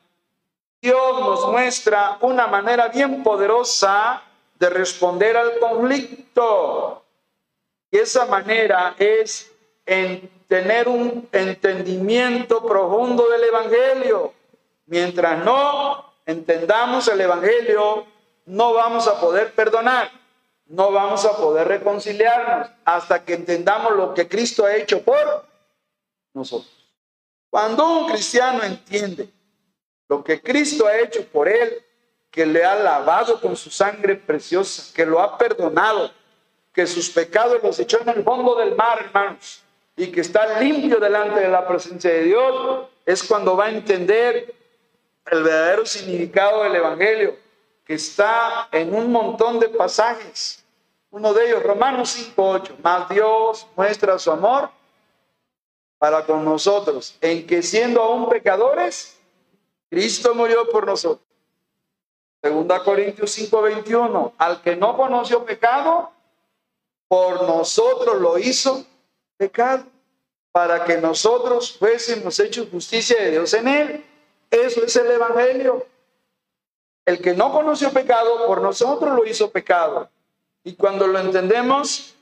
Dios 0.80 1.20
nos 1.20 1.48
muestra 1.50 2.18
una 2.20 2.46
manera 2.46 2.88
bien 2.88 3.22
poderosa 3.22 4.22
de 4.58 4.70
responder 4.70 5.36
al 5.36 5.58
conflicto. 5.58 7.04
Y 7.90 7.98
esa 7.98 8.24
manera 8.26 8.94
es 8.98 9.53
en 9.86 10.30
tener 10.48 10.88
un 10.88 11.28
entendimiento 11.32 12.64
profundo 12.64 13.28
del 13.28 13.44
Evangelio. 13.44 14.32
Mientras 14.86 15.44
no 15.44 16.12
entendamos 16.26 17.08
el 17.08 17.20
Evangelio, 17.20 18.06
no 18.46 18.74
vamos 18.74 19.06
a 19.08 19.20
poder 19.20 19.52
perdonar, 19.54 20.10
no 20.66 20.92
vamos 20.92 21.24
a 21.24 21.36
poder 21.36 21.68
reconciliarnos 21.68 22.68
hasta 22.84 23.24
que 23.24 23.34
entendamos 23.34 23.92
lo 23.92 24.14
que 24.14 24.28
Cristo 24.28 24.64
ha 24.64 24.74
hecho 24.74 25.02
por 25.02 25.46
nosotros. 26.32 26.70
Cuando 27.50 27.86
un 27.88 28.08
cristiano 28.08 28.62
entiende 28.62 29.28
lo 30.08 30.22
que 30.22 30.40
Cristo 30.40 30.86
ha 30.86 30.98
hecho 30.98 31.24
por 31.26 31.48
él, 31.48 31.82
que 32.30 32.44
le 32.44 32.64
ha 32.64 32.74
lavado 32.74 33.40
con 33.40 33.56
su 33.56 33.70
sangre 33.70 34.16
preciosa, 34.16 34.92
que 34.94 35.06
lo 35.06 35.20
ha 35.20 35.38
perdonado, 35.38 36.10
que 36.72 36.86
sus 36.86 37.08
pecados 37.08 37.62
los 37.62 37.78
echó 37.78 38.00
en 38.00 38.08
el 38.08 38.24
fondo 38.24 38.56
del 38.56 38.74
mar, 38.74 38.98
hermanos, 39.04 39.63
y 39.96 40.08
que 40.08 40.20
está 40.20 40.60
limpio 40.60 40.98
delante 40.98 41.40
de 41.40 41.48
la 41.48 41.66
presencia 41.66 42.10
de 42.10 42.24
Dios, 42.24 42.88
es 43.06 43.22
cuando 43.22 43.56
va 43.56 43.66
a 43.66 43.70
entender 43.70 44.54
el 45.26 45.42
verdadero 45.42 45.86
significado 45.86 46.64
del 46.64 46.76
Evangelio, 46.76 47.36
que 47.84 47.94
está 47.94 48.68
en 48.72 48.94
un 48.94 49.12
montón 49.12 49.60
de 49.60 49.68
pasajes. 49.68 50.64
Uno 51.10 51.32
de 51.32 51.46
ellos, 51.46 51.62
Romanos 51.62 52.32
5.8, 52.36 52.78
más 52.82 53.08
Dios 53.08 53.66
muestra 53.76 54.18
su 54.18 54.32
amor 54.32 54.70
para 55.98 56.26
con 56.26 56.44
nosotros, 56.44 57.16
en 57.20 57.46
que 57.46 57.62
siendo 57.62 58.02
aún 58.02 58.28
pecadores, 58.28 59.16
Cristo 59.88 60.34
murió 60.34 60.68
por 60.70 60.86
nosotros. 60.86 61.24
Segunda 62.42 62.82
Corintios 62.82 63.30
5:21, 63.30 64.34
al 64.36 64.60
que 64.60 64.76
no 64.76 64.96
conoció 64.96 65.44
pecado, 65.44 66.10
por 67.08 67.44
nosotros 67.44 68.20
lo 68.20 68.36
hizo 68.36 68.84
pecado, 69.36 69.84
para 70.52 70.84
que 70.84 70.98
nosotros 70.98 71.76
fuésemos 71.76 72.38
hechos 72.38 72.68
justicia 72.70 73.20
de 73.20 73.32
Dios 73.32 73.52
en 73.54 73.68
él. 73.68 74.04
Eso 74.50 74.84
es 74.84 74.94
el 74.96 75.10
Evangelio. 75.10 75.86
El 77.04 77.20
que 77.20 77.34
no 77.34 77.52
conoció 77.52 77.90
pecado, 77.92 78.46
por 78.46 78.62
nosotros 78.62 79.14
lo 79.14 79.26
hizo 79.26 79.50
pecado. 79.50 80.08
Y 80.62 80.74
cuando 80.74 81.06
lo 81.06 81.18
entendemos, 81.18 82.14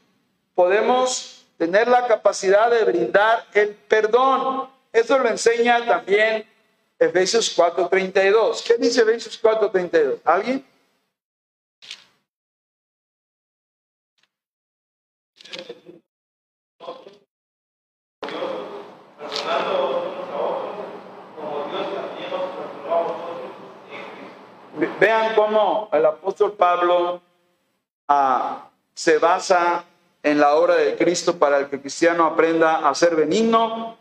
podemos 0.55 1.45
tener 1.59 1.89
la 1.89 2.07
capacidad 2.07 2.71
de 2.71 2.85
brindar 2.85 3.47
el 3.55 3.75
perdón. 3.75 4.69
Eso 4.93 5.19
lo 5.19 5.29
enseña 5.29 5.85
también 5.87 6.47
Efesios 6.99 7.57
4:32. 7.57 8.63
¿Qué 8.63 8.77
dice 8.79 9.03
Efesios 9.03 9.41
4:32? 9.41 10.21
¿Alguien? 10.25 10.65
Vean 24.99 25.35
cómo 25.35 25.89
el 25.93 26.07
apóstol 26.07 26.53
Pablo 26.53 27.21
ah, 28.09 28.69
se 28.95 29.19
basa 29.19 29.85
en 30.23 30.39
la 30.39 30.55
obra 30.55 30.77
de 30.77 30.97
Cristo 30.97 31.39
para 31.39 31.69
que 31.69 31.77
el 31.77 31.83
cristiano 31.83 32.25
aprenda 32.25 32.89
a 32.89 32.95
ser 32.95 33.17
benigno, 33.17 33.97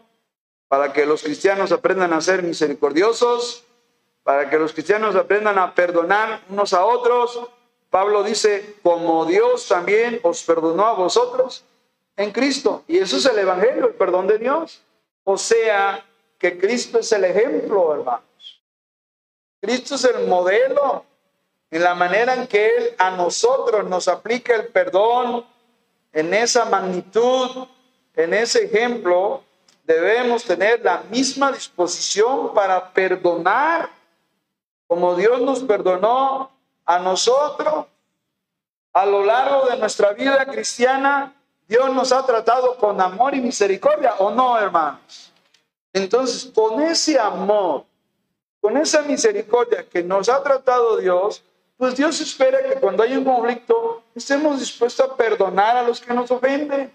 para 0.68 0.94
que 0.94 1.06
los 1.06 1.24
cristianos 1.24 1.72
aprendan 1.72 2.14
a 2.14 2.22
ser 2.22 2.44
misericordiosos, 2.44 3.64
para 4.24 4.50
que 4.50 4.60
los 4.60 4.74
cristianos 4.74 5.16
aprendan 5.16 5.58
a 5.58 5.74
perdonar 5.74 6.42
unos 6.50 6.74
a 6.74 6.86
otros. 6.86 7.40
Pablo 7.90 8.24
dice, 8.24 8.76
como 8.84 9.26
Dios 9.26 9.68
también 9.68 10.20
os 10.24 10.44
perdonó 10.44 10.86
a 10.86 10.94
vosotros 10.94 11.66
en 12.24 12.32
Cristo. 12.32 12.84
Y 12.88 12.98
eso 12.98 13.18
es 13.18 13.26
el 13.26 13.40
Evangelio, 13.40 13.88
el 13.88 13.94
perdón 13.96 14.28
de 14.28 14.38
Dios. 14.38 14.82
O 15.24 15.38
sea, 15.38 16.06
que 16.38 16.58
Cristo 16.58 17.00
es 17.00 17.12
el 17.12 17.26
ejemplo, 17.26 17.94
hermanos. 17.94 18.62
Cristo 19.62 19.96
es 19.96 20.04
el 20.06 20.28
modelo 20.28 21.06
en 21.72 21.84
la 21.84 21.96
manera 21.96 22.34
en 22.34 22.48
que 22.48 22.68
Él 22.68 22.96
a 22.98 23.12
nosotros 23.12 23.88
nos 23.88 24.10
aplica 24.10 24.54
el 24.56 24.68
perdón, 24.68 25.46
en 26.12 26.34
esa 26.34 26.66
magnitud, 26.66 27.68
en 28.16 28.34
ese 28.34 28.66
ejemplo, 28.66 29.42
debemos 29.86 30.44
tener 30.44 30.84
la 30.84 31.04
misma 31.10 31.52
disposición 31.54 32.54
para 32.54 32.92
perdonar, 32.92 33.90
como 34.88 35.16
Dios 35.16 35.40
nos 35.42 35.62
perdonó 35.62 36.52
a 36.86 37.00
nosotros. 37.00 37.86
A 38.92 39.06
lo 39.06 39.24
largo 39.24 39.68
de 39.68 39.78
nuestra 39.78 40.12
vida 40.12 40.46
cristiana, 40.46 41.34
Dios 41.72 41.90
nos 41.94 42.12
ha 42.12 42.26
tratado 42.26 42.76
con 42.76 43.00
amor 43.00 43.34
y 43.34 43.40
misericordia, 43.40 44.16
¿o 44.20 44.30
no, 44.30 44.60
hermanos? 44.60 45.32
Entonces, 45.94 46.52
con 46.54 46.82
ese 46.82 47.18
amor, 47.18 47.86
con 48.60 48.76
esa 48.76 49.04
misericordia 49.04 49.88
que 49.90 50.04
nos 50.04 50.28
ha 50.28 50.44
tratado 50.44 50.98
Dios, 50.98 51.42
pues 51.78 51.96
Dios 51.96 52.20
espera 52.20 52.62
que 52.62 52.78
cuando 52.78 53.04
hay 53.04 53.16
un 53.16 53.24
conflicto 53.24 54.04
estemos 54.14 54.60
dispuestos 54.60 55.10
a 55.10 55.16
perdonar 55.16 55.78
a 55.78 55.84
los 55.84 56.02
que 56.02 56.14
nos 56.14 56.30
ofenden, 56.30 56.92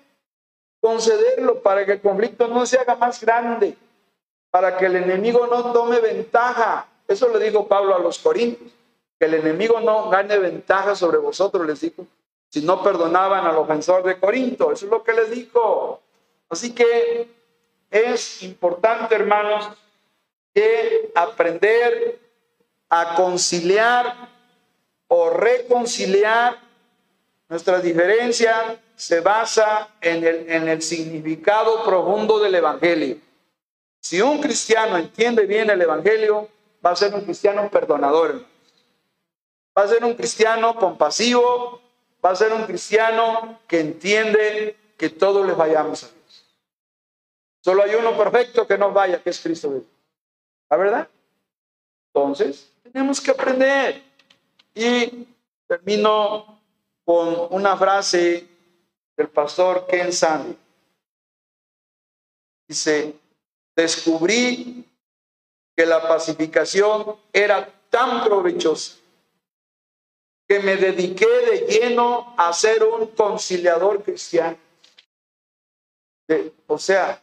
concederlo 0.78 1.62
para 1.62 1.86
que 1.86 1.92
el 1.92 2.02
conflicto 2.02 2.46
no 2.46 2.66
se 2.66 2.76
haga 2.76 2.96
más 2.96 3.18
grande, 3.22 3.78
para 4.50 4.76
que 4.76 4.84
el 4.84 4.96
enemigo 4.96 5.46
no 5.46 5.72
tome 5.72 6.00
ventaja. 6.00 6.86
Eso 7.08 7.30
le 7.30 7.42
dijo 7.42 7.66
Pablo 7.66 7.96
a 7.96 7.98
los 7.98 8.18
corintios, 8.18 8.70
que 9.18 9.24
el 9.24 9.32
enemigo 9.32 9.80
no 9.80 10.10
gane 10.10 10.36
ventaja 10.36 10.94
sobre 10.94 11.16
vosotros, 11.16 11.66
les 11.66 11.80
dijo 11.80 12.06
si 12.48 12.62
no 12.62 12.82
perdonaban 12.82 13.46
al 13.46 13.56
ofensor 13.56 14.02
de 14.02 14.18
Corinto. 14.18 14.72
Eso 14.72 14.86
es 14.86 14.90
lo 14.90 15.02
que 15.02 15.12
les 15.12 15.30
dijo. 15.30 16.00
Así 16.48 16.72
que 16.72 17.28
es 17.90 18.42
importante, 18.42 19.14
hermanos, 19.14 19.68
que 20.54 21.12
aprender 21.14 22.18
a 22.88 23.14
conciliar 23.14 24.28
o 25.08 25.30
reconciliar 25.30 26.58
nuestra 27.48 27.80
diferencia 27.80 28.80
se 28.96 29.20
basa 29.20 29.90
en 30.00 30.24
el, 30.24 30.50
en 30.50 30.68
el 30.68 30.82
significado 30.82 31.84
profundo 31.84 32.38
del 32.38 32.54
Evangelio. 32.54 33.18
Si 34.00 34.20
un 34.20 34.40
cristiano 34.40 34.96
entiende 34.96 35.46
bien 35.46 35.68
el 35.68 35.82
Evangelio, 35.82 36.48
va 36.84 36.92
a 36.92 36.96
ser 36.96 37.14
un 37.14 37.22
cristiano 37.22 37.68
perdonador. 37.70 38.44
Va 39.76 39.82
a 39.82 39.88
ser 39.88 40.04
un 40.04 40.14
cristiano 40.14 40.76
compasivo, 40.76 41.80
va 42.26 42.32
a 42.32 42.36
ser 42.36 42.52
un 42.52 42.64
cristiano 42.64 43.60
que 43.68 43.78
entiende 43.78 44.76
que 44.98 45.10
todos 45.10 45.46
les 45.46 45.56
vayamos 45.56 46.02
a 46.02 46.08
Dios. 46.08 46.44
Solo 47.62 47.84
hay 47.84 47.94
uno 47.94 48.18
perfecto 48.18 48.66
que 48.66 48.76
no 48.76 48.90
vaya, 48.90 49.22
que 49.22 49.30
es 49.30 49.38
Cristo. 49.38 49.84
¿La 50.68 50.76
verdad? 50.76 51.08
Entonces, 52.12 52.72
tenemos 52.82 53.20
que 53.20 53.30
aprender. 53.30 54.02
Y 54.74 55.28
termino 55.68 56.60
con 57.04 57.46
una 57.50 57.76
frase 57.76 58.48
del 59.16 59.28
pastor 59.28 59.86
Ken 59.86 60.12
Sandy. 60.12 60.58
Dice, 62.66 63.14
descubrí 63.76 64.84
que 65.76 65.86
la 65.86 66.02
pacificación 66.08 67.16
era 67.32 67.72
tan 67.88 68.24
provechosa 68.24 68.96
que 70.48 70.60
me 70.60 70.76
dediqué 70.76 71.26
de 71.26 71.58
lleno 71.66 72.34
a 72.36 72.52
ser 72.52 72.84
un 72.84 73.08
conciliador 73.08 74.02
cristiano. 74.02 74.56
o 76.66 76.78
sea, 76.78 77.20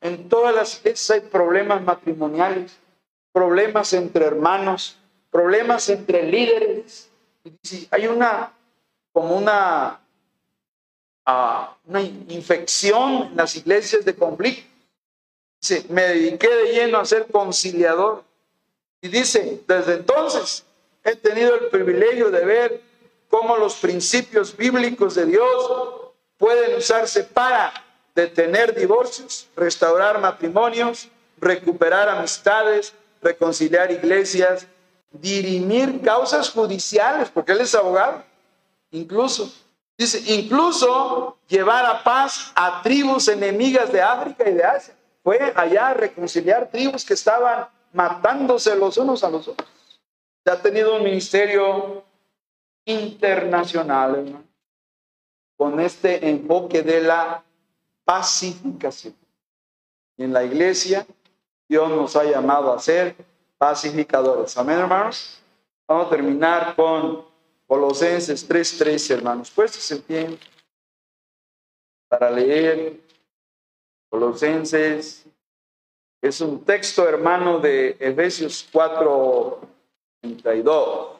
en 0.00 0.28
todas 0.28 0.54
las 0.54 0.78
iglesias 0.78 1.10
hay 1.10 1.28
problemas 1.28 1.82
matrimoniales, 1.82 2.76
problemas 3.32 3.92
entre 3.92 4.26
hermanos, 4.26 4.96
problemas 5.30 5.88
entre 5.88 6.22
líderes. 6.24 7.10
Hay 7.90 8.06
una, 8.06 8.52
como 9.12 9.36
una, 9.36 10.00
ah, 11.24 11.76
una 11.86 12.02
infección 12.02 13.28
en 13.28 13.36
las 13.36 13.56
iglesias 13.56 14.04
de 14.04 14.14
conflicto. 14.14 14.70
Dice, 15.60 15.86
me 15.88 16.02
dediqué 16.02 16.48
de 16.48 16.72
lleno 16.74 16.98
a 16.98 17.04
ser 17.04 17.26
conciliador. 17.26 18.22
Y 19.00 19.08
dice, 19.08 19.62
desde 19.66 19.94
entonces 19.94 20.65
he 21.06 21.14
tenido 21.14 21.54
el 21.54 21.68
privilegio 21.68 22.32
de 22.32 22.44
ver 22.44 22.82
cómo 23.28 23.56
los 23.56 23.76
principios 23.76 24.56
bíblicos 24.56 25.14
de 25.14 25.26
Dios 25.26 25.70
pueden 26.36 26.76
usarse 26.76 27.22
para 27.22 27.72
detener 28.12 28.74
divorcios, 28.74 29.46
restaurar 29.54 30.20
matrimonios, 30.20 31.08
recuperar 31.38 32.08
amistades, 32.08 32.92
reconciliar 33.22 33.92
iglesias, 33.92 34.66
dirimir 35.12 36.00
causas 36.00 36.50
judiciales, 36.50 37.30
porque 37.32 37.52
él 37.52 37.60
es 37.60 37.74
abogado, 37.74 38.24
incluso. 38.90 39.52
Dice, 39.96 40.20
incluso 40.34 41.38
llevar 41.46 41.86
a 41.86 42.02
paz 42.02 42.50
a 42.56 42.82
tribus 42.82 43.28
enemigas 43.28 43.92
de 43.92 44.02
África 44.02 44.48
y 44.48 44.54
de 44.54 44.64
Asia. 44.64 44.94
Fue 45.22 45.52
allá 45.54 45.88
a 45.88 45.94
reconciliar 45.94 46.68
tribus 46.68 47.04
que 47.04 47.14
estaban 47.14 47.68
matándose 47.92 48.74
los 48.74 48.96
unos 48.98 49.22
a 49.22 49.30
los 49.30 49.46
otros 49.48 49.75
ha 50.50 50.60
tenido 50.60 50.96
un 50.96 51.02
ministerio 51.02 52.04
internacional, 52.84 54.44
con 55.56 55.80
este 55.80 56.28
enfoque 56.28 56.82
de 56.82 57.00
la 57.00 57.42
pacificación. 58.04 59.14
En 60.16 60.32
la 60.32 60.44
iglesia, 60.44 61.06
Dios 61.68 61.90
nos 61.90 62.14
ha 62.16 62.24
llamado 62.24 62.72
a 62.72 62.78
ser 62.78 63.16
pacificadores. 63.58 64.56
Amén, 64.56 64.78
hermanos. 64.78 65.40
Vamos 65.88 66.06
a 66.06 66.10
terminar 66.10 66.76
con 66.76 67.24
Colosenses 67.66 68.46
3:13, 68.46 69.14
hermanos. 69.14 69.50
Puestos 69.50 69.90
en 69.90 70.02
pie 70.02 70.38
para 72.08 72.30
leer 72.30 73.00
Colosenses 74.08 75.24
Es 76.22 76.40
un 76.40 76.64
texto, 76.64 77.06
hermano, 77.06 77.60
de 77.60 77.96
Efesios 78.00 78.66
4, 78.72 79.60
32. 80.20 81.16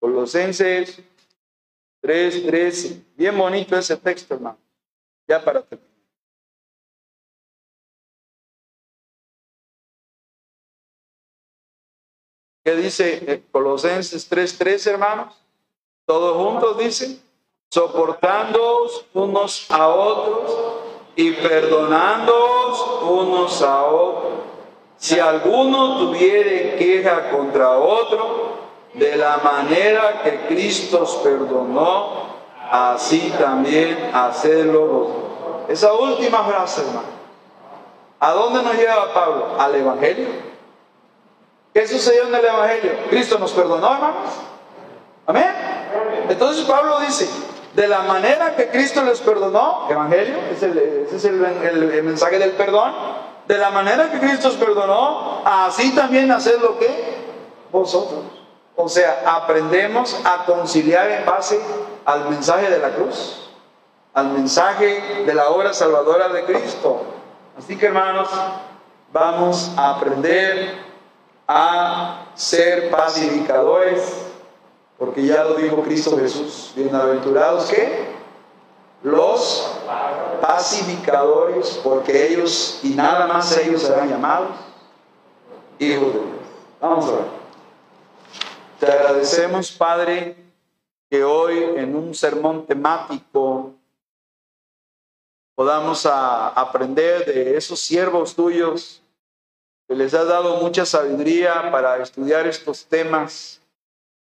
Colosenses 0.00 1.00
3, 2.00 2.46
13. 2.46 3.04
Bien 3.16 3.36
bonito 3.36 3.76
ese 3.76 3.96
texto, 3.96 4.34
hermano. 4.34 4.58
Ya 5.28 5.42
para 5.42 5.62
terminar. 5.62 5.92
¿Qué 12.64 12.76
dice 12.76 13.44
Colosenses 13.50 14.28
3:3, 14.28 14.86
hermanos? 14.86 15.34
Todos 16.06 16.36
juntos 16.36 16.78
dicen, 16.78 17.20
soportándoos 17.70 19.06
unos 19.14 19.68
a 19.70 19.88
otros 19.88 20.84
y 21.16 21.32
perdonándoos 21.32 23.02
unos 23.02 23.62
a 23.62 23.84
otros. 23.84 24.41
Si 25.02 25.18
alguno 25.18 25.98
tuviere 25.98 26.76
queja 26.76 27.28
contra 27.30 27.72
otro, 27.72 28.52
de 28.94 29.16
la 29.16 29.38
manera 29.38 30.22
que 30.22 30.46
Cristo 30.46 31.02
os 31.02 31.16
perdonó, 31.16 32.36
así 32.70 33.34
también 33.36 34.10
hacedlo 34.14 34.86
vosotros. 34.86 35.70
Esa 35.70 35.92
última 35.94 36.44
frase, 36.44 36.82
hermano. 36.82 37.08
¿A 38.20 38.30
dónde 38.30 38.62
nos 38.62 38.76
lleva 38.76 39.12
Pablo? 39.12 39.56
Al 39.58 39.74
Evangelio. 39.74 40.28
¿Qué 41.74 41.88
sucedió 41.88 42.28
en 42.28 42.34
el 42.36 42.44
Evangelio? 42.44 42.92
Cristo 43.10 43.40
nos 43.40 43.50
perdonó, 43.50 43.94
hermanos. 43.94 44.30
Amén. 45.26 45.50
Entonces 46.28 46.64
Pablo 46.64 47.00
dice, 47.00 47.28
de 47.74 47.88
la 47.88 48.02
manera 48.02 48.54
que 48.54 48.68
Cristo 48.68 49.02
les 49.02 49.20
perdonó, 49.20 49.88
Evangelio, 49.90 50.36
ese 50.52 51.06
es 51.12 51.24
el, 51.24 52.02
mensaje 52.04 52.38
del 52.38 52.52
perdón, 52.52 52.92
de 53.46 53.58
la 53.58 53.70
manera 53.70 54.10
que 54.10 54.18
Cristo 54.18 54.48
os 54.48 54.54
perdonó, 54.54 55.42
así 55.44 55.94
también 55.94 56.30
haced 56.30 56.60
lo 56.60 56.78
que 56.78 57.22
vosotros. 57.70 58.20
O 58.76 58.88
sea, 58.88 59.22
aprendemos 59.26 60.18
a 60.24 60.44
conciliar 60.44 61.10
en 61.10 61.26
base 61.26 61.60
al 62.04 62.28
mensaje 62.30 62.70
de 62.70 62.78
la 62.78 62.90
cruz, 62.90 63.50
al 64.14 64.30
mensaje 64.30 65.24
de 65.26 65.34
la 65.34 65.50
obra 65.50 65.72
salvadora 65.72 66.28
de 66.28 66.44
Cristo. 66.44 67.02
Así 67.58 67.76
que 67.76 67.86
hermanos, 67.86 68.28
vamos 69.12 69.72
a 69.76 69.90
aprender 69.90 70.78
a 71.46 72.26
ser 72.34 72.90
pacificadores, 72.90 74.26
porque 74.98 75.26
ya 75.26 75.44
lo 75.44 75.54
dijo 75.54 75.82
Cristo 75.82 76.16
Jesús, 76.16 76.72
bienaventurados 76.74 77.64
que 77.66 78.21
los 79.02 79.80
pacificadores, 80.40 81.80
porque 81.82 82.28
ellos 82.28 82.80
y 82.82 82.90
nada 82.90 83.26
más 83.26 83.56
ellos 83.58 83.82
serán 83.82 84.08
llamados 84.08 84.50
hijos 85.78 86.14
de 86.14 86.20
Dios. 86.20 86.32
Vamos. 86.80 87.10
Te 88.78 88.86
agradecemos, 88.86 89.70
Padre, 89.72 90.36
que 91.10 91.22
hoy 91.24 91.58
en 91.76 91.94
un 91.94 92.14
sermón 92.14 92.66
temático 92.66 93.72
podamos 95.54 96.06
aprender 96.06 97.24
de 97.26 97.56
esos 97.56 97.80
siervos 97.80 98.34
tuyos 98.34 99.02
les 99.94 100.14
ha 100.14 100.24
dado 100.24 100.56
mucha 100.60 100.84
sabiduría 100.86 101.70
para 101.70 102.02
estudiar 102.02 102.46
estos 102.46 102.84
temas. 102.86 103.60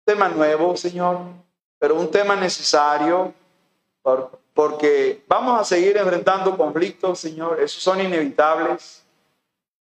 tema 0.05 0.29
nuevo, 0.29 0.77
Señor, 0.77 1.19
pero 1.79 1.95
un 1.95 2.09
tema 2.09 2.35
necesario 2.35 3.33
porque 4.57 5.23
vamos 5.27 5.61
a 5.61 5.63
seguir 5.63 5.97
enfrentando 5.97 6.57
conflictos, 6.57 7.19
Señor, 7.19 7.61
esos 7.61 7.83
son 7.83 8.01
inevitables. 8.01 9.05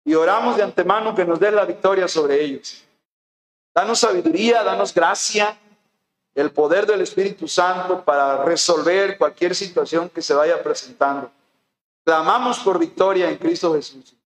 Y 0.05 0.15
oramos 0.15 0.57
de 0.57 0.65
antemano 0.65 1.15
que 1.15 1.25
nos 1.25 1.39
dé 1.39 1.53
la 1.53 1.65
victoria 1.65 2.09
sobre 2.09 2.43
ellos. 2.43 2.85
Danos 3.73 4.01
sabiduría, 4.01 4.65
danos 4.65 4.93
gracia, 4.93 5.57
el 6.35 6.51
poder 6.51 6.87
del 6.87 7.03
Espíritu 7.03 7.47
Santo 7.47 8.05
para 8.05 8.43
resolver 8.43 9.17
cualquier 9.17 9.55
situación 9.55 10.11
que 10.11 10.21
se 10.21 10.35
vaya 10.35 10.61
presentando. 10.61 11.31
Clamamos 12.05 12.59
por 12.59 12.77
victoria 12.77 13.31
en 13.31 13.37
Cristo 13.37 13.75
Jesús. 13.75 14.17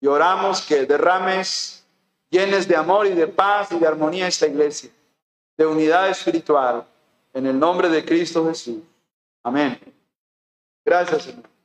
Y 0.00 0.06
oramos 0.06 0.60
que 0.60 0.86
derrames 0.86 1.84
llenes 2.30 2.68
de 2.68 2.76
amor 2.76 3.08
y 3.08 3.14
de 3.14 3.26
paz 3.26 3.72
y 3.72 3.80
de 3.80 3.86
armonía 3.88 4.28
esta 4.28 4.46
iglesia, 4.46 4.90
de 5.56 5.66
unidad 5.66 6.08
espiritual, 6.08 6.86
en 7.34 7.46
el 7.46 7.58
nombre 7.58 7.88
de 7.88 8.04
Cristo 8.04 8.46
Jesús. 8.46 8.76
Amén. 9.46 9.78
Gracias, 10.84 11.22
Señor. 11.22 11.55